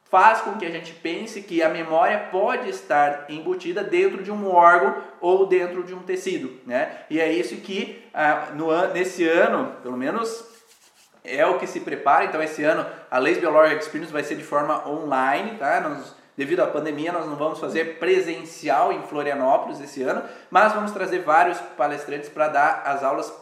faz 0.10 0.42
com 0.42 0.54
que 0.58 0.66
a 0.66 0.70
gente 0.70 0.94
pense 0.94 1.42
que 1.42 1.62
a 1.64 1.70
memória 1.70 2.28
pode 2.32 2.70
estar 2.70 3.26
embutida 3.30 3.82
dentro 3.84 4.24
de 4.24 4.32
um 4.32 4.50
órgão 4.50 4.98
ou 5.22 5.46
dentro 5.46 5.84
de 5.84 5.94
um 5.94 6.00
tecido, 6.00 6.60
né? 6.66 7.04
E 7.10 7.20
é 7.20 7.32
isso 7.32 7.58
que 7.58 8.04
ah, 8.14 8.48
no, 8.54 8.94
nesse 8.94 9.28
ano, 9.28 9.74
pelo 9.84 9.98
menos 9.98 10.57
é 11.28 11.46
o 11.46 11.60
que 11.60 11.68
se 11.68 11.80
prepara. 11.82 12.26
Então, 12.26 12.42
esse 12.42 12.64
ano 12.64 12.86
a 13.12 13.20
Lace 13.20 13.40
Biologic 13.40 13.82
Experience 13.82 14.12
vai 14.12 14.24
ser 14.24 14.36
de 14.36 14.44
forma 14.44 14.88
online, 14.88 15.58
tá? 15.58 16.02
Devido 16.36 16.62
à 16.62 16.68
pandemia, 16.68 17.12
nós 17.12 17.26
não 17.26 17.36
vamos 17.36 17.60
fazer 17.60 17.98
presencial 17.98 18.94
em 18.94 19.02
Florianópolis 19.04 19.82
esse 19.82 20.04
ano, 20.04 20.24
mas 20.52 20.72
vamos 20.72 20.92
trazer 20.92 21.20
vários 21.20 21.58
palestrantes 21.76 22.30
para 22.30 22.48
dar 22.48 22.84
as 22.86 23.04
aulas 23.04 23.34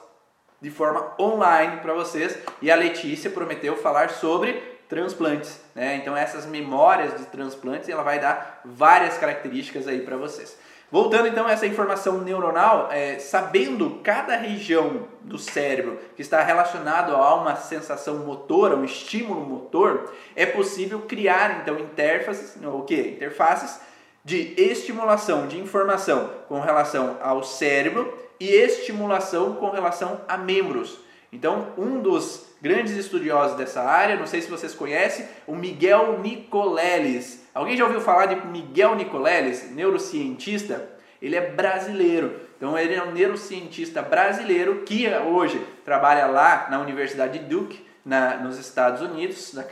de 0.61 0.71
forma 0.71 1.13
online 1.19 1.81
para 1.81 1.93
vocês. 1.93 2.37
E 2.61 2.71
a 2.71 2.75
Letícia 2.75 3.29
prometeu 3.29 3.75
falar 3.75 4.09
sobre 4.11 4.53
transplantes, 4.87 5.59
né? 5.73 5.95
Então 5.97 6.15
essas 6.15 6.45
memórias 6.45 7.17
de 7.17 7.25
transplantes, 7.25 7.89
ela 7.89 8.03
vai 8.03 8.19
dar 8.19 8.61
várias 8.63 9.17
características 9.17 9.87
aí 9.87 10.01
para 10.01 10.15
vocês. 10.15 10.57
Voltando 10.91 11.27
então 11.27 11.47
a 11.47 11.51
essa 11.51 11.65
informação 11.65 12.19
neuronal, 12.21 12.89
é, 12.91 13.17
sabendo 13.17 13.99
cada 14.03 14.35
região 14.37 15.07
do 15.21 15.37
cérebro 15.37 15.99
que 16.15 16.21
está 16.21 16.43
relacionado 16.43 17.15
a 17.15 17.35
uma 17.35 17.55
sensação 17.55 18.19
motora, 18.19 18.75
um 18.75 18.85
estímulo 18.85 19.41
motor, 19.41 20.13
é 20.35 20.45
possível 20.45 21.01
criar 21.01 21.61
então 21.61 21.79
interfaces, 21.79 22.55
o 22.63 22.83
que? 22.83 22.99
Interfaces 22.99 23.79
de 24.23 24.53
estimulação 24.57 25.47
de 25.47 25.59
informação 25.59 26.31
com 26.47 26.59
relação 26.59 27.17
ao 27.21 27.43
cérebro 27.43 28.11
e 28.39 28.49
estimulação 28.49 29.53
com 29.55 29.69
relação 29.69 30.21
a 30.27 30.35
membros. 30.35 30.99
Então, 31.31 31.73
um 31.77 32.01
dos 32.01 32.45
grandes 32.61 32.93
estudiosos 32.93 33.55
dessa 33.57 33.83
área, 33.83 34.15
não 34.15 34.25
sei 34.25 34.41
se 34.41 34.49
vocês 34.49 34.73
conhecem, 34.73 35.27
o 35.45 35.55
Miguel 35.55 36.19
Nicoleles. 36.19 37.44
Alguém 37.55 37.77
já 37.77 37.85
ouviu 37.85 38.01
falar 38.01 38.25
de 38.25 38.45
Miguel 38.47 38.95
Nicoleles, 38.95 39.71
neurocientista? 39.71 40.89
Ele 41.21 41.37
é 41.37 41.51
brasileiro. 41.51 42.37
Então 42.57 42.77
ele 42.77 42.93
é 42.93 43.01
um 43.01 43.13
neurocientista 43.13 44.01
brasileiro 44.01 44.83
que 44.85 45.07
hoje 45.07 45.65
trabalha 45.85 46.25
lá 46.25 46.67
na 46.69 46.81
Universidade 46.81 47.39
de 47.39 47.45
Duke, 47.45 47.85
na, 48.03 48.35
nos 48.35 48.59
Estados 48.59 49.01
Unidos, 49.01 49.53
na 49.53 49.63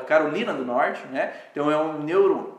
Carolina 0.00 0.54
do 0.54 0.64
Norte, 0.64 1.04
né? 1.08 1.32
Então 1.50 1.68
é 1.68 1.76
um 1.76 2.04
neuro 2.04 2.56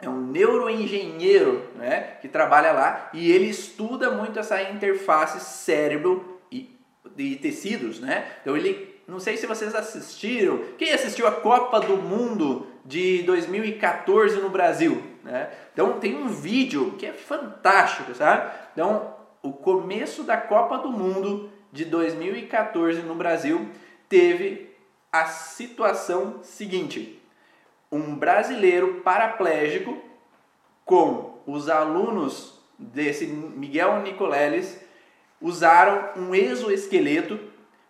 é 0.00 0.08
um 0.08 0.20
neuroengenheiro, 0.20 1.68
né, 1.74 2.18
que 2.20 2.28
trabalha 2.28 2.70
lá 2.70 3.10
e 3.12 3.32
ele 3.32 3.46
estuda 3.46 4.12
muito 4.12 4.38
essa 4.38 4.62
interface 4.62 5.40
cérebro 5.40 6.38
e, 6.52 6.70
e 7.16 7.34
tecidos, 7.34 7.98
né? 7.98 8.24
Então 8.40 8.56
ele 8.56 8.96
não 9.08 9.18
sei 9.18 9.36
se 9.36 9.46
vocês 9.46 9.74
assistiram. 9.74 10.60
Quem 10.76 10.92
assistiu 10.92 11.26
a 11.26 11.32
Copa 11.32 11.80
do 11.80 11.96
Mundo 11.96 12.66
de 12.88 13.22
2014 13.22 14.40
no 14.40 14.48
Brasil? 14.48 15.02
Né? 15.22 15.50
Então 15.72 16.00
tem 16.00 16.16
um 16.16 16.28
vídeo 16.28 16.94
que 16.98 17.04
é 17.04 17.12
fantástico, 17.12 18.14
sabe? 18.14 18.50
Então, 18.72 19.14
o 19.42 19.52
começo 19.52 20.24
da 20.24 20.38
Copa 20.38 20.78
do 20.78 20.90
Mundo 20.90 21.50
de 21.70 21.84
2014 21.84 23.02
no 23.02 23.14
Brasil 23.14 23.68
teve 24.08 24.74
a 25.12 25.26
situação 25.26 26.40
seguinte: 26.42 27.22
um 27.92 28.16
brasileiro 28.16 29.02
paraplégico 29.04 29.98
com 30.84 31.38
os 31.46 31.68
alunos 31.68 32.58
desse 32.78 33.26
Miguel 33.26 34.00
Nicoleles 34.00 34.82
usaram 35.40 36.10
um 36.16 36.34
exoesqueleto 36.34 37.38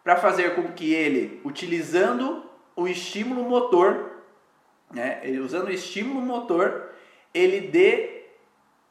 para 0.03 0.16
fazer 0.16 0.57
com 0.57 0.72
que 0.72 0.92
ele, 0.92 1.40
utilizando 1.44 2.44
o 2.74 2.88
estímulo 2.88 3.42
motor, 3.42 4.07
né, 4.93 5.20
usando 5.43 5.68
o 5.68 5.72
estímulo 5.72 6.20
motor, 6.20 6.91
ele 7.34 7.61
dê 7.61 8.18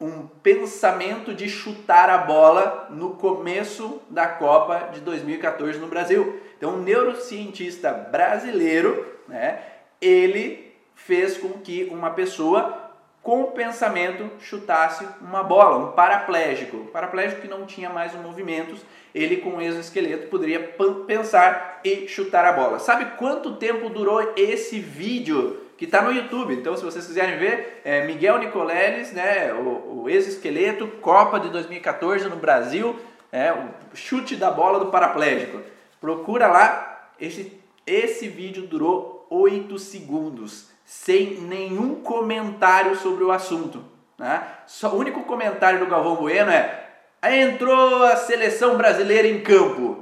um 0.00 0.26
pensamento 0.26 1.34
de 1.34 1.48
chutar 1.48 2.08
a 2.08 2.18
bola 2.18 2.86
no 2.90 3.14
começo 3.16 4.00
da 4.08 4.28
Copa 4.28 4.90
de 4.92 5.00
2014 5.00 5.78
no 5.78 5.88
Brasil. 5.88 6.40
Então, 6.56 6.76
um 6.76 6.82
neurocientista 6.82 7.92
brasileiro, 7.92 9.04
né, 9.26 9.60
ele 10.00 10.72
fez 10.94 11.36
com 11.36 11.50
que 11.54 11.88
uma 11.90 12.10
pessoa 12.10 12.88
com 13.22 13.50
pensamento 13.50 14.30
chutasse 14.40 15.06
uma 15.20 15.42
bola, 15.42 15.76
um 15.76 15.92
paraplégico. 15.92 16.86
paraplégico 16.86 17.42
que 17.42 17.48
não 17.48 17.66
tinha 17.66 17.90
mais 17.90 18.14
movimentos, 18.14 18.80
ele 19.14 19.38
com 19.38 19.56
o 19.56 19.60
exoesqueleto 19.60 20.28
poderia 20.28 20.60
pensar 21.06 21.80
e 21.84 22.06
chutar 22.08 22.44
a 22.46 22.52
bola. 22.52 22.78
Sabe 22.78 23.16
quanto 23.16 23.56
tempo 23.56 23.90
durou 23.90 24.32
esse 24.36 24.78
vídeo 24.78 25.67
que 25.78 25.84
está 25.84 26.02
no 26.02 26.12
YouTube? 26.12 26.52
Então, 26.54 26.76
se 26.76 26.84
vocês 26.84 27.06
quiserem 27.06 27.38
ver, 27.38 27.80
é 27.84 28.04
Miguel 28.04 28.38
Nicoleles, 28.38 29.12
né, 29.12 29.52
o, 29.54 30.02
o 30.02 30.10
exoesqueleto, 30.10 30.88
Copa 31.00 31.38
de 31.38 31.48
2014 31.50 32.28
no 32.28 32.34
Brasil, 32.34 32.98
é, 33.30 33.52
o 33.52 33.96
chute 33.96 34.34
da 34.34 34.50
bola 34.50 34.80
do 34.80 34.86
paraplégico. 34.86 35.60
Procura 36.00 36.48
lá, 36.48 37.10
esse, 37.20 37.60
esse 37.86 38.26
vídeo 38.26 38.66
durou 38.66 39.24
8 39.30 39.78
segundos 39.78 40.68
sem 40.84 41.40
nenhum 41.42 41.94
comentário 41.96 42.96
sobre 42.96 43.22
o 43.22 43.30
assunto. 43.30 43.84
Né? 44.18 44.42
Só, 44.66 44.88
o 44.90 44.98
único 44.98 45.22
comentário 45.22 45.78
do 45.78 45.86
Galvão 45.86 46.16
Bueno 46.16 46.50
é: 46.50 46.88
entrou 47.22 48.02
a 48.02 48.16
seleção 48.16 48.76
brasileira 48.76 49.28
em 49.28 49.42
campo. 49.42 49.97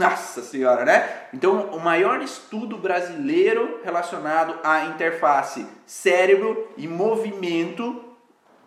Nossa 0.00 0.40
senhora, 0.40 0.82
né? 0.82 1.26
Então, 1.34 1.66
o 1.72 1.78
maior 1.78 2.22
estudo 2.22 2.78
brasileiro 2.78 3.80
relacionado 3.84 4.58
à 4.64 4.86
interface 4.86 5.66
cérebro 5.84 6.68
e 6.74 6.88
movimento 6.88 8.02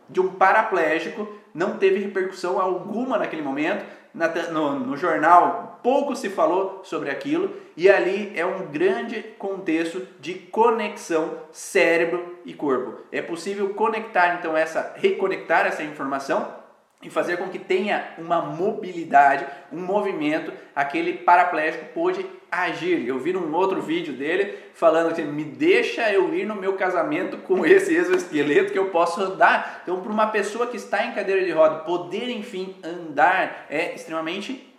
de 0.07 0.19
um 0.19 0.27
paraplégico 0.27 1.27
não 1.51 1.79
teve 1.79 1.99
repercussão 1.99 2.61
alguma 2.61 3.17
naquele 3.17 3.41
momento. 3.41 3.83
Na, 4.13 4.27
no, 4.27 4.77
no 4.77 4.95
jornal 4.95 5.79
pouco 5.81 6.15
se 6.15 6.29
falou 6.29 6.81
sobre 6.83 7.09
aquilo 7.09 7.51
e 7.75 7.89
ali 7.89 8.31
é 8.35 8.45
um 8.45 8.67
grande 8.67 9.23
contexto 9.39 10.07
de 10.19 10.35
conexão 10.35 11.39
cérebro 11.51 12.37
e 12.45 12.53
corpo. 12.53 13.01
É 13.11 13.23
possível 13.23 13.73
conectar 13.73 14.35
então 14.35 14.55
essa 14.55 14.93
reconectar 14.97 15.65
essa 15.65 15.81
informação 15.81 16.62
e 17.03 17.09
fazer 17.09 17.37
com 17.37 17.49
que 17.49 17.59
tenha 17.59 18.13
uma 18.17 18.41
mobilidade, 18.41 19.45
um 19.71 19.79
movimento, 19.79 20.53
aquele 20.75 21.13
paraplégico 21.13 21.85
pôde 21.93 22.25
agir. 22.51 23.07
Eu 23.07 23.19
vi 23.19 23.33
num 23.33 23.53
outro 23.53 23.81
vídeo 23.81 24.13
dele 24.13 24.57
falando 24.73 25.13
que 25.13 25.21
me 25.21 25.43
deixa 25.43 26.11
eu 26.11 26.33
ir 26.33 26.45
no 26.45 26.55
meu 26.55 26.73
casamento 26.73 27.37
com 27.37 27.65
esse 27.65 27.95
exoesqueleto 27.95 28.71
que 28.71 28.79
eu 28.79 28.89
posso 28.89 29.21
andar. 29.21 29.81
Então, 29.83 30.01
para 30.01 30.11
uma 30.11 30.27
pessoa 30.27 30.67
que 30.67 30.77
está 30.77 31.05
em 31.05 31.13
cadeira 31.13 31.43
de 31.43 31.51
roda, 31.51 31.79
poder 31.79 32.29
enfim 32.29 32.75
andar 32.83 33.65
é 33.69 33.93
extremamente 33.93 34.73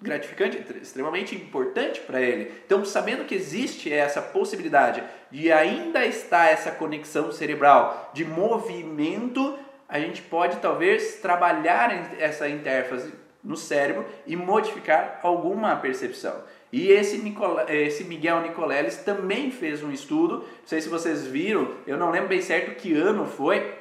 gratificante, 0.00 0.62
extremamente 0.80 1.34
importante 1.34 2.00
para 2.00 2.20
ele. 2.20 2.52
Então, 2.66 2.84
sabendo 2.84 3.24
que 3.24 3.34
existe 3.34 3.90
essa 3.90 4.20
possibilidade 4.20 5.02
de 5.30 5.50
ainda 5.50 6.04
estar 6.04 6.50
essa 6.50 6.70
conexão 6.70 7.32
cerebral 7.32 8.10
de 8.12 8.24
movimento 8.24 9.58
a 9.88 9.98
gente 9.98 10.22
pode 10.22 10.56
talvez 10.56 11.16
trabalhar 11.16 11.90
essa 12.18 12.48
interface 12.48 13.12
no 13.42 13.56
cérebro 13.56 14.04
e 14.26 14.34
modificar 14.34 15.20
alguma 15.22 15.76
percepção. 15.76 16.34
E 16.72 16.90
esse, 16.90 17.22
esse 17.68 18.04
Miguel 18.04 18.40
Nicoleles 18.40 18.96
também 18.96 19.50
fez 19.50 19.82
um 19.82 19.92
estudo, 19.92 20.38
não 20.38 20.66
sei 20.66 20.80
se 20.80 20.88
vocês 20.88 21.24
viram, 21.26 21.70
eu 21.86 21.96
não 21.96 22.10
lembro 22.10 22.28
bem 22.28 22.42
certo 22.42 22.74
que 22.74 22.92
ano 22.94 23.24
foi, 23.24 23.72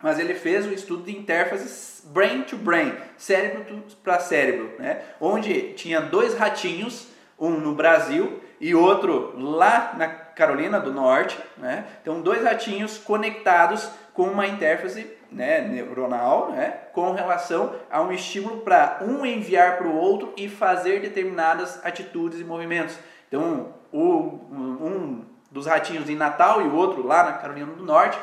mas 0.00 0.18
ele 0.18 0.34
fez 0.34 0.66
um 0.66 0.72
estudo 0.72 1.04
de 1.04 1.16
interface 1.16 2.06
brain 2.06 2.42
to 2.42 2.56
brain, 2.56 2.94
cérebro 3.16 3.82
para 4.04 4.20
cérebro, 4.20 4.70
né? 4.78 5.02
onde 5.20 5.72
tinha 5.72 6.00
dois 6.00 6.34
ratinhos, 6.34 7.08
um 7.38 7.50
no 7.50 7.74
Brasil 7.74 8.40
e 8.60 8.74
outro 8.74 9.34
lá 9.40 9.94
na 9.96 10.08
Carolina 10.08 10.78
do 10.78 10.92
Norte, 10.92 11.38
né? 11.56 11.86
então 12.02 12.20
dois 12.20 12.44
ratinhos 12.44 12.98
conectados 12.98 13.88
com 14.12 14.24
uma 14.24 14.46
interface 14.46 15.17
né, 15.30 15.60
neuronal 15.60 16.50
né, 16.50 16.78
com 16.92 17.12
relação 17.12 17.74
a 17.90 18.00
um 18.00 18.12
estímulo 18.12 18.58
para 18.58 19.00
um 19.02 19.24
enviar 19.24 19.76
para 19.78 19.86
o 19.86 19.96
outro 19.96 20.32
e 20.36 20.48
fazer 20.48 21.00
determinadas 21.00 21.84
atitudes 21.84 22.40
e 22.40 22.44
movimentos. 22.44 22.98
Então, 23.28 23.74
o, 23.92 24.40
um 24.50 25.24
dos 25.50 25.66
ratinhos 25.66 26.08
em 26.08 26.16
Natal 26.16 26.62
e 26.62 26.64
o 26.64 26.74
outro 26.74 27.06
lá 27.06 27.22
na 27.22 27.32
Carolina 27.34 27.72
do 27.72 27.84
Norte, 27.84 28.18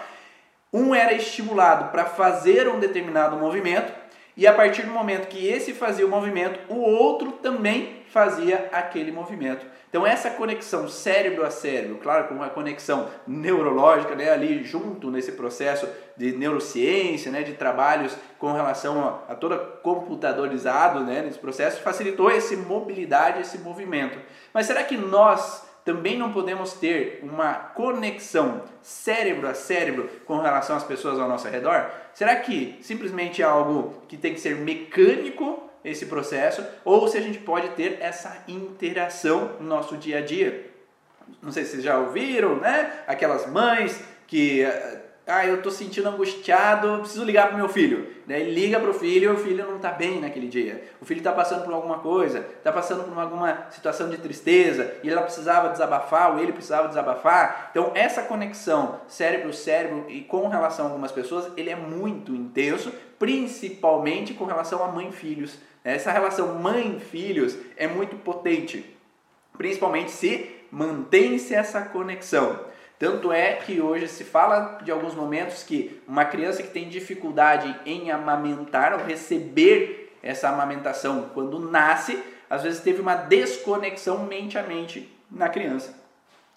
um 0.72 0.94
era 0.94 1.14
estimulado 1.14 1.92
para 1.92 2.06
fazer 2.06 2.68
um 2.68 2.80
determinado 2.80 3.38
movimento 3.38 3.94
e 4.38 4.46
a 4.46 4.54
partir 4.54 4.82
do 4.84 4.92
momento 4.92 5.28
que 5.28 5.48
esse 5.48 5.74
fazia 5.74 6.06
o 6.06 6.10
movimento, 6.10 6.60
o 6.68 6.80
outro 6.82 7.32
também 7.34 8.04
fazia 8.16 8.70
aquele 8.72 9.12
movimento. 9.12 9.66
Então 9.90 10.08
essa 10.08 10.30
conexão 10.30 10.88
cérebro 10.88 11.46
a 11.46 11.52
cérebro, 11.52 11.98
claro, 11.98 12.30
com 12.30 12.36
uma 12.36 12.48
conexão 12.48 13.10
neurológica, 13.28 14.16
né, 14.16 14.32
ali 14.32 14.64
junto 14.64 15.12
nesse 15.12 15.34
processo 15.34 15.86
de 16.16 16.32
neurociência, 16.32 17.30
né, 17.30 17.44
de 17.44 17.56
trabalhos 17.56 18.16
com 18.40 18.54
relação 18.54 19.22
a, 19.28 19.34
a 19.34 19.36
toda 19.36 19.58
computadorizado, 19.58 21.02
né, 21.02 21.24
nesse 21.24 21.38
processo, 21.38 21.82
facilitou 21.82 22.32
essa 22.32 22.56
mobilidade, 22.56 23.42
esse 23.42 23.58
movimento. 23.58 24.18
Mas 24.54 24.66
será 24.66 24.82
que 24.82 24.96
nós 24.96 25.68
também 25.84 26.18
não 26.18 26.32
podemos 26.32 26.72
ter 26.72 27.20
uma 27.22 27.54
conexão 27.54 28.62
cérebro 28.82 29.46
a 29.46 29.54
cérebro 29.54 30.10
com 30.26 30.40
relação 30.40 30.78
às 30.78 30.86
pessoas 30.86 31.20
ao 31.20 31.28
nosso 31.28 31.50
redor? 31.50 31.92
Será 32.14 32.38
que 32.38 32.78
simplesmente 32.82 33.42
é 33.42 33.46
algo 33.46 33.94
que 34.08 34.16
tem 34.16 34.34
que 34.34 34.40
ser 34.40 34.56
mecânico 34.56 35.65
esse 35.86 36.08
processo 36.08 36.66
ou 36.84 37.08
se 37.08 37.18
a 37.18 37.22
gente 37.22 37.40
pode 37.40 37.70
ter 37.70 37.98
essa 38.02 38.44
interação 38.48 39.52
no 39.60 39.68
nosso 39.68 39.96
dia 39.98 40.18
a 40.18 40.22
dia? 40.22 40.72
Não 41.42 41.52
sei 41.52 41.64
se 41.64 41.72
vocês 41.72 41.84
já 41.84 41.98
ouviram, 41.98 42.58
né? 42.58 43.04
Aquelas 43.08 43.48
mães 43.48 44.04
que 44.28 44.66
ah, 45.28 45.44
eu 45.44 45.60
tô 45.60 45.72
sentindo 45.72 46.08
angustiado, 46.08 47.00
preciso 47.00 47.24
ligar 47.24 47.48
pro 47.48 47.58
meu 47.58 47.68
filho. 47.68 48.14
Daí 48.28 48.54
liga 48.54 48.80
pro 48.80 48.94
filho 48.94 49.34
o 49.34 49.38
filho 49.38 49.66
não 49.66 49.80
tá 49.80 49.92
bem 49.92 50.22
naquele 50.22 50.48
dia. 50.48 50.84
O 51.02 51.06
filho 51.06 51.22
tá 51.22 51.32
passando 51.32 51.64
por 51.64 51.74
alguma 51.74 51.98
coisa, 51.98 52.46
tá 52.64 52.72
passando 52.72 53.04
por 53.04 53.18
alguma 53.18 53.66
situação 53.72 54.08
de 54.08 54.18
tristeza 54.18 54.94
e 55.04 55.10
ela 55.10 55.24
precisava 55.24 55.70
desabafar 55.70 56.34
ou 56.34 56.40
ele 56.40 56.54
precisava 56.54 56.88
desabafar. 56.88 57.70
Então 57.72 57.92
essa 57.96 58.22
conexão 58.22 59.00
cérebro-cérebro 59.08 60.06
e 60.10 60.22
com 60.22 60.48
relação 60.48 60.86
a 60.86 60.90
algumas 60.90 61.12
pessoas, 61.12 61.52
ele 61.58 61.72
é 61.72 61.76
muito 61.76 62.36
intenso, 62.36 62.94
principalmente 63.18 64.36
com 64.36 64.46
relação 64.46 64.84
a 64.84 64.90
mãe-filhos. 64.90 65.58
Essa 65.86 66.12
relação 66.12 66.56
mãe-filhos 66.56 67.56
é 67.78 67.88
muito 67.88 68.16
potente, 68.16 68.84
principalmente 69.56 70.10
se 70.10 70.50
mantém-se 70.72 71.54
essa 71.54 71.80
conexão. 71.84 72.60
Tanto 72.98 73.32
é 73.32 73.54
que 73.54 73.80
hoje 73.80 74.08
se 74.08 74.24
fala 74.24 74.80
de 74.82 74.92
alguns 74.92 75.14
momentos 75.14 75.62
que 75.62 76.02
uma 76.08 76.26
criança 76.26 76.64
que 76.64 76.72
tem 76.72 76.90
dificuldade 76.90 77.80
em 77.86 78.10
amamentar 78.10 78.94
ou 78.94 79.06
receber 79.06 80.18
essa 80.24 80.50
amamentação 80.50 81.30
quando 81.36 81.60
nasce, 81.60 82.20
às 82.50 82.64
vezes 82.64 82.82
teve 82.82 83.00
uma 83.00 83.14
desconexão 83.14 84.26
mente 84.26 84.58
a 84.58 84.64
mente 84.64 85.08
na 85.30 85.50
criança. 85.50 86.05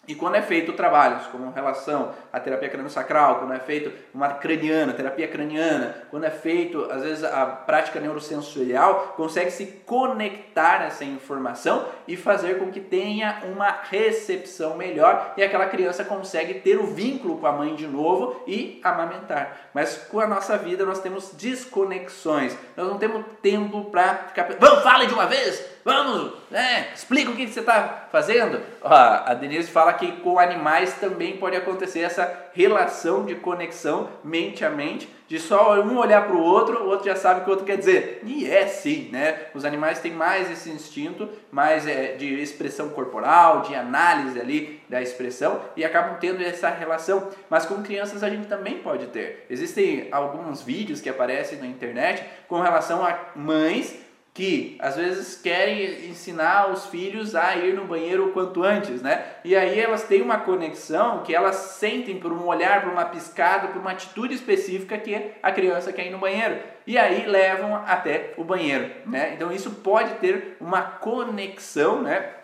E 0.09 0.15
quando 0.15 0.37
é 0.37 0.43
feito 0.43 0.73
trabalhos 0.73 1.27
com 1.27 1.51
relação 1.51 2.15
à 2.33 2.41
terapia 2.41 2.71
crânio-sacral, 2.71 3.41
quando 3.41 3.53
é 3.53 3.59
feito 3.59 3.93
uma 4.15 4.31
craniana, 4.31 4.95
terapia 4.95 5.29
craniana, 5.29 6.05
quando 6.11 6.25
é 6.25 6.31
feito, 6.31 6.91
às 6.91 7.03
vezes, 7.03 7.23
a 7.23 7.45
prática 7.45 8.01
neurosensorial, 8.01 9.13
consegue 9.19 9.51
se 9.51 9.67
conectar 9.85 10.83
essa 10.87 11.05
informação 11.05 11.85
e 12.09 12.17
fazer 12.17 12.59
com 12.59 12.71
que 12.71 12.81
tenha 12.81 13.43
uma 13.45 13.69
recepção 13.91 14.79
melhor 14.79 15.35
e 15.37 15.43
aquela 15.43 15.67
criança 15.67 16.03
consegue 16.03 16.55
ter 16.55 16.79
o 16.79 16.87
vínculo 16.87 17.37
com 17.37 17.47
a 17.47 17.53
mãe 17.53 17.75
de 17.75 17.87
novo 17.87 18.43
e 18.47 18.81
amamentar. 18.83 19.69
Mas 19.75 19.99
com 20.11 20.21
a 20.21 20.27
nossa 20.27 20.57
vida 20.57 20.87
nós 20.87 21.01
temos 21.01 21.33
desconexões, 21.35 22.57
nós 22.75 22.89
não 22.89 22.97
temos 22.97 23.27
tempo 23.43 23.85
para 23.91 24.15
ficar. 24.29 24.49
Vamos, 24.59 24.83
fala 24.83 25.07
de 25.07 25.13
uma 25.13 25.27
vez! 25.27 25.79
Vamos, 25.89 26.33
né? 26.51 26.89
Explica 26.95 27.31
o 27.31 27.35
que 27.35 27.47
você 27.47 27.61
está 27.61 28.09
fazendo. 28.13 28.61
Ó, 28.83 28.93
a 28.93 29.33
Denise 29.33 29.71
fala 29.71 29.95
que 29.99 30.13
com 30.21 30.39
animais 30.39 30.95
também 30.95 31.37
pode 31.37 31.57
acontecer 31.57 32.01
essa 32.01 32.51
relação 32.53 33.25
de 33.25 33.35
conexão 33.35 34.09
mente 34.25 34.65
a 34.65 34.71
mente, 34.71 35.09
de 35.29 35.39
só 35.39 35.81
um 35.83 35.99
olhar 35.99 36.27
para 36.27 36.35
o 36.35 36.43
outro, 36.43 36.85
o 36.85 36.89
outro 36.89 37.05
já 37.05 37.15
sabe 37.15 37.41
o 37.41 37.45
que 37.45 37.51
o 37.51 37.53
outro 37.53 37.67
quer 37.67 37.77
dizer. 37.77 38.23
E 38.25 38.51
é 38.51 38.67
sim, 38.67 39.11
né? 39.13 39.49
Os 39.55 39.65
animais 39.65 40.01
têm 40.01 40.13
mais 40.13 40.51
esse 40.51 40.71
instinto, 40.71 41.29
mais 41.53 41.87
é, 41.87 42.15
de 42.17 42.41
expressão 42.41 42.89
corporal, 42.89 43.61
de 43.61 43.75
análise 43.75 44.41
ali 44.41 44.81
da 44.89 45.03
expressão 45.03 45.61
e 45.77 45.85
acabam 45.85 46.17
tendo 46.19 46.43
essa 46.43 46.71
relação. 46.71 47.29
Mas 47.51 47.67
com 47.67 47.83
crianças 47.83 48.23
a 48.23 48.31
gente 48.31 48.49
também 48.49 48.79
pode 48.79 49.09
ter. 49.09 49.45
Existem 49.51 50.09
alguns 50.11 50.63
vídeos 50.63 51.03
que 51.03 51.11
aparecem 51.11 51.59
na 51.59 51.67
internet 51.67 52.25
com 52.49 52.61
relação 52.61 53.05
a 53.05 53.19
mães 53.37 54.08
que 54.39 54.77
às 54.79 54.95
vezes 54.95 55.35
querem 55.35 56.09
ensinar 56.09 56.71
os 56.71 56.87
filhos 56.87 57.35
a 57.35 57.57
ir 57.57 57.75
no 57.75 57.87
banheiro 57.87 58.29
o 58.29 58.33
quanto 58.33 58.63
antes, 58.63 59.03
né? 59.03 59.33
E 59.45 59.57
aí 59.57 59.81
elas 59.81 60.05
têm 60.05 60.23
uma 60.23 60.39
conexão 60.39 61.25
que 61.25 61.35
elas 61.35 61.57
sentem 61.57 62.21
por 62.21 62.33
um 62.33 62.47
olhar, 62.47 62.83
por 62.83 62.93
uma 62.93 63.05
piscada, 63.07 63.67
por 63.67 63.81
uma 63.81 63.91
atitude 63.91 64.37
específica 64.37 64.97
que 64.97 65.33
a 65.43 65.51
criança 65.51 65.93
quer 65.93 66.07
ir 66.07 66.11
no 66.11 66.19
banheiro. 66.19 66.57
E 66.87 66.97
aí 66.97 67.27
levam 67.27 67.83
até 67.85 68.33
o 68.37 68.45
banheiro, 68.45 68.89
né? 69.07 69.33
Então 69.35 69.51
isso 69.51 69.73
pode 69.73 70.15
ter 70.21 70.57
uma 70.61 70.83
conexão, 70.83 72.01
né? 72.01 72.35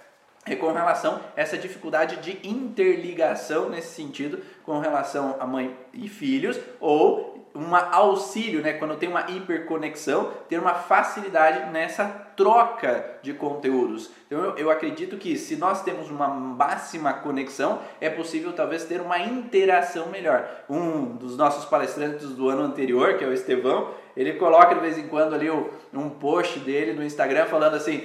com 0.61 0.71
relação 0.73 1.21
a 1.35 1.41
essa 1.41 1.57
dificuldade 1.57 2.17
de 2.17 2.47
interligação 2.47 3.71
nesse 3.71 3.95
sentido 3.95 4.43
com 4.63 4.79
relação 4.79 5.37
a 5.41 5.47
mãe 5.47 5.75
e 5.91 6.07
filhos 6.07 6.61
ou 6.79 7.34
um 7.55 7.75
auxílio, 7.75 8.61
né? 8.61 8.73
quando 8.73 8.97
tem 8.97 9.09
uma 9.09 9.31
hiperconexão, 9.31 10.33
ter 10.49 10.59
uma 10.59 10.75
facilidade 10.75 11.71
nessa 11.71 12.05
troca 12.37 13.19
de 13.23 13.33
conteúdos. 13.33 14.11
Então 14.27 14.43
eu, 14.43 14.57
eu, 14.57 14.71
acredito 14.71 15.17
que 15.17 15.37
se 15.37 15.55
nós 15.55 15.83
temos 15.83 16.11
uma 16.11 16.27
máxima 16.27 17.13
conexão, 17.13 17.81
é 18.01 18.11
possível 18.11 18.53
talvez 18.53 18.85
ter 18.85 19.01
uma 19.01 19.21
interação 19.21 20.09
melhor. 20.09 20.49
Um 20.69 21.15
dos 21.15 21.37
nossos 21.37 21.65
palestrantes 21.65 22.31
do 22.31 22.49
ano 22.49 22.63
anterior, 22.63 23.17
que 23.17 23.25
é 23.25 23.29
o 23.29 23.33
Estevão, 23.33 23.95
ele 24.17 24.33
coloca 24.33 24.75
de 24.75 24.81
vez 24.81 24.99
em 24.99 25.07
quando 25.07 25.35
ali 25.35 25.49
um 25.49 26.11
post 26.11 26.59
dele 26.59 26.93
no 26.93 27.05
Instagram 27.05 27.47
falando 27.47 27.75
assim, 27.75 28.05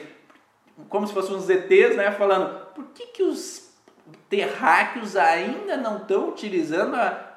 como 0.90 1.08
se 1.08 1.14
fossem 1.14 1.36
uns 1.36 1.50
ETs, 1.50 1.96
né? 1.96 2.12
Falando, 2.12 2.68
por 2.76 2.86
que, 2.94 3.08
que 3.08 3.24
os 3.24 3.70
terráqueos 4.30 5.16
ainda 5.16 5.76
não 5.76 5.98
estão 5.98 6.30
utilizando 6.30 6.96
a, 6.96 7.29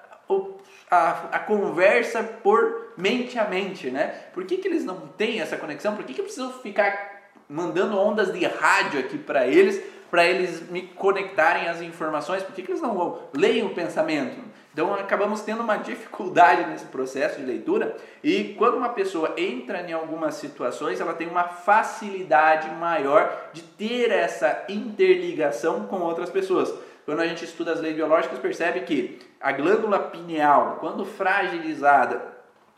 a, 0.92 1.36
a 1.36 1.38
conversa 1.38 2.22
por 2.22 2.92
mente 2.98 3.38
a 3.38 3.48
mente, 3.48 3.90
né? 3.90 4.08
Por 4.34 4.44
que, 4.44 4.58
que 4.58 4.68
eles 4.68 4.84
não 4.84 5.08
têm 5.16 5.40
essa 5.40 5.56
conexão? 5.56 5.96
Por 5.96 6.04
que, 6.04 6.12
que 6.12 6.20
eu 6.20 6.24
preciso 6.26 6.52
ficar 6.60 7.30
mandando 7.48 7.98
ondas 7.98 8.30
de 8.30 8.44
rádio 8.44 9.00
aqui 9.00 9.16
para 9.16 9.46
eles, 9.46 9.82
para 10.10 10.26
eles 10.26 10.68
me 10.68 10.82
conectarem 10.82 11.66
às 11.66 11.80
informações, 11.80 12.42
por 12.42 12.54
que, 12.54 12.60
que 12.60 12.70
eles 12.70 12.82
não 12.82 13.22
leem 13.34 13.64
o 13.64 13.70
pensamento? 13.70 14.36
Então 14.70 14.92
acabamos 14.92 15.40
tendo 15.40 15.62
uma 15.62 15.78
dificuldade 15.80 16.68
nesse 16.68 16.84
processo 16.84 17.40
de 17.40 17.46
leitura 17.46 17.96
e 18.22 18.54
quando 18.58 18.76
uma 18.76 18.90
pessoa 18.90 19.32
entra 19.38 19.80
em 19.80 19.94
algumas 19.94 20.34
situações, 20.34 21.00
ela 21.00 21.14
tem 21.14 21.26
uma 21.26 21.44
facilidade 21.44 22.68
maior 22.74 23.48
de 23.54 23.62
ter 23.62 24.10
essa 24.10 24.66
interligação 24.68 25.86
com 25.86 26.00
outras 26.00 26.28
pessoas. 26.28 26.70
Quando 27.06 27.20
a 27.20 27.26
gente 27.26 27.44
estuda 27.44 27.72
as 27.72 27.80
leis 27.80 27.96
biológicas, 27.96 28.38
percebe 28.38 28.80
que 28.80 29.31
a 29.42 29.50
glândula 29.50 29.98
pineal, 29.98 30.76
quando 30.78 31.04
fragilizada, 31.04 32.32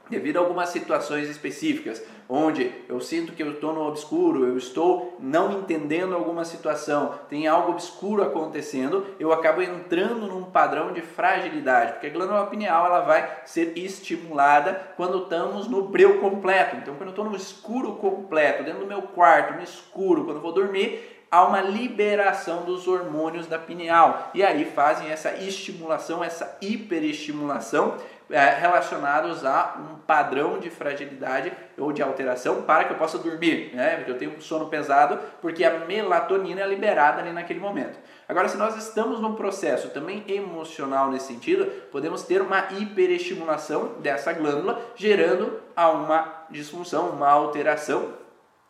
devido 0.09 0.39
a 0.39 0.41
algumas 0.41 0.71
situações 0.71 1.29
específicas, 1.29 2.03
onde 2.29 2.73
eu 2.89 3.01
sinto 3.01 3.33
que 3.33 3.43
eu 3.43 3.53
estou 3.53 3.73
no 3.73 3.87
obscuro, 3.87 4.47
eu 4.47 4.57
estou 4.57 5.17
não 5.21 5.53
entendendo 5.53 6.15
alguma 6.15 6.45
situação, 6.45 7.15
tem 7.29 7.47
algo 7.47 7.73
obscuro 7.73 8.23
acontecendo, 8.23 9.07
eu 9.19 9.33
acabo 9.33 9.63
entrando 9.63 10.27
num 10.27 10.45
padrão 10.45 10.93
de 10.93 11.03
fragilidade, 11.03 11.93
porque 11.93 12.07
a 12.07 12.11
glândula 12.11 12.47
pineal 12.47 12.87
ela 12.87 13.01
vai 13.01 13.43
ser 13.45 13.77
estimulada 13.77 14.93
quando 14.97 15.25
estamos 15.25 15.69
no 15.69 15.83
breu 15.83 16.19
completo. 16.19 16.77
Então, 16.77 16.95
quando 16.95 17.09
eu 17.09 17.11
estou 17.11 17.25
no 17.25 17.37
escuro 17.37 17.93
completo, 17.97 18.65
dentro 18.65 18.81
do 18.81 18.87
meu 18.87 19.03
quarto, 19.03 19.55
no 19.55 19.63
escuro, 19.63 20.25
quando 20.25 20.37
eu 20.37 20.43
vou 20.43 20.53
dormir, 20.53 21.14
há 21.35 21.45
uma 21.45 21.61
liberação 21.61 22.63
dos 22.63 22.87
hormônios 22.87 23.49
da 23.49 23.59
pineal 23.59 24.31
e 24.33 24.45
aí 24.45 24.65
fazem 24.65 25.11
essa 25.11 25.33
estimulação, 25.33 26.23
essa 26.23 26.57
hiperestimulação 26.61 27.97
é, 28.31 28.51
relacionados 28.51 29.45
a 29.45 29.77
um 29.81 29.97
padrão 29.97 30.61
de 30.61 30.71
fragilidade 30.71 31.53
ou 31.77 31.93
de 31.93 32.01
alteração 32.01 32.63
para 32.63 32.85
que 32.85 32.93
eu 32.93 32.97
possa 32.97 33.19
dormir, 33.19 33.75
né? 33.75 33.97
Porque 33.97 34.13
eu 34.13 34.19
tenho 34.19 34.37
um 34.37 34.41
sono 34.41 34.67
pesado 34.67 35.19
porque 35.43 35.65
a 35.65 35.81
melatonina 35.81 36.61
é 36.61 36.67
liberada 36.69 37.21
ali 37.21 37.33
naquele 37.33 37.59
momento. 37.59 37.99
Agora, 38.29 38.49
se 38.49 38.57
nós 38.57 38.77
estamos 38.77 39.19
num 39.21 39.35
processo 39.35 39.89
também 39.89 40.25
emocional 40.29 41.11
nesse 41.11 41.27
sentido, 41.27 41.67
podemos 41.91 42.23
ter 42.23 42.41
uma 42.41 42.69
hiperestimulação 42.71 43.95
dessa 43.99 44.33
glândula, 44.33 44.81
gerando 44.95 45.61
a 45.75 45.91
uma 45.91 46.45
disfunção, 46.49 47.11
uma 47.11 47.29
alteração 47.29 48.23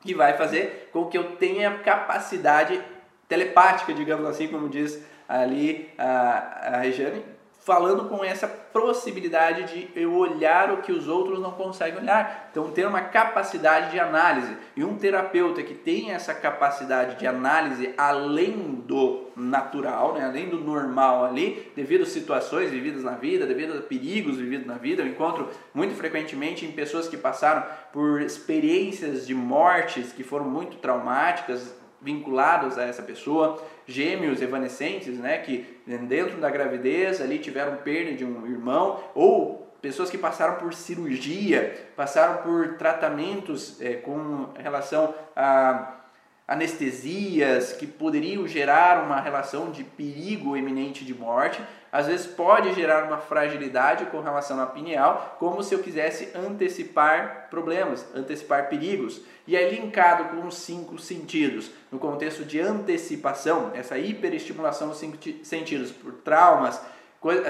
que 0.04 0.14
vai 0.14 0.36
fazer 0.36 0.90
com 0.92 1.06
que 1.06 1.16
eu 1.16 1.36
tenha 1.36 1.78
capacidade 1.78 2.80
telepática, 3.26 3.92
digamos 3.94 4.26
assim, 4.26 4.48
como 4.48 4.68
diz 4.68 5.02
ali 5.26 5.90
a, 5.96 6.74
a 6.74 6.78
Regiane, 6.80 7.24
falando 7.64 8.10
com 8.10 8.22
essa 8.22 8.46
possibilidade 8.46 9.72
de 9.72 9.88
eu 9.98 10.14
olhar 10.14 10.70
o 10.70 10.82
que 10.82 10.92
os 10.92 11.08
outros 11.08 11.40
não 11.40 11.52
conseguem 11.52 12.02
olhar. 12.02 12.48
Então, 12.50 12.70
ter 12.70 12.86
uma 12.86 13.00
capacidade 13.00 13.90
de 13.90 13.98
análise. 13.98 14.54
E 14.76 14.84
um 14.84 14.98
terapeuta 14.98 15.62
que 15.62 15.72
tem 15.72 16.12
essa 16.12 16.34
capacidade 16.34 17.18
de 17.18 17.26
análise 17.26 17.94
além 17.96 18.82
do 18.86 19.30
natural, 19.34 20.14
né? 20.14 20.26
além 20.26 20.50
do 20.50 20.60
normal 20.60 21.24
ali, 21.24 21.72
devido 21.74 22.02
a 22.02 22.06
situações 22.06 22.70
vividas 22.70 23.02
na 23.02 23.12
vida, 23.12 23.46
devido 23.46 23.78
a 23.78 23.82
perigos 23.82 24.36
vividos 24.36 24.66
na 24.66 24.74
vida, 24.74 25.02
eu 25.02 25.08
encontro 25.08 25.48
muito 25.72 25.94
frequentemente 25.94 26.66
em 26.66 26.72
pessoas 26.72 27.08
que 27.08 27.16
passaram 27.16 27.64
por 27.92 28.20
experiências 28.20 29.26
de 29.26 29.34
mortes 29.34 30.12
que 30.12 30.22
foram 30.22 30.44
muito 30.44 30.76
traumáticas, 30.76 31.74
vinculados 32.04 32.76
a 32.76 32.84
essa 32.84 33.02
pessoa, 33.02 33.60
gêmeos 33.86 34.42
evanescentes, 34.42 35.18
né, 35.18 35.38
que 35.38 35.80
dentro 35.86 36.38
da 36.38 36.50
gravidez 36.50 37.20
ali 37.20 37.38
tiveram 37.38 37.76
perda 37.78 38.12
de 38.12 38.24
um 38.24 38.46
irmão, 38.46 39.00
ou 39.14 39.74
pessoas 39.80 40.10
que 40.10 40.18
passaram 40.18 40.56
por 40.56 40.72
cirurgia, 40.74 41.88
passaram 41.96 42.42
por 42.42 42.76
tratamentos 42.76 43.80
é, 43.80 43.94
com 43.94 44.48
relação 44.58 45.14
a 45.34 46.03
anestesias 46.46 47.72
que 47.72 47.86
poderiam 47.86 48.46
gerar 48.46 49.02
uma 49.02 49.18
relação 49.18 49.70
de 49.70 49.82
perigo 49.82 50.56
eminente 50.56 51.04
de 51.04 51.14
morte, 51.14 51.62
às 51.90 52.06
vezes 52.06 52.26
pode 52.26 52.74
gerar 52.74 53.04
uma 53.04 53.18
fragilidade 53.18 54.06
com 54.06 54.20
relação 54.20 54.60
à 54.60 54.66
pineal, 54.66 55.36
como 55.38 55.62
se 55.62 55.74
eu 55.74 55.78
quisesse 55.78 56.36
antecipar 56.36 57.46
problemas, 57.48 58.04
antecipar 58.14 58.68
perigos. 58.68 59.22
E 59.46 59.56
aí 59.56 59.74
linkado 59.74 60.36
com 60.36 60.46
os 60.46 60.56
cinco 60.58 60.98
sentidos, 60.98 61.70
no 61.90 61.98
contexto 61.98 62.44
de 62.44 62.60
antecipação, 62.60 63.70
essa 63.74 63.96
hiperestimulação 63.96 64.88
dos 64.88 64.98
cinco 64.98 65.16
sentidos 65.44 65.92
por 65.92 66.12
traumas, 66.12 66.80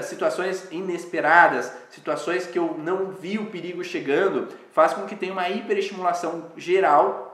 situações 0.03 0.71
inesperadas, 0.71 1.69
situações 1.89 2.47
que 2.47 2.57
eu 2.57 2.77
não 2.77 3.11
vi 3.11 3.37
o 3.37 3.47
perigo 3.47 3.83
chegando, 3.83 4.47
faz 4.71 4.93
com 4.93 5.05
que 5.05 5.17
tenha 5.17 5.33
uma 5.33 5.49
hiperestimulação 5.49 6.51
geral 6.55 7.25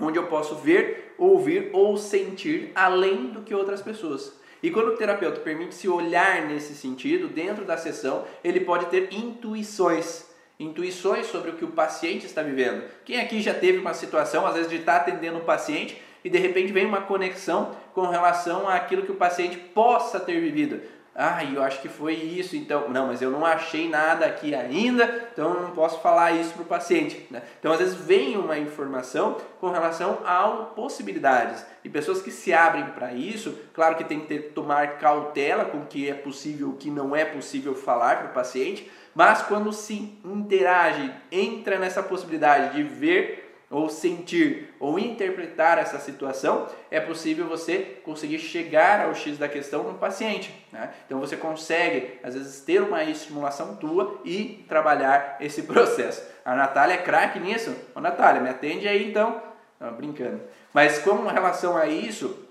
onde 0.00 0.18
eu 0.18 0.26
posso 0.26 0.56
ver, 0.56 1.05
ouvir 1.18 1.70
ou 1.72 1.96
sentir 1.96 2.72
além 2.74 3.28
do 3.28 3.42
que 3.42 3.54
outras 3.54 3.82
pessoas. 3.82 4.32
E 4.62 4.70
quando 4.70 4.88
o 4.88 4.96
terapeuta 4.96 5.40
permite 5.40 5.74
se 5.74 5.88
olhar 5.88 6.46
nesse 6.46 6.74
sentido, 6.74 7.28
dentro 7.28 7.64
da 7.64 7.76
sessão, 7.76 8.24
ele 8.42 8.60
pode 8.60 8.86
ter 8.86 9.12
intuições. 9.12 10.26
Intuições 10.58 11.26
sobre 11.26 11.50
o 11.50 11.54
que 11.54 11.64
o 11.64 11.72
paciente 11.72 12.24
está 12.24 12.42
vivendo. 12.42 12.82
Quem 13.04 13.20
aqui 13.20 13.42
já 13.42 13.52
teve 13.52 13.78
uma 13.78 13.92
situação, 13.92 14.46
às 14.46 14.54
vezes, 14.54 14.70
de 14.70 14.76
estar 14.76 14.96
atendendo 14.96 15.38
um 15.38 15.44
paciente 15.44 16.00
e 16.24 16.30
de 16.30 16.38
repente 16.38 16.72
vem 16.72 16.86
uma 16.86 17.02
conexão 17.02 17.76
com 17.94 18.06
relação 18.08 18.68
àquilo 18.68 19.02
que 19.02 19.12
o 19.12 19.16
paciente 19.16 19.56
possa 19.56 20.18
ter 20.18 20.40
vivido 20.40 20.80
ah, 21.18 21.42
eu 21.42 21.62
acho 21.62 21.80
que 21.80 21.88
foi 21.88 22.12
isso, 22.12 22.54
então, 22.56 22.90
não, 22.90 23.06
mas 23.06 23.22
eu 23.22 23.30
não 23.30 23.44
achei 23.44 23.88
nada 23.88 24.26
aqui 24.26 24.54
ainda, 24.54 25.28
então 25.32 25.54
eu 25.54 25.62
não 25.62 25.70
posso 25.70 25.98
falar 26.00 26.32
isso 26.32 26.52
para 26.52 26.62
o 26.62 26.66
paciente. 26.66 27.26
Né? 27.30 27.42
Então, 27.58 27.72
às 27.72 27.78
vezes, 27.78 27.94
vem 27.94 28.36
uma 28.36 28.58
informação 28.58 29.38
com 29.58 29.70
relação 29.70 30.18
a 30.26 30.46
possibilidades. 30.76 31.64
E 31.82 31.88
pessoas 31.88 32.20
que 32.20 32.30
se 32.30 32.52
abrem 32.52 32.84
para 32.90 33.14
isso, 33.14 33.58
claro 33.72 33.96
que 33.96 34.04
tem 34.04 34.20
que 34.20 34.26
ter, 34.26 34.52
tomar 34.52 34.98
cautela 34.98 35.64
com 35.64 35.78
o 35.78 35.86
que 35.86 36.06
é 36.08 36.12
possível, 36.12 36.68
o 36.68 36.76
que 36.76 36.90
não 36.90 37.16
é 37.16 37.24
possível 37.24 37.74
falar 37.74 38.18
para 38.18 38.26
o 38.26 38.34
paciente, 38.34 38.90
mas 39.14 39.40
quando 39.40 39.72
se 39.72 40.18
interage, 40.22 41.10
entra 41.32 41.78
nessa 41.78 42.02
possibilidade 42.02 42.76
de 42.76 42.82
ver 42.82 43.45
ou 43.70 43.88
sentir 43.88 44.74
ou 44.78 44.98
interpretar 44.98 45.78
essa 45.78 45.98
situação, 45.98 46.68
é 46.90 47.00
possível 47.00 47.46
você 47.46 48.00
conseguir 48.04 48.38
chegar 48.38 49.04
ao 49.04 49.14
X 49.14 49.38
da 49.38 49.48
questão 49.48 49.82
no 49.82 49.98
paciente. 49.98 50.54
Né? 50.72 50.92
Então 51.04 51.18
você 51.18 51.36
consegue, 51.36 52.18
às 52.22 52.34
vezes, 52.34 52.60
ter 52.60 52.80
uma 52.80 53.02
estimulação 53.04 53.76
tua 53.76 54.20
e 54.24 54.64
trabalhar 54.68 55.36
esse 55.40 55.62
processo. 55.64 56.22
A 56.44 56.54
Natália 56.54 56.94
é 56.94 56.98
craque 56.98 57.40
nisso. 57.40 57.74
Ô 57.94 58.00
Natália, 58.00 58.40
me 58.40 58.50
atende 58.50 58.86
aí 58.86 59.08
então. 59.08 59.42
Não, 59.80 59.92
brincando. 59.92 60.40
Mas 60.72 60.98
com 60.98 61.26
relação 61.26 61.76
a 61.76 61.86
isso, 61.86 62.46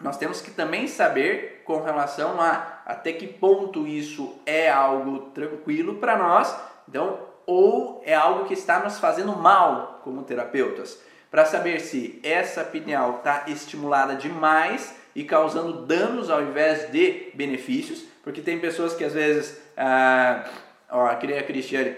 nós 0.00 0.16
temos 0.16 0.40
que 0.40 0.50
também 0.50 0.86
saber 0.86 1.62
com 1.64 1.82
relação 1.82 2.40
a 2.40 2.78
até 2.86 3.12
que 3.12 3.26
ponto 3.26 3.86
isso 3.86 4.38
é 4.46 4.70
algo 4.70 5.30
tranquilo 5.30 5.96
para 5.96 6.16
nós. 6.16 6.56
Então, 6.88 7.27
ou 7.48 8.02
é 8.04 8.14
algo 8.14 8.44
que 8.44 8.52
está 8.52 8.80
nos 8.80 8.98
fazendo 8.98 9.34
mal 9.34 10.02
como 10.04 10.22
terapeutas. 10.22 11.00
Para 11.30 11.46
saber 11.46 11.80
se 11.80 12.20
essa 12.22 12.62
pineal 12.62 13.16
está 13.16 13.44
estimulada 13.46 14.14
demais 14.14 14.94
e 15.14 15.24
causando 15.24 15.86
danos 15.86 16.28
ao 16.28 16.42
invés 16.42 16.92
de 16.92 17.30
benefícios, 17.32 18.04
porque 18.22 18.42
tem 18.42 18.58
pessoas 18.58 18.94
que 18.94 19.02
às 19.02 19.14
vezes, 19.14 19.58
ah, 19.78 20.44
ó, 20.90 21.06
aqui 21.06 21.32
a 21.32 21.42
Cristiane, 21.42 21.96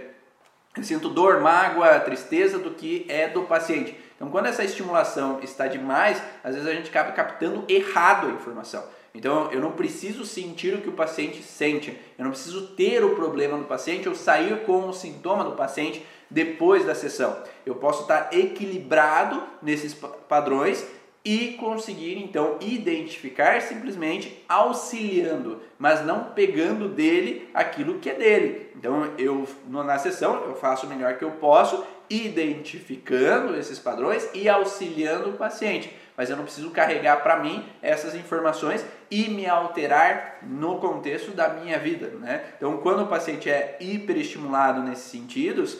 eu 0.77 0.85
sinto 0.85 1.09
dor, 1.09 1.41
mágoa, 1.41 1.99
tristeza 1.99 2.57
do 2.57 2.71
que 2.71 3.05
é 3.09 3.27
do 3.27 3.43
paciente. 3.43 3.99
Então, 4.15 4.31
quando 4.31 4.47
essa 4.47 4.63
estimulação 4.63 5.41
está 5.43 5.67
demais, 5.67 6.23
às 6.45 6.55
vezes 6.55 6.69
a 6.69 6.75
gente 6.75 6.91
acaba 6.91 7.11
captando 7.11 7.65
errado 7.69 8.29
a 8.29 8.31
informação. 8.31 8.85
Então 9.15 9.51
eu 9.51 9.61
não 9.61 9.73
preciso 9.73 10.25
sentir 10.25 10.75
o 10.75 10.81
que 10.81 10.89
o 10.89 10.93
paciente 10.93 11.43
sente, 11.43 11.97
eu 12.17 12.25
não 12.25 12.31
preciso 12.31 12.69
ter 12.69 13.03
o 13.05 13.15
problema 13.15 13.59
do 13.59 13.65
paciente 13.65 14.09
ou 14.09 14.15
sair 14.15 14.65
com 14.65 14.89
o 14.89 14.93
sintoma 14.93 15.45
do 15.45 15.53
paciente 15.53 16.05
depois 16.31 16.85
da 16.85 16.95
sessão. 16.95 17.37
Eu 17.67 17.75
posso 17.75 18.03
estar 18.03 18.33
equilibrado 18.33 19.43
nesses 19.61 19.95
padrões 20.29 20.87
e 21.23 21.55
conseguir 21.61 22.17
então 22.17 22.57
identificar 22.61 23.61
simplesmente 23.61 24.43
auxiliando, 24.49 25.61
mas 25.79 26.05
não 26.05 26.33
pegando 26.33 26.89
dele 26.89 27.51
aquilo 27.53 27.99
que 27.99 28.09
é 28.09 28.15
dele. 28.15 28.71
Então 28.77 29.13
eu 29.19 29.47
na 29.67 29.99
sessão 29.99 30.45
eu 30.45 30.55
faço 30.55 30.87
o 30.87 30.89
melhor 30.89 31.19
que 31.19 31.25
eu 31.25 31.33
posso, 31.33 31.85
identificando 32.09 33.57
esses 33.57 33.79
padrões 33.79 34.29
e 34.33 34.49
auxiliando 34.49 35.31
o 35.31 35.35
paciente 35.35 35.95
mas 36.21 36.29
eu 36.29 36.37
não 36.37 36.45
preciso 36.45 36.69
carregar 36.69 37.23
para 37.23 37.39
mim 37.39 37.65
essas 37.81 38.15
informações 38.15 38.85
e 39.11 39.29
me 39.29 39.47
alterar 39.47 40.39
no 40.43 40.79
contexto 40.79 41.33
da 41.33 41.49
minha 41.49 41.79
vida. 41.79 42.09
Né? 42.09 42.43
Então, 42.57 42.79
quando 42.79 43.03
o 43.03 43.07
paciente 43.07 43.51
é 43.51 43.77
hiperestimulado 43.81 44.83
nesses 44.83 45.11
sentidos, 45.11 45.79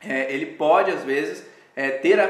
é, 0.00 0.32
ele 0.32 0.46
pode 0.46 0.90
às 0.90 1.02
vezes 1.02 1.44
é, 1.74 1.90
ter 1.90 2.20
a, 2.20 2.26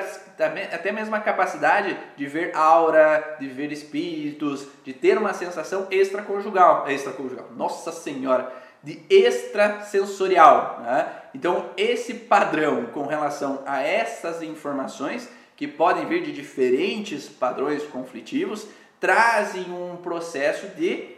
até 0.72 0.90
mesmo 0.90 1.14
a 1.14 1.20
capacidade 1.20 1.96
de 2.16 2.26
ver 2.26 2.56
aura, 2.56 3.36
de 3.38 3.46
ver 3.48 3.70
espíritos, 3.70 4.66
de 4.82 4.92
ter 4.92 5.18
uma 5.18 5.34
sensação 5.34 5.86
extraconjugal, 5.90 6.88
extraconjugal, 6.88 7.50
nossa 7.54 7.92
senhora, 7.92 8.50
de 8.82 9.02
extrasensorial. 9.10 10.80
Né? 10.82 11.12
Então, 11.34 11.70
esse 11.76 12.14
padrão 12.14 12.86
com 12.86 13.06
relação 13.06 13.62
a 13.66 13.82
essas 13.82 14.42
informações 14.42 15.28
que 15.56 15.68
podem 15.68 16.06
vir 16.06 16.22
de 16.22 16.32
diferentes 16.32 17.28
padrões 17.28 17.82
conflitivos, 17.84 18.66
trazem 19.04 19.66
um 19.70 19.96
processo 19.96 20.68
de 20.68 21.08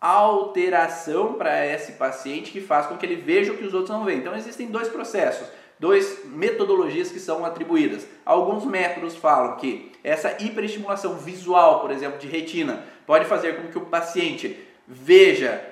alteração 0.00 1.34
para 1.34 1.66
esse 1.66 1.92
paciente 1.92 2.50
que 2.50 2.62
faz 2.62 2.86
com 2.86 2.96
que 2.96 3.04
ele 3.04 3.16
veja 3.16 3.52
o 3.52 3.58
que 3.58 3.64
os 3.66 3.74
outros 3.74 3.94
não 3.94 4.06
veem. 4.06 4.20
Então 4.20 4.34
existem 4.34 4.68
dois 4.68 4.88
processos, 4.88 5.46
duas 5.78 6.24
metodologias 6.24 7.12
que 7.12 7.20
são 7.20 7.44
atribuídas. 7.44 8.06
Alguns 8.24 8.64
métodos 8.64 9.16
falam 9.16 9.56
que 9.56 9.92
essa 10.02 10.42
hiperestimulação 10.42 11.18
visual, 11.18 11.80
por 11.80 11.90
exemplo, 11.90 12.18
de 12.18 12.26
retina, 12.26 12.82
pode 13.06 13.26
fazer 13.26 13.60
com 13.60 13.68
que 13.68 13.76
o 13.76 13.84
paciente 13.84 14.58
veja 14.88 15.62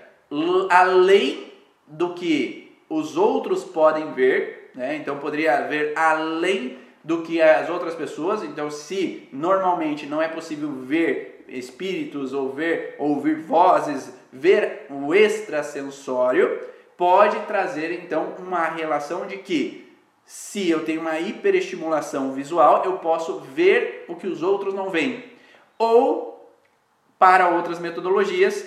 além 0.68 1.50
do 1.86 2.12
que 2.12 2.76
os 2.90 3.16
outros 3.16 3.64
podem 3.64 4.12
ver, 4.12 4.70
né? 4.74 4.96
então 4.96 5.16
poderia 5.16 5.62
ver 5.62 5.96
além 5.96 6.76
do 7.02 7.22
que 7.22 7.40
as 7.40 7.70
outras 7.70 7.94
pessoas. 7.94 8.42
Então, 8.42 8.70
se 8.70 9.26
normalmente 9.32 10.04
não 10.04 10.20
é 10.20 10.28
possível 10.28 10.70
ver 10.70 11.33
espíritos 11.48 12.32
ou 12.32 12.52
ver 12.52 12.96
ouvir 12.98 13.36
vozes, 13.36 14.12
ver 14.32 14.86
o 14.90 15.14
extrasensório, 15.14 16.60
pode 16.96 17.38
trazer 17.40 17.92
então 17.92 18.34
uma 18.38 18.64
relação 18.64 19.26
de 19.26 19.38
que 19.38 19.84
se 20.24 20.70
eu 20.70 20.84
tenho 20.84 21.00
uma 21.00 21.18
hiperestimulação 21.18 22.32
visual, 22.32 22.82
eu 22.84 22.94
posso 22.98 23.40
ver 23.40 24.04
o 24.08 24.16
que 24.16 24.26
os 24.26 24.42
outros 24.42 24.72
não 24.72 24.88
veem. 24.90 25.24
Ou 25.78 26.50
para 27.18 27.48
outras 27.48 27.78
metodologias, 27.78 28.66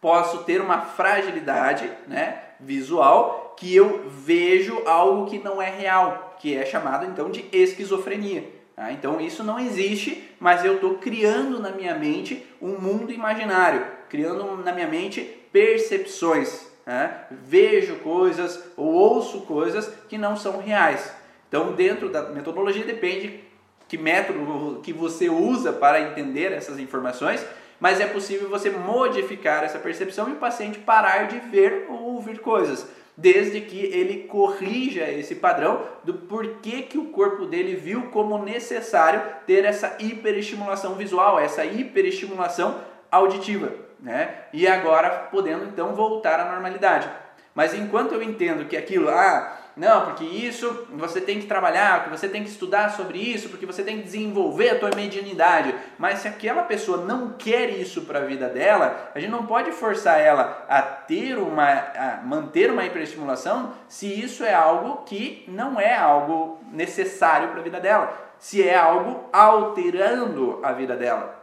posso 0.00 0.44
ter 0.44 0.60
uma 0.60 0.80
fragilidade, 0.80 1.90
né, 2.06 2.42
visual 2.60 3.54
que 3.56 3.74
eu 3.74 4.08
vejo 4.08 4.82
algo 4.86 5.28
que 5.28 5.38
não 5.38 5.60
é 5.60 5.68
real 5.68 6.30
que 6.40 6.56
é 6.56 6.64
chamado 6.64 7.04
então 7.04 7.30
de 7.30 7.46
esquizofrenia. 7.52 8.59
Tá? 8.80 8.90
Então 8.92 9.20
isso 9.20 9.44
não 9.44 9.60
existe, 9.60 10.26
mas 10.40 10.64
eu 10.64 10.76
estou 10.76 10.94
criando 10.94 11.60
na 11.60 11.70
minha 11.70 11.94
mente 11.94 12.46
um 12.62 12.78
mundo 12.78 13.12
imaginário, 13.12 13.86
criando 14.08 14.56
na 14.56 14.72
minha 14.72 14.86
mente 14.86 15.20
percepções. 15.52 16.66
Tá? 16.82 17.26
Vejo 17.30 17.96
coisas 17.96 18.72
ou 18.78 18.86
ouço 18.86 19.42
coisas 19.42 19.92
que 20.08 20.16
não 20.16 20.34
são 20.34 20.62
reais. 20.62 21.14
Então, 21.46 21.72
dentro 21.72 22.08
da 22.08 22.30
metodologia, 22.30 22.82
depende 22.82 23.44
que 23.86 23.98
método 23.98 24.80
que 24.82 24.94
você 24.94 25.28
usa 25.28 25.74
para 25.74 26.00
entender 26.00 26.50
essas 26.50 26.78
informações, 26.78 27.44
mas 27.78 28.00
é 28.00 28.06
possível 28.06 28.48
você 28.48 28.70
modificar 28.70 29.62
essa 29.62 29.78
percepção 29.78 30.30
e 30.30 30.32
o 30.32 30.36
paciente 30.36 30.78
parar 30.78 31.24
de 31.24 31.38
ver 31.50 31.84
ou 31.90 32.14
ouvir 32.14 32.38
coisas 32.38 32.88
desde 33.16 33.60
que 33.60 33.78
ele 33.78 34.24
corrija 34.24 35.10
esse 35.10 35.34
padrão 35.34 35.82
do 36.04 36.14
porquê 36.14 36.82
que 36.82 36.98
o 36.98 37.06
corpo 37.06 37.46
dele 37.46 37.74
viu 37.74 38.04
como 38.10 38.38
necessário 38.42 39.22
ter 39.46 39.64
essa 39.64 39.96
hiperestimulação 39.98 40.94
visual, 40.94 41.38
essa 41.38 41.64
hiperestimulação 41.64 42.80
auditiva, 43.10 43.74
né? 43.98 44.44
E 44.52 44.66
agora 44.66 45.10
podendo 45.30 45.64
então 45.64 45.94
voltar 45.94 46.40
à 46.40 46.50
normalidade. 46.50 47.10
Mas 47.54 47.74
enquanto 47.74 48.12
eu 48.14 48.22
entendo 48.22 48.66
que 48.66 48.76
aquilo, 48.76 49.08
ah, 49.08 49.58
não, 49.80 50.04
porque 50.04 50.24
isso 50.24 50.86
você 50.90 51.22
tem 51.22 51.40
que 51.40 51.46
trabalhar, 51.46 52.04
que 52.04 52.10
você 52.10 52.28
tem 52.28 52.44
que 52.44 52.50
estudar 52.50 52.90
sobre 52.90 53.16
isso, 53.16 53.48
porque 53.48 53.64
você 53.64 53.82
tem 53.82 53.96
que 53.96 54.02
desenvolver 54.02 54.68
a 54.68 54.78
tua 54.78 54.90
medianidade. 54.94 55.74
Mas 55.98 56.18
se 56.18 56.28
aquela 56.28 56.64
pessoa 56.64 57.06
não 57.06 57.30
quer 57.30 57.70
isso 57.70 58.02
para 58.02 58.18
a 58.18 58.24
vida 58.26 58.46
dela, 58.46 59.10
a 59.14 59.18
gente 59.18 59.30
não 59.30 59.46
pode 59.46 59.72
forçar 59.72 60.20
ela 60.20 60.66
a 60.68 60.82
ter 60.82 61.38
uma, 61.38 61.64
a 61.64 62.20
manter 62.22 62.70
uma 62.70 62.84
hiperestimulação, 62.84 63.72
se 63.88 64.06
isso 64.06 64.44
é 64.44 64.52
algo 64.52 64.98
que 65.04 65.46
não 65.48 65.80
é 65.80 65.96
algo 65.96 66.60
necessário 66.70 67.48
para 67.48 67.60
a 67.60 67.64
vida 67.64 67.80
dela, 67.80 68.12
se 68.38 68.62
é 68.62 68.76
algo 68.76 69.30
alterando 69.32 70.60
a 70.62 70.72
vida 70.72 70.94
dela 70.94 71.39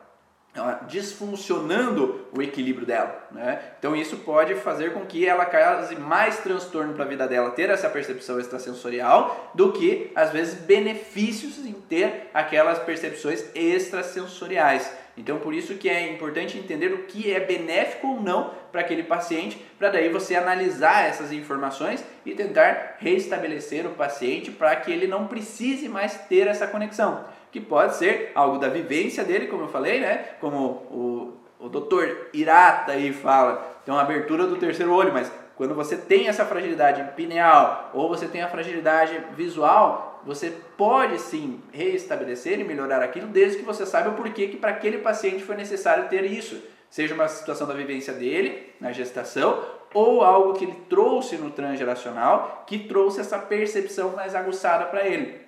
disfuncionando 0.87 2.27
o 2.31 2.41
equilíbrio 2.41 2.85
dela. 2.85 3.27
Né? 3.31 3.59
Então 3.77 3.95
isso 3.95 4.17
pode 4.17 4.55
fazer 4.55 4.93
com 4.93 5.05
que 5.05 5.25
ela 5.25 5.45
cause 5.45 5.95
mais 5.95 6.39
transtorno 6.39 6.93
para 6.93 7.05
a 7.05 7.07
vida 7.07 7.27
dela 7.27 7.51
ter 7.51 7.69
essa 7.69 7.89
percepção 7.89 8.39
extrasensorial 8.39 9.51
do 9.53 9.71
que 9.71 10.11
às 10.15 10.31
vezes 10.31 10.55
benefícios 10.55 11.59
em 11.65 11.73
ter 11.73 12.29
aquelas 12.33 12.79
percepções 12.79 13.45
extrasensoriais. 13.53 14.91
Então 15.17 15.39
por 15.39 15.53
isso 15.53 15.75
que 15.75 15.89
é 15.89 16.11
importante 16.11 16.57
entender 16.57 16.93
o 16.93 17.03
que 17.03 17.31
é 17.31 17.39
benéfico 17.39 18.07
ou 18.07 18.21
não 18.21 18.51
para 18.71 18.81
aquele 18.81 19.03
paciente, 19.03 19.63
para 19.79 19.89
daí 19.89 20.09
você 20.09 20.35
analisar 20.35 21.07
essas 21.07 21.31
informações 21.31 22.03
e 22.25 22.33
tentar 22.33 22.97
restabelecer 22.99 23.85
o 23.85 23.91
paciente 23.91 24.51
para 24.51 24.75
que 24.75 24.91
ele 24.91 25.07
não 25.07 25.27
precise 25.27 25.89
mais 25.89 26.15
ter 26.27 26.47
essa 26.47 26.67
conexão 26.67 27.25
que 27.51 27.59
pode 27.59 27.95
ser 27.95 28.31
algo 28.35 28.57
da 28.57 28.67
vivência 28.67 29.23
dele, 29.23 29.47
como 29.47 29.63
eu 29.63 29.67
falei, 29.67 29.99
né? 29.99 30.25
Como 30.39 30.57
o, 30.57 31.33
o 31.59 31.69
doutor 31.69 32.29
Irata 32.33 32.91
aí 32.91 33.13
fala, 33.13 33.81
tem 33.85 33.93
uma 33.93 34.01
abertura 34.01 34.45
do 34.45 34.57
terceiro 34.57 34.93
olho, 34.93 35.13
mas 35.13 35.31
quando 35.55 35.73
você 35.73 35.97
tem 35.97 36.27
essa 36.27 36.45
fragilidade 36.45 37.03
pineal 37.15 37.89
ou 37.93 38.07
você 38.07 38.27
tem 38.27 38.43
a 38.43 38.47
fragilidade 38.47 39.19
visual, 39.35 40.21
você 40.23 40.53
pode 40.77 41.19
sim 41.19 41.61
reestabelecer 41.71 42.59
e 42.59 42.63
melhorar 42.63 43.01
aquilo, 43.01 43.27
desde 43.27 43.59
que 43.59 43.65
você 43.65 43.85
saiba 43.85 44.09
o 44.09 44.13
porquê 44.13 44.47
que 44.47 44.57
para 44.57 44.71
aquele 44.71 44.99
paciente 44.99 45.43
foi 45.43 45.55
necessário 45.55 46.09
ter 46.09 46.25
isso. 46.25 46.61
Seja 46.89 47.15
uma 47.15 47.27
situação 47.27 47.67
da 47.67 47.73
vivência 47.73 48.13
dele, 48.13 48.73
na 48.79 48.91
gestação, 48.91 49.63
ou 49.93 50.23
algo 50.23 50.53
que 50.53 50.65
ele 50.65 50.75
trouxe 50.89 51.37
no 51.37 51.49
transgeracional, 51.49 52.63
que 52.67 52.79
trouxe 52.79 53.19
essa 53.19 53.39
percepção 53.39 54.11
mais 54.15 54.35
aguçada 54.35 54.85
para 54.85 55.07
ele. 55.07 55.46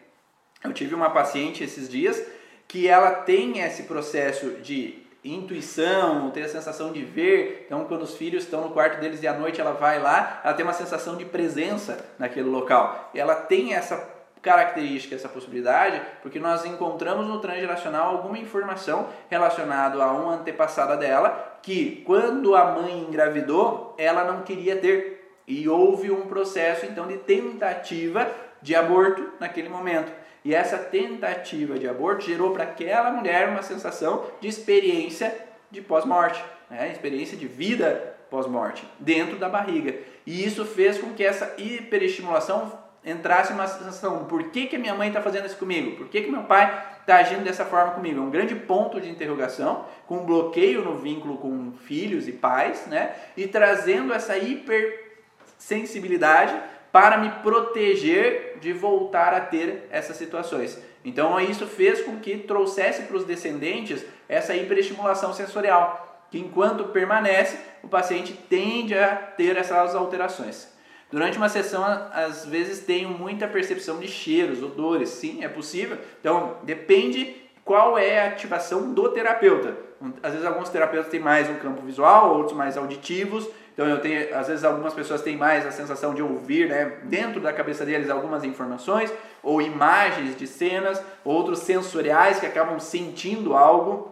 Eu 0.63 0.73
tive 0.73 0.93
uma 0.93 1.09
paciente 1.09 1.63
esses 1.63 1.87
dias 1.87 2.21
que 2.67 2.87
ela 2.87 3.11
tem 3.11 3.59
esse 3.59 3.83
processo 3.83 4.51
de 4.61 4.99
intuição, 5.23 6.29
ter 6.31 6.43
a 6.43 6.49
sensação 6.49 6.91
de 6.91 7.03
ver. 7.03 7.63
Então, 7.65 7.85
quando 7.85 8.03
os 8.03 8.15
filhos 8.15 8.43
estão 8.43 8.61
no 8.61 8.71
quarto 8.71 8.99
deles 8.99 9.21
e 9.21 9.27
à 9.27 9.33
noite 9.33 9.59
ela 9.59 9.73
vai 9.73 9.99
lá, 9.99 10.41
ela 10.43 10.53
tem 10.53 10.65
uma 10.65 10.73
sensação 10.73 11.15
de 11.15 11.25
presença 11.25 12.05
naquele 12.17 12.49
local. 12.49 13.09
Ela 13.13 13.35
tem 13.35 13.73
essa 13.73 14.19
característica, 14.41 15.15
essa 15.15 15.27
possibilidade, 15.27 16.01
porque 16.21 16.39
nós 16.39 16.63
encontramos 16.65 17.27
no 17.27 17.39
transgeracional 17.39 18.15
alguma 18.15 18.37
informação 18.37 19.09
relacionada 19.29 20.01
a 20.01 20.13
uma 20.13 20.35
antepassada 20.35 20.95
dela 20.95 21.59
que, 21.61 22.03
quando 22.05 22.55
a 22.55 22.71
mãe 22.71 22.99
engravidou, 22.99 23.95
ela 23.97 24.23
não 24.23 24.43
queria 24.43 24.77
ter. 24.77 25.33
E 25.45 25.67
houve 25.67 26.11
um 26.11 26.27
processo 26.27 26.85
então 26.85 27.07
de 27.07 27.17
tentativa 27.17 28.29
de 28.61 28.75
aborto 28.75 29.33
naquele 29.39 29.67
momento. 29.67 30.11
E 30.43 30.55
essa 30.55 30.77
tentativa 30.77 31.77
de 31.77 31.87
aborto 31.87 32.25
gerou 32.25 32.51
para 32.51 32.63
aquela 32.63 33.11
mulher 33.11 33.49
uma 33.49 33.61
sensação 33.61 34.25
de 34.39 34.47
experiência 34.47 35.35
de 35.69 35.81
pós-morte, 35.81 36.43
né? 36.69 36.91
experiência 36.91 37.37
de 37.37 37.47
vida 37.47 38.15
pós-morte, 38.29 38.87
dentro 38.99 39.37
da 39.37 39.49
barriga. 39.49 39.95
E 40.25 40.45
isso 40.45 40.65
fez 40.65 40.97
com 40.97 41.13
que 41.13 41.23
essa 41.23 41.53
hiperestimulação 41.57 42.71
entrasse 43.03 43.51
uma 43.53 43.67
sensação: 43.67 44.25
por 44.25 44.45
que, 44.45 44.65
que 44.67 44.77
minha 44.77 44.95
mãe 44.95 45.09
está 45.09 45.21
fazendo 45.21 45.45
isso 45.45 45.57
comigo? 45.57 45.97
Por 45.97 46.07
que, 46.07 46.21
que 46.21 46.31
meu 46.31 46.43
pai 46.43 46.85
está 47.01 47.17
agindo 47.17 47.43
dessa 47.43 47.65
forma 47.65 47.91
comigo? 47.93 48.19
É 48.19 48.23
um 48.23 48.29
grande 48.29 48.55
ponto 48.55 49.01
de 49.01 49.09
interrogação, 49.09 49.85
com 50.05 50.23
bloqueio 50.25 50.83
no 50.83 50.97
vínculo 50.97 51.37
com 51.37 51.71
filhos 51.71 52.27
e 52.27 52.31
pais, 52.31 52.85
né? 52.87 53.15
e 53.35 53.47
trazendo 53.47 54.13
essa 54.13 54.37
hipersensibilidade 54.37 56.55
para 56.91 57.17
me 57.17 57.29
proteger 57.43 58.57
de 58.59 58.73
voltar 58.73 59.33
a 59.33 59.41
ter 59.41 59.87
essas 59.91 60.17
situações. 60.17 60.81
Então 61.03 61.39
isso 61.39 61.65
fez 61.65 62.01
com 62.01 62.17
que 62.17 62.37
trouxesse 62.37 63.03
para 63.03 63.17
os 63.17 63.23
descendentes 63.23 64.03
essa 64.27 64.55
hiperestimulação 64.55 65.33
sensorial, 65.33 66.25
que 66.29 66.39
enquanto 66.39 66.85
permanece, 66.85 67.57
o 67.81 67.87
paciente 67.87 68.33
tende 68.49 68.97
a 68.97 69.15
ter 69.15 69.55
essas 69.57 69.95
alterações. 69.95 70.67
Durante 71.11 71.37
uma 71.37 71.49
sessão, 71.49 71.83
às 72.13 72.45
vezes 72.45 72.85
tenho 72.85 73.09
muita 73.09 73.47
percepção 73.47 73.97
de 73.97 74.07
cheiros, 74.07 74.61
odores, 74.61 75.09
sim, 75.09 75.43
é 75.43 75.47
possível. 75.47 75.97
Então 76.19 76.57
depende 76.63 77.35
qual 77.65 77.97
é 77.97 78.21
a 78.21 78.27
ativação 78.27 78.93
do 78.93 79.09
terapeuta. 79.09 79.75
Às 80.21 80.33
vezes 80.33 80.45
alguns 80.45 80.69
terapeutas 80.69 81.09
têm 81.09 81.19
mais 81.19 81.49
um 81.49 81.55
campo 81.55 81.81
visual, 81.81 82.35
outros 82.37 82.55
mais 82.55 82.77
auditivos, 82.77 83.47
então 83.79 83.87
eu 83.89 84.01
tenho, 84.01 84.35
às 84.35 84.49
vezes 84.49 84.65
algumas 84.65 84.93
pessoas 84.93 85.21
têm 85.21 85.37
mais 85.37 85.65
a 85.65 85.71
sensação 85.71 86.13
de 86.13 86.21
ouvir, 86.21 86.67
né, 86.67 86.97
dentro 87.03 87.39
da 87.39 87.53
cabeça 87.53 87.85
deles 87.85 88.09
algumas 88.09 88.43
informações 88.43 89.09
ou 89.41 89.61
imagens 89.61 90.35
de 90.35 90.45
cenas, 90.45 91.01
outros 91.23 91.59
sensoriais 91.59 92.41
que 92.41 92.45
acabam 92.45 92.77
sentindo 92.77 93.55
algo, 93.55 94.11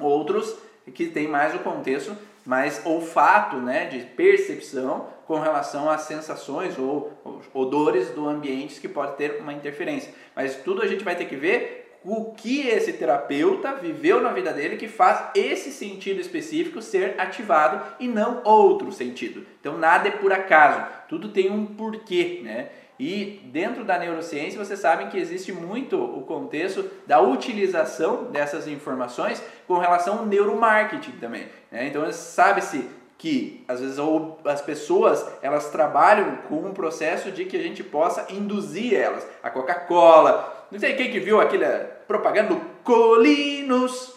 outros 0.00 0.56
que 0.92 1.06
têm 1.06 1.28
mais 1.28 1.54
o 1.54 1.60
contexto 1.60 2.16
mais 2.44 2.84
olfato, 2.84 3.58
né, 3.58 3.84
de 3.84 4.00
percepção 4.00 5.06
com 5.28 5.38
relação 5.38 5.88
às 5.88 6.00
sensações 6.00 6.76
ou 6.76 7.12
odores 7.54 8.10
do 8.10 8.28
ambiente 8.28 8.80
que 8.80 8.88
pode 8.88 9.16
ter 9.16 9.38
uma 9.40 9.52
interferência. 9.52 10.12
Mas 10.34 10.56
tudo 10.56 10.82
a 10.82 10.88
gente 10.88 11.04
vai 11.04 11.14
ter 11.14 11.26
que 11.26 11.36
ver 11.36 11.83
o 12.04 12.32
que 12.34 12.68
esse 12.68 12.92
terapeuta 12.92 13.74
viveu 13.74 14.20
na 14.20 14.30
vida 14.30 14.52
dele 14.52 14.76
que 14.76 14.86
faz 14.86 15.30
esse 15.34 15.70
sentido 15.70 16.20
específico 16.20 16.82
ser 16.82 17.14
ativado 17.18 17.82
e 17.98 18.06
não 18.06 18.42
outro 18.44 18.92
sentido. 18.92 19.46
Então 19.60 19.78
nada 19.78 20.08
é 20.08 20.10
por 20.10 20.32
acaso, 20.32 20.84
tudo 21.08 21.30
tem 21.30 21.50
um 21.50 21.64
porquê, 21.64 22.40
né? 22.44 22.68
E 22.98 23.40
dentro 23.46 23.84
da 23.84 23.98
neurociência, 23.98 24.62
vocês 24.62 24.78
sabem 24.78 25.08
que 25.08 25.18
existe 25.18 25.50
muito 25.50 26.00
o 26.00 26.22
contexto 26.22 26.88
da 27.06 27.20
utilização 27.20 28.24
dessas 28.30 28.68
informações 28.68 29.42
com 29.66 29.78
relação 29.78 30.20
ao 30.20 30.26
neuromarketing 30.26 31.12
também. 31.12 31.48
Né? 31.72 31.88
Então, 31.88 32.10
sabe-se 32.12 32.88
que 33.18 33.64
às 33.66 33.80
vezes 33.80 33.96
as 34.44 34.60
pessoas 34.60 35.26
elas 35.42 35.70
trabalham 35.70 36.36
com 36.48 36.56
um 36.56 36.72
processo 36.72 37.32
de 37.32 37.44
que 37.44 37.56
a 37.56 37.62
gente 37.62 37.82
possa 37.82 38.26
induzir 38.30 38.94
elas. 38.94 39.26
A 39.42 39.50
Coca-Cola, 39.50 40.66
não 40.70 40.78
sei 40.78 40.94
quem 40.94 41.10
que 41.10 41.18
viu 41.18 41.40
aquela 41.40 41.93
propaganda 42.06 42.54
do 42.54 42.60
Colinos. 42.82 44.14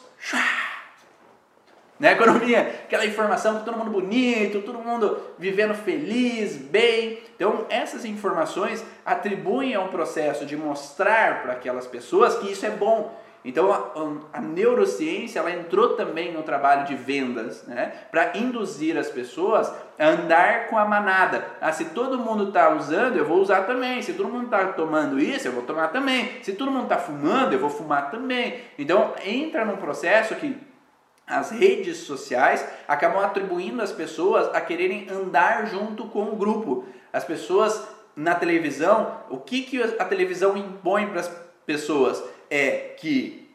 Né? 2.00 2.16
Quando 2.16 2.40
vinha 2.44 2.62
aquela 2.62 3.06
informação, 3.06 3.64
todo 3.64 3.78
mundo 3.78 3.92
bonito, 3.92 4.62
todo 4.62 4.80
mundo 4.80 5.20
vivendo 5.38 5.74
feliz, 5.74 6.56
bem. 6.58 7.20
Então, 7.36 7.66
essas 7.70 8.06
informações 8.06 8.84
atribuem 9.06 9.76
ao 9.76 9.90
processo 9.90 10.46
de 10.46 10.56
mostrar 10.56 11.42
para 11.42 11.54
aquelas 11.54 11.88
pessoas 11.88 12.36
que 12.36 12.52
isso 12.52 12.66
é 12.66 12.70
bom. 12.72 13.27
Então, 13.48 13.72
a, 13.72 14.38
a 14.38 14.42
neurociência 14.42 15.40
ela 15.40 15.50
entrou 15.50 15.96
também 15.96 16.34
no 16.34 16.44
trabalho 16.44 16.86
de 16.86 16.96
vendas, 16.96 17.64
né? 17.66 17.94
para 18.12 18.38
induzir 18.38 18.98
as 18.98 19.10
pessoas 19.10 19.72
a 19.98 20.06
andar 20.06 20.68
com 20.68 20.78
a 20.78 20.84
manada. 20.84 21.46
Ah, 21.62 21.72
se 21.72 21.86
todo 21.86 22.20
mundo 22.20 22.50
está 22.50 22.76
usando, 22.76 23.16
eu 23.16 23.24
vou 23.24 23.40
usar 23.40 23.62
também. 23.62 24.02
Se 24.02 24.12
todo 24.12 24.28
mundo 24.28 24.48
está 24.48 24.66
tomando 24.74 25.18
isso, 25.18 25.48
eu 25.48 25.54
vou 25.54 25.64
tomar 25.64 25.88
também. 25.94 26.44
Se 26.44 26.52
todo 26.54 26.70
mundo 26.70 26.84
está 26.84 26.98
fumando, 26.98 27.54
eu 27.54 27.60
vou 27.60 27.70
fumar 27.70 28.12
também. 28.12 28.60
Então, 28.78 29.14
entra 29.26 29.64
num 29.64 29.78
processo 29.78 30.36
que 30.36 30.58
as 31.26 31.50
redes 31.50 32.00
sociais 32.00 32.68
acabam 32.86 33.24
atribuindo 33.24 33.82
as 33.82 33.94
pessoas 33.94 34.54
a 34.54 34.60
quererem 34.60 35.08
andar 35.10 35.68
junto 35.68 36.04
com 36.08 36.24
o 36.24 36.36
grupo. 36.36 36.84
As 37.14 37.24
pessoas 37.24 37.88
na 38.14 38.36
televisão, 38.36 39.22
o 39.30 39.38
que, 39.38 39.62
que 39.62 39.82
a 39.82 40.04
televisão 40.04 40.58
impõe 40.58 41.08
para 41.08 41.22
as 41.22 41.32
pessoas 41.66 42.22
é 42.50 42.96
que 42.98 43.48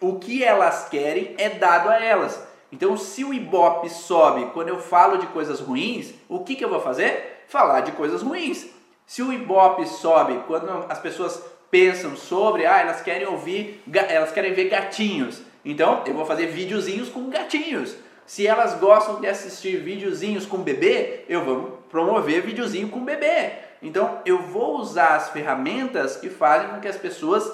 o 0.00 0.18
que 0.18 0.44
elas 0.44 0.88
querem 0.88 1.34
é 1.38 1.48
dado 1.48 1.88
a 1.88 2.02
elas. 2.02 2.46
Então, 2.70 2.96
se 2.96 3.24
o 3.24 3.32
Ibope 3.32 3.88
sobe 3.88 4.50
quando 4.52 4.68
eu 4.68 4.78
falo 4.78 5.18
de 5.18 5.26
coisas 5.28 5.60
ruins, 5.60 6.12
o 6.28 6.40
que, 6.40 6.56
que 6.56 6.64
eu 6.64 6.68
vou 6.68 6.80
fazer? 6.80 7.44
Falar 7.48 7.80
de 7.80 7.92
coisas 7.92 8.22
ruins. 8.22 8.66
Se 9.06 9.22
o 9.22 9.32
Ibope 9.32 9.86
sobe 9.86 10.42
quando 10.46 10.84
as 10.88 10.98
pessoas 10.98 11.40
pensam 11.70 12.16
sobre, 12.16 12.66
ah, 12.66 12.80
elas 12.80 13.00
querem 13.00 13.26
ouvir, 13.26 13.82
elas 14.08 14.32
querem 14.32 14.52
ver 14.52 14.68
gatinhos. 14.68 15.42
Então, 15.64 16.02
eu 16.06 16.14
vou 16.14 16.26
fazer 16.26 16.46
videozinhos 16.46 17.08
com 17.08 17.30
gatinhos. 17.30 17.96
Se 18.26 18.46
elas 18.46 18.74
gostam 18.74 19.20
de 19.20 19.28
assistir 19.28 19.78
videozinhos 19.78 20.44
com 20.44 20.58
bebê, 20.58 21.24
eu 21.28 21.44
vou 21.44 21.82
promover 21.88 22.42
videozinho 22.42 22.88
com 22.88 23.04
bebê. 23.04 23.52
Então, 23.80 24.20
eu 24.26 24.42
vou 24.42 24.78
usar 24.78 25.14
as 25.14 25.30
ferramentas 25.30 26.16
que 26.16 26.28
fazem 26.28 26.68
com 26.68 26.80
que 26.80 26.88
as 26.88 26.96
pessoas 26.96 27.48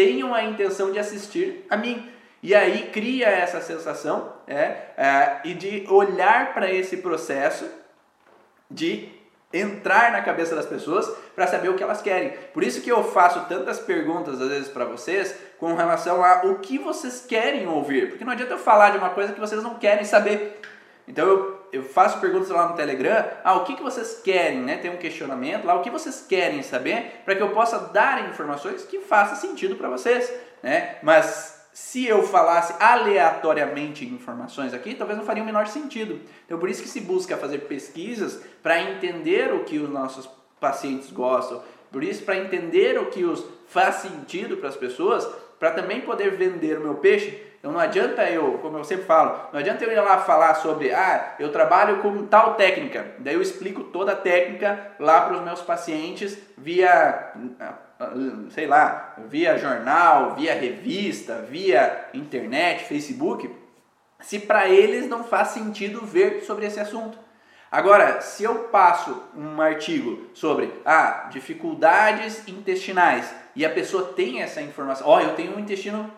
tenham 0.00 0.34
a 0.34 0.42
intenção 0.42 0.90
de 0.90 0.98
assistir 0.98 1.66
a 1.68 1.76
mim. 1.76 2.10
E 2.42 2.54
aí 2.54 2.88
cria 2.90 3.26
essa 3.26 3.60
sensação 3.60 4.32
é, 4.46 4.76
é 4.96 5.40
e 5.44 5.52
de 5.52 5.84
olhar 5.90 6.54
para 6.54 6.72
esse 6.72 6.96
processo 6.96 7.68
de 8.70 9.10
entrar 9.52 10.10
na 10.10 10.22
cabeça 10.22 10.56
das 10.56 10.64
pessoas 10.64 11.06
para 11.34 11.46
saber 11.46 11.68
o 11.68 11.74
que 11.74 11.82
elas 11.82 12.00
querem. 12.00 12.30
Por 12.54 12.62
isso 12.62 12.80
que 12.80 12.90
eu 12.90 13.04
faço 13.04 13.44
tantas 13.46 13.78
perguntas 13.78 14.40
às 14.40 14.48
vezes 14.48 14.68
para 14.68 14.86
vocês 14.86 15.36
com 15.58 15.74
relação 15.74 16.24
a 16.24 16.46
o 16.46 16.60
que 16.60 16.78
vocês 16.78 17.26
querem 17.28 17.68
ouvir, 17.68 18.08
porque 18.08 18.24
não 18.24 18.32
adianta 18.32 18.54
eu 18.54 18.58
falar 18.58 18.90
de 18.90 18.96
uma 18.96 19.10
coisa 19.10 19.34
que 19.34 19.40
vocês 19.40 19.62
não 19.62 19.74
querem 19.74 20.04
saber. 20.04 20.62
Então 21.06 21.28
eu, 21.28 21.59
eu 21.72 21.82
faço 21.82 22.20
perguntas 22.20 22.48
lá 22.48 22.68
no 22.68 22.76
Telegram, 22.76 23.24
ah, 23.44 23.54
o 23.54 23.64
que, 23.64 23.76
que 23.76 23.82
vocês 23.82 24.20
querem, 24.22 24.60
né? 24.60 24.76
Tem 24.76 24.90
um 24.90 24.96
questionamento 24.96 25.64
lá, 25.64 25.74
o 25.74 25.82
que 25.82 25.90
vocês 25.90 26.24
querem 26.28 26.62
saber 26.62 27.22
para 27.24 27.34
que 27.34 27.42
eu 27.42 27.50
possa 27.50 27.78
dar 27.78 28.28
informações 28.28 28.84
que 28.84 29.00
façam 29.00 29.36
sentido 29.36 29.76
para 29.76 29.88
vocês, 29.88 30.32
né? 30.62 30.96
Mas 31.02 31.60
se 31.72 32.06
eu 32.06 32.22
falasse 32.22 32.74
aleatoriamente 32.80 34.04
informações 34.04 34.74
aqui, 34.74 34.94
talvez 34.94 35.18
não 35.18 35.24
faria 35.24 35.42
o 35.42 35.46
menor 35.46 35.66
sentido. 35.66 36.20
Então, 36.44 36.58
por 36.58 36.68
isso 36.68 36.82
que 36.82 36.88
se 36.88 37.00
busca 37.00 37.36
fazer 37.36 37.58
pesquisas 37.60 38.42
para 38.62 38.82
entender 38.82 39.52
o 39.52 39.64
que 39.64 39.78
os 39.78 39.88
nossos 39.88 40.28
pacientes 40.58 41.10
gostam, 41.10 41.62
por 41.90 42.04
isso 42.04 42.24
para 42.24 42.36
entender 42.36 42.98
o 42.98 43.06
que 43.06 43.24
os 43.24 43.44
faz 43.68 43.96
sentido 43.96 44.56
para 44.56 44.68
as 44.68 44.76
pessoas, 44.76 45.26
para 45.58 45.70
também 45.70 46.00
poder 46.00 46.36
vender 46.36 46.78
o 46.78 46.82
meu 46.82 46.94
peixe. 46.94 47.49
Então 47.60 47.72
não 47.72 47.78
adianta 47.78 48.22
eu, 48.24 48.58
como 48.62 48.78
eu 48.78 48.84
sempre 48.84 49.04
falo, 49.04 49.38
não 49.52 49.60
adianta 49.60 49.84
eu 49.84 49.92
ir 49.92 50.00
lá 50.00 50.16
falar 50.18 50.54
sobre, 50.54 50.92
ah, 50.92 51.34
eu 51.38 51.52
trabalho 51.52 51.98
com 51.98 52.26
tal 52.26 52.54
técnica, 52.54 53.12
daí 53.18 53.34
eu 53.34 53.42
explico 53.42 53.84
toda 53.84 54.12
a 54.12 54.16
técnica 54.16 54.92
lá 54.98 55.20
para 55.20 55.36
os 55.36 55.42
meus 55.42 55.60
pacientes 55.60 56.38
via 56.56 57.32
sei 58.50 58.66
lá, 58.66 59.14
via 59.28 59.58
jornal, 59.58 60.34
via 60.34 60.54
revista, 60.54 61.42
via 61.42 62.08
internet, 62.14 62.84
Facebook, 62.84 63.54
se 64.20 64.38
para 64.38 64.68
eles 64.68 65.06
não 65.06 65.22
faz 65.22 65.48
sentido 65.48 66.00
ver 66.00 66.42
sobre 66.42 66.66
esse 66.66 66.80
assunto. 66.80 67.18
Agora, 67.70 68.20
se 68.20 68.42
eu 68.42 68.64
passo 68.64 69.22
um 69.36 69.60
artigo 69.60 70.30
sobre 70.34 70.72
ah, 70.84 71.28
dificuldades 71.30 72.48
intestinais 72.48 73.32
e 73.54 73.64
a 73.64 73.70
pessoa 73.70 74.12
tem 74.14 74.42
essa 74.42 74.60
informação, 74.60 75.06
ó, 75.06 75.18
oh, 75.18 75.20
eu 75.20 75.34
tenho 75.34 75.54
um 75.54 75.60
intestino 75.60 76.10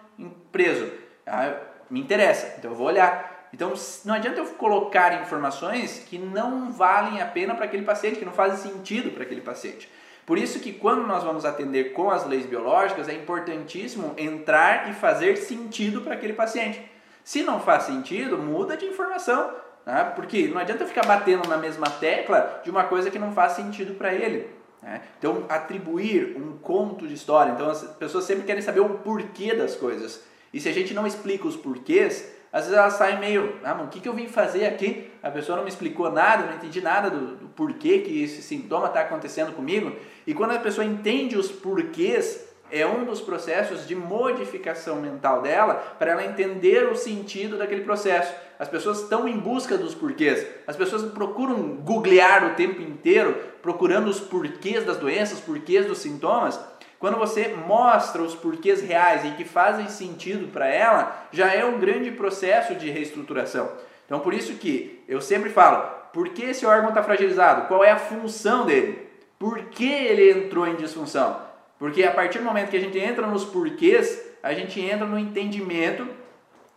preso, 0.50 0.90
ah, 1.26 1.54
me 1.90 2.00
interessa, 2.00 2.54
então 2.58 2.70
eu 2.70 2.76
vou 2.76 2.86
olhar. 2.86 3.48
Então 3.52 3.74
não 4.04 4.14
adianta 4.14 4.38
eu 4.40 4.46
colocar 4.46 5.20
informações 5.20 6.04
que 6.08 6.18
não 6.18 6.72
valem 6.72 7.20
a 7.20 7.26
pena 7.26 7.54
para 7.54 7.66
aquele 7.66 7.84
paciente, 7.84 8.18
que 8.18 8.24
não 8.24 8.32
fazem 8.32 8.72
sentido 8.72 9.10
para 9.10 9.24
aquele 9.24 9.42
paciente. 9.42 9.90
Por 10.24 10.38
isso 10.38 10.60
que 10.60 10.72
quando 10.72 11.06
nós 11.06 11.24
vamos 11.24 11.44
atender 11.44 11.92
com 11.92 12.10
as 12.10 12.26
leis 12.26 12.46
biológicas, 12.46 13.08
é 13.08 13.12
importantíssimo 13.12 14.14
entrar 14.16 14.88
e 14.90 14.94
fazer 14.94 15.36
sentido 15.36 16.00
para 16.00 16.14
aquele 16.14 16.32
paciente. 16.32 16.80
Se 17.24 17.42
não 17.42 17.60
faz 17.60 17.84
sentido, 17.84 18.38
muda 18.38 18.76
de 18.76 18.86
informação. 18.86 19.52
Né? 19.84 20.12
Porque 20.14 20.48
não 20.48 20.58
adianta 20.58 20.86
ficar 20.86 21.04
batendo 21.04 21.48
na 21.48 21.56
mesma 21.56 21.88
tecla 21.90 22.60
de 22.64 22.70
uma 22.70 22.84
coisa 22.84 23.10
que 23.10 23.18
não 23.18 23.32
faz 23.32 23.52
sentido 23.52 23.94
para 23.94 24.14
ele. 24.14 24.48
Né? 24.80 25.02
Então, 25.18 25.44
atribuir 25.48 26.36
um 26.36 26.56
conto 26.58 27.06
de 27.06 27.14
história. 27.14 27.52
Então, 27.52 27.68
as 27.68 27.82
pessoas 27.82 28.24
sempre 28.24 28.44
querem 28.44 28.62
saber 28.62 28.80
o 28.80 28.98
porquê 28.98 29.54
das 29.54 29.74
coisas. 29.74 30.22
E 30.52 30.60
se 30.60 30.68
a 30.68 30.72
gente 30.72 30.92
não 30.92 31.06
explica 31.06 31.46
os 31.46 31.56
porquês, 31.56 32.30
às 32.52 32.64
vezes 32.64 32.78
ela 32.78 32.90
sai 32.90 33.18
meio, 33.18 33.56
ah, 33.64 33.74
mas 33.74 33.86
o 33.86 33.88
que, 33.88 34.00
que 34.00 34.08
eu 34.08 34.12
vim 34.12 34.28
fazer 34.28 34.66
aqui? 34.66 35.10
A 35.22 35.30
pessoa 35.30 35.56
não 35.56 35.64
me 35.64 35.70
explicou 35.70 36.10
nada, 36.10 36.44
não 36.44 36.54
entendi 36.54 36.80
nada 36.82 37.08
do, 37.08 37.36
do 37.36 37.48
porquê 37.48 38.00
que 38.00 38.22
esse 38.22 38.42
sintoma 38.42 38.88
está 38.88 39.00
acontecendo 39.00 39.52
comigo. 39.52 39.96
E 40.26 40.34
quando 40.34 40.50
a 40.50 40.58
pessoa 40.58 40.84
entende 40.84 41.36
os 41.38 41.50
porquês, 41.50 42.46
é 42.72 42.86
um 42.86 43.04
dos 43.04 43.20
processos 43.20 43.86
de 43.86 43.94
modificação 43.94 44.96
mental 44.96 45.42
dela 45.42 45.74
para 45.98 46.12
ela 46.12 46.24
entender 46.24 46.90
o 46.90 46.96
sentido 46.96 47.58
daquele 47.58 47.82
processo. 47.82 48.34
As 48.58 48.66
pessoas 48.66 49.02
estão 49.02 49.28
em 49.28 49.36
busca 49.36 49.76
dos 49.76 49.94
porquês. 49.94 50.46
As 50.66 50.74
pessoas 50.74 51.02
procuram 51.12 51.76
googlear 51.76 52.50
o 52.50 52.54
tempo 52.54 52.80
inteiro, 52.80 53.36
procurando 53.60 54.08
os 54.08 54.20
porquês 54.20 54.84
das 54.84 54.96
doenças, 54.96 55.38
porquês 55.38 55.84
dos 55.84 55.98
sintomas. 55.98 56.58
Quando 57.02 57.18
você 57.18 57.48
mostra 57.48 58.22
os 58.22 58.32
porquês 58.32 58.80
reais 58.80 59.24
e 59.24 59.32
que 59.32 59.44
fazem 59.44 59.88
sentido 59.88 60.52
para 60.52 60.68
ela, 60.68 61.26
já 61.32 61.52
é 61.52 61.64
um 61.64 61.80
grande 61.80 62.12
processo 62.12 62.76
de 62.76 62.88
reestruturação. 62.90 63.72
Então, 64.06 64.20
por 64.20 64.32
isso 64.32 64.54
que 64.54 65.02
eu 65.08 65.20
sempre 65.20 65.50
falo, 65.50 65.84
por 66.12 66.28
que 66.28 66.44
esse 66.44 66.64
órgão 66.64 66.90
está 66.90 67.02
fragilizado? 67.02 67.66
Qual 67.66 67.82
é 67.82 67.90
a 67.90 67.98
função 67.98 68.64
dele? 68.64 69.08
Por 69.36 69.64
que 69.64 69.90
ele 69.90 70.30
entrou 70.30 70.64
em 70.64 70.76
disfunção? 70.76 71.40
Porque 71.76 72.04
a 72.04 72.12
partir 72.12 72.38
do 72.38 72.44
momento 72.44 72.70
que 72.70 72.76
a 72.76 72.80
gente 72.80 73.00
entra 73.00 73.26
nos 73.26 73.44
porquês, 73.44 74.24
a 74.40 74.54
gente 74.54 74.80
entra 74.80 75.04
no 75.04 75.18
entendimento 75.18 76.06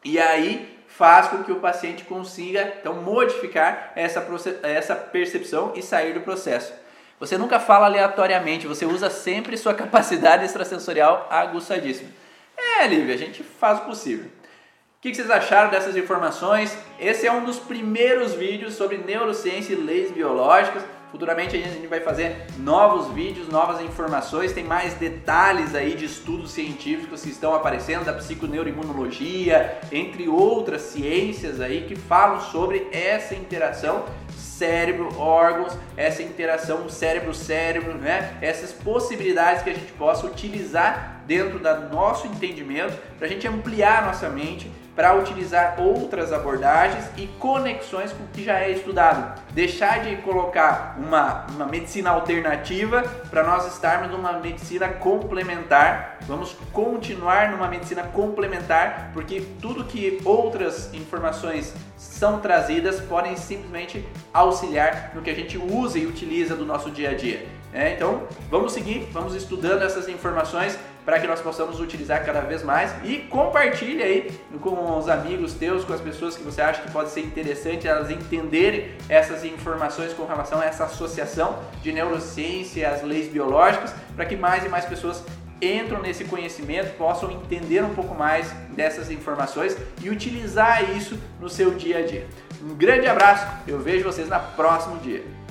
e 0.03 0.17
aí 0.17 0.75
faz 0.87 1.27
com 1.27 1.43
que 1.43 1.51
o 1.51 1.59
paciente 1.59 2.03
consiga 2.03 2.73
então 2.79 2.95
modificar 2.95 3.91
essa, 3.95 4.25
essa 4.63 4.95
percepção 4.95 5.73
e 5.75 5.83
sair 5.83 6.15
do 6.15 6.21
processo. 6.21 6.73
Você 7.19 7.37
nunca 7.37 7.59
fala 7.59 7.85
aleatoriamente, 7.85 8.67
você 8.67 8.85
usa 8.85 9.09
sempre 9.09 9.57
sua 9.57 9.73
capacidade 9.75 10.45
extrasensorial 10.45 11.27
aguçadíssima. 11.29 12.09
É, 12.57 12.87
Lívia, 12.87 13.15
a 13.15 13.17
gente 13.17 13.43
faz 13.43 13.79
o 13.79 13.83
possível. 13.83 14.25
O 14.25 15.01
que 15.01 15.13
vocês 15.13 15.29
acharam 15.29 15.69
dessas 15.69 15.95
informações? 15.95 16.75
Esse 16.99 17.27
é 17.27 17.31
um 17.31 17.45
dos 17.45 17.59
primeiros 17.59 18.33
vídeos 18.33 18.73
sobre 18.73 18.97
neurociência 18.97 19.73
e 19.73 19.75
leis 19.75 20.11
biológicas. 20.11 20.83
Futuramente 21.11 21.55
a 21.55 21.59
gente 21.59 21.87
vai 21.87 22.01
fazer 22.01 22.47
novos 22.57 23.13
vídeos, 23.13 23.47
novas 23.47 23.81
informações, 23.81 24.51
tem 24.51 24.63
mais 24.63 24.93
detalhes 24.95 25.73
aí 25.73 25.95
de 25.95 26.05
estudos 26.05 26.51
científicos 26.51 27.23
que 27.23 27.29
estão 27.29 27.53
aparecendo 27.53 28.05
da 28.05 28.13
psiconeuroimunologia, 28.13 29.79
entre 29.91 30.27
outras 30.27 30.81
ciências 30.81 31.61
aí 31.61 31.85
que 31.87 31.95
falam 31.95 32.41
sobre 32.41 32.87
essa 32.91 33.33
interação 33.33 34.05
cérebro-órgãos, 34.35 35.77
essa 35.97 36.23
interação 36.23 36.87
cérebro-cérebro, 36.89 37.95
né? 37.95 38.37
essas 38.41 38.71
possibilidades 38.71 39.63
que 39.63 39.69
a 39.69 39.73
gente 39.73 39.91
possa 39.93 40.25
utilizar 40.25 41.23
dentro 41.27 41.59
do 41.59 41.89
nosso 41.89 42.27
entendimento, 42.27 42.97
para 43.17 43.27
a 43.27 43.29
gente 43.29 43.47
ampliar 43.47 44.03
a 44.03 44.05
nossa 44.07 44.29
mente 44.29 44.71
para 44.95 45.13
utilizar 45.15 45.75
outras 45.79 46.31
abordagens 46.31 47.05
e 47.17 47.27
conexões 47.39 48.13
com 48.13 48.23
o 48.23 48.27
que 48.27 48.43
já 48.43 48.59
é 48.59 48.71
estudado. 48.71 49.41
Deixar 49.51 50.03
de 50.03 50.15
colocar 50.17 50.95
uma, 50.97 51.45
uma 51.51 51.65
medicina 51.65 52.11
alternativa 52.11 53.03
para 53.29 53.43
nós 53.43 53.71
estarmos 53.73 54.09
numa 54.11 54.33
medicina 54.33 54.87
complementar. 54.87 56.19
Vamos 56.21 56.55
continuar 56.71 57.51
numa 57.51 57.67
medicina 57.67 58.03
complementar, 58.03 59.11
porque 59.13 59.43
tudo 59.61 59.83
que 59.83 60.21
outras 60.23 60.93
informações 60.93 61.73
são 61.97 62.39
trazidas 62.39 62.99
podem 63.01 63.35
simplesmente 63.35 64.07
auxiliar 64.33 65.11
no 65.13 65.21
que 65.21 65.29
a 65.29 65.35
gente 65.35 65.57
usa 65.57 65.99
e 65.99 66.05
utiliza 66.05 66.55
do 66.55 66.65
nosso 66.65 66.89
dia 66.89 67.09
a 67.09 67.13
dia. 67.13 67.54
É, 67.75 67.91
então, 67.91 68.23
vamos 68.49 68.71
seguir, 68.71 69.09
vamos 69.11 69.35
estudando 69.35 69.81
essas 69.81 70.07
informações 70.07 70.79
para 71.03 71.19
que 71.19 71.27
nós 71.27 71.41
possamos 71.41 71.81
utilizar 71.81 72.25
cada 72.25 72.39
vez 72.39 72.63
mais 72.63 72.95
e 73.03 73.17
compartilhe 73.17 74.01
aí 74.01 74.31
com 74.61 74.97
os 74.97 75.09
amigos 75.09 75.55
teus, 75.55 75.83
com 75.83 75.91
as 75.91 75.99
pessoas 75.99 76.37
que 76.37 76.41
você 76.41 76.61
acha 76.61 76.81
que 76.81 76.89
pode 76.89 77.09
ser 77.09 77.19
interessante 77.19 77.85
elas 77.85 78.09
entenderem 78.09 78.91
essas 79.09 79.43
informações 79.43 80.13
com 80.13 80.25
relação 80.25 80.61
a 80.61 80.65
essa 80.65 80.85
associação 80.85 81.59
de 81.83 81.91
neurociência 81.91 82.79
e 82.79 82.85
as 82.85 83.03
leis 83.03 83.27
biológicas, 83.27 83.93
para 84.15 84.25
que 84.25 84.37
mais 84.37 84.63
e 84.63 84.69
mais 84.69 84.85
pessoas 84.85 85.21
entram 85.61 86.01
nesse 86.01 86.23
conhecimento, 86.23 86.95
possam 86.97 87.29
entender 87.29 87.83
um 87.83 87.93
pouco 87.93 88.15
mais 88.15 88.49
dessas 88.69 89.11
informações 89.11 89.75
e 90.01 90.09
utilizar 90.09 90.95
isso 90.95 91.19
no 91.41 91.49
seu 91.49 91.71
dia 91.71 91.99
a 91.99 92.01
dia. 92.03 92.25
Um 92.63 92.73
grande 92.73 93.05
abraço, 93.05 93.45
eu 93.67 93.79
vejo 93.79 94.05
vocês 94.05 94.29
no 94.29 94.39
próximo 94.55 94.97
dia. 94.99 95.44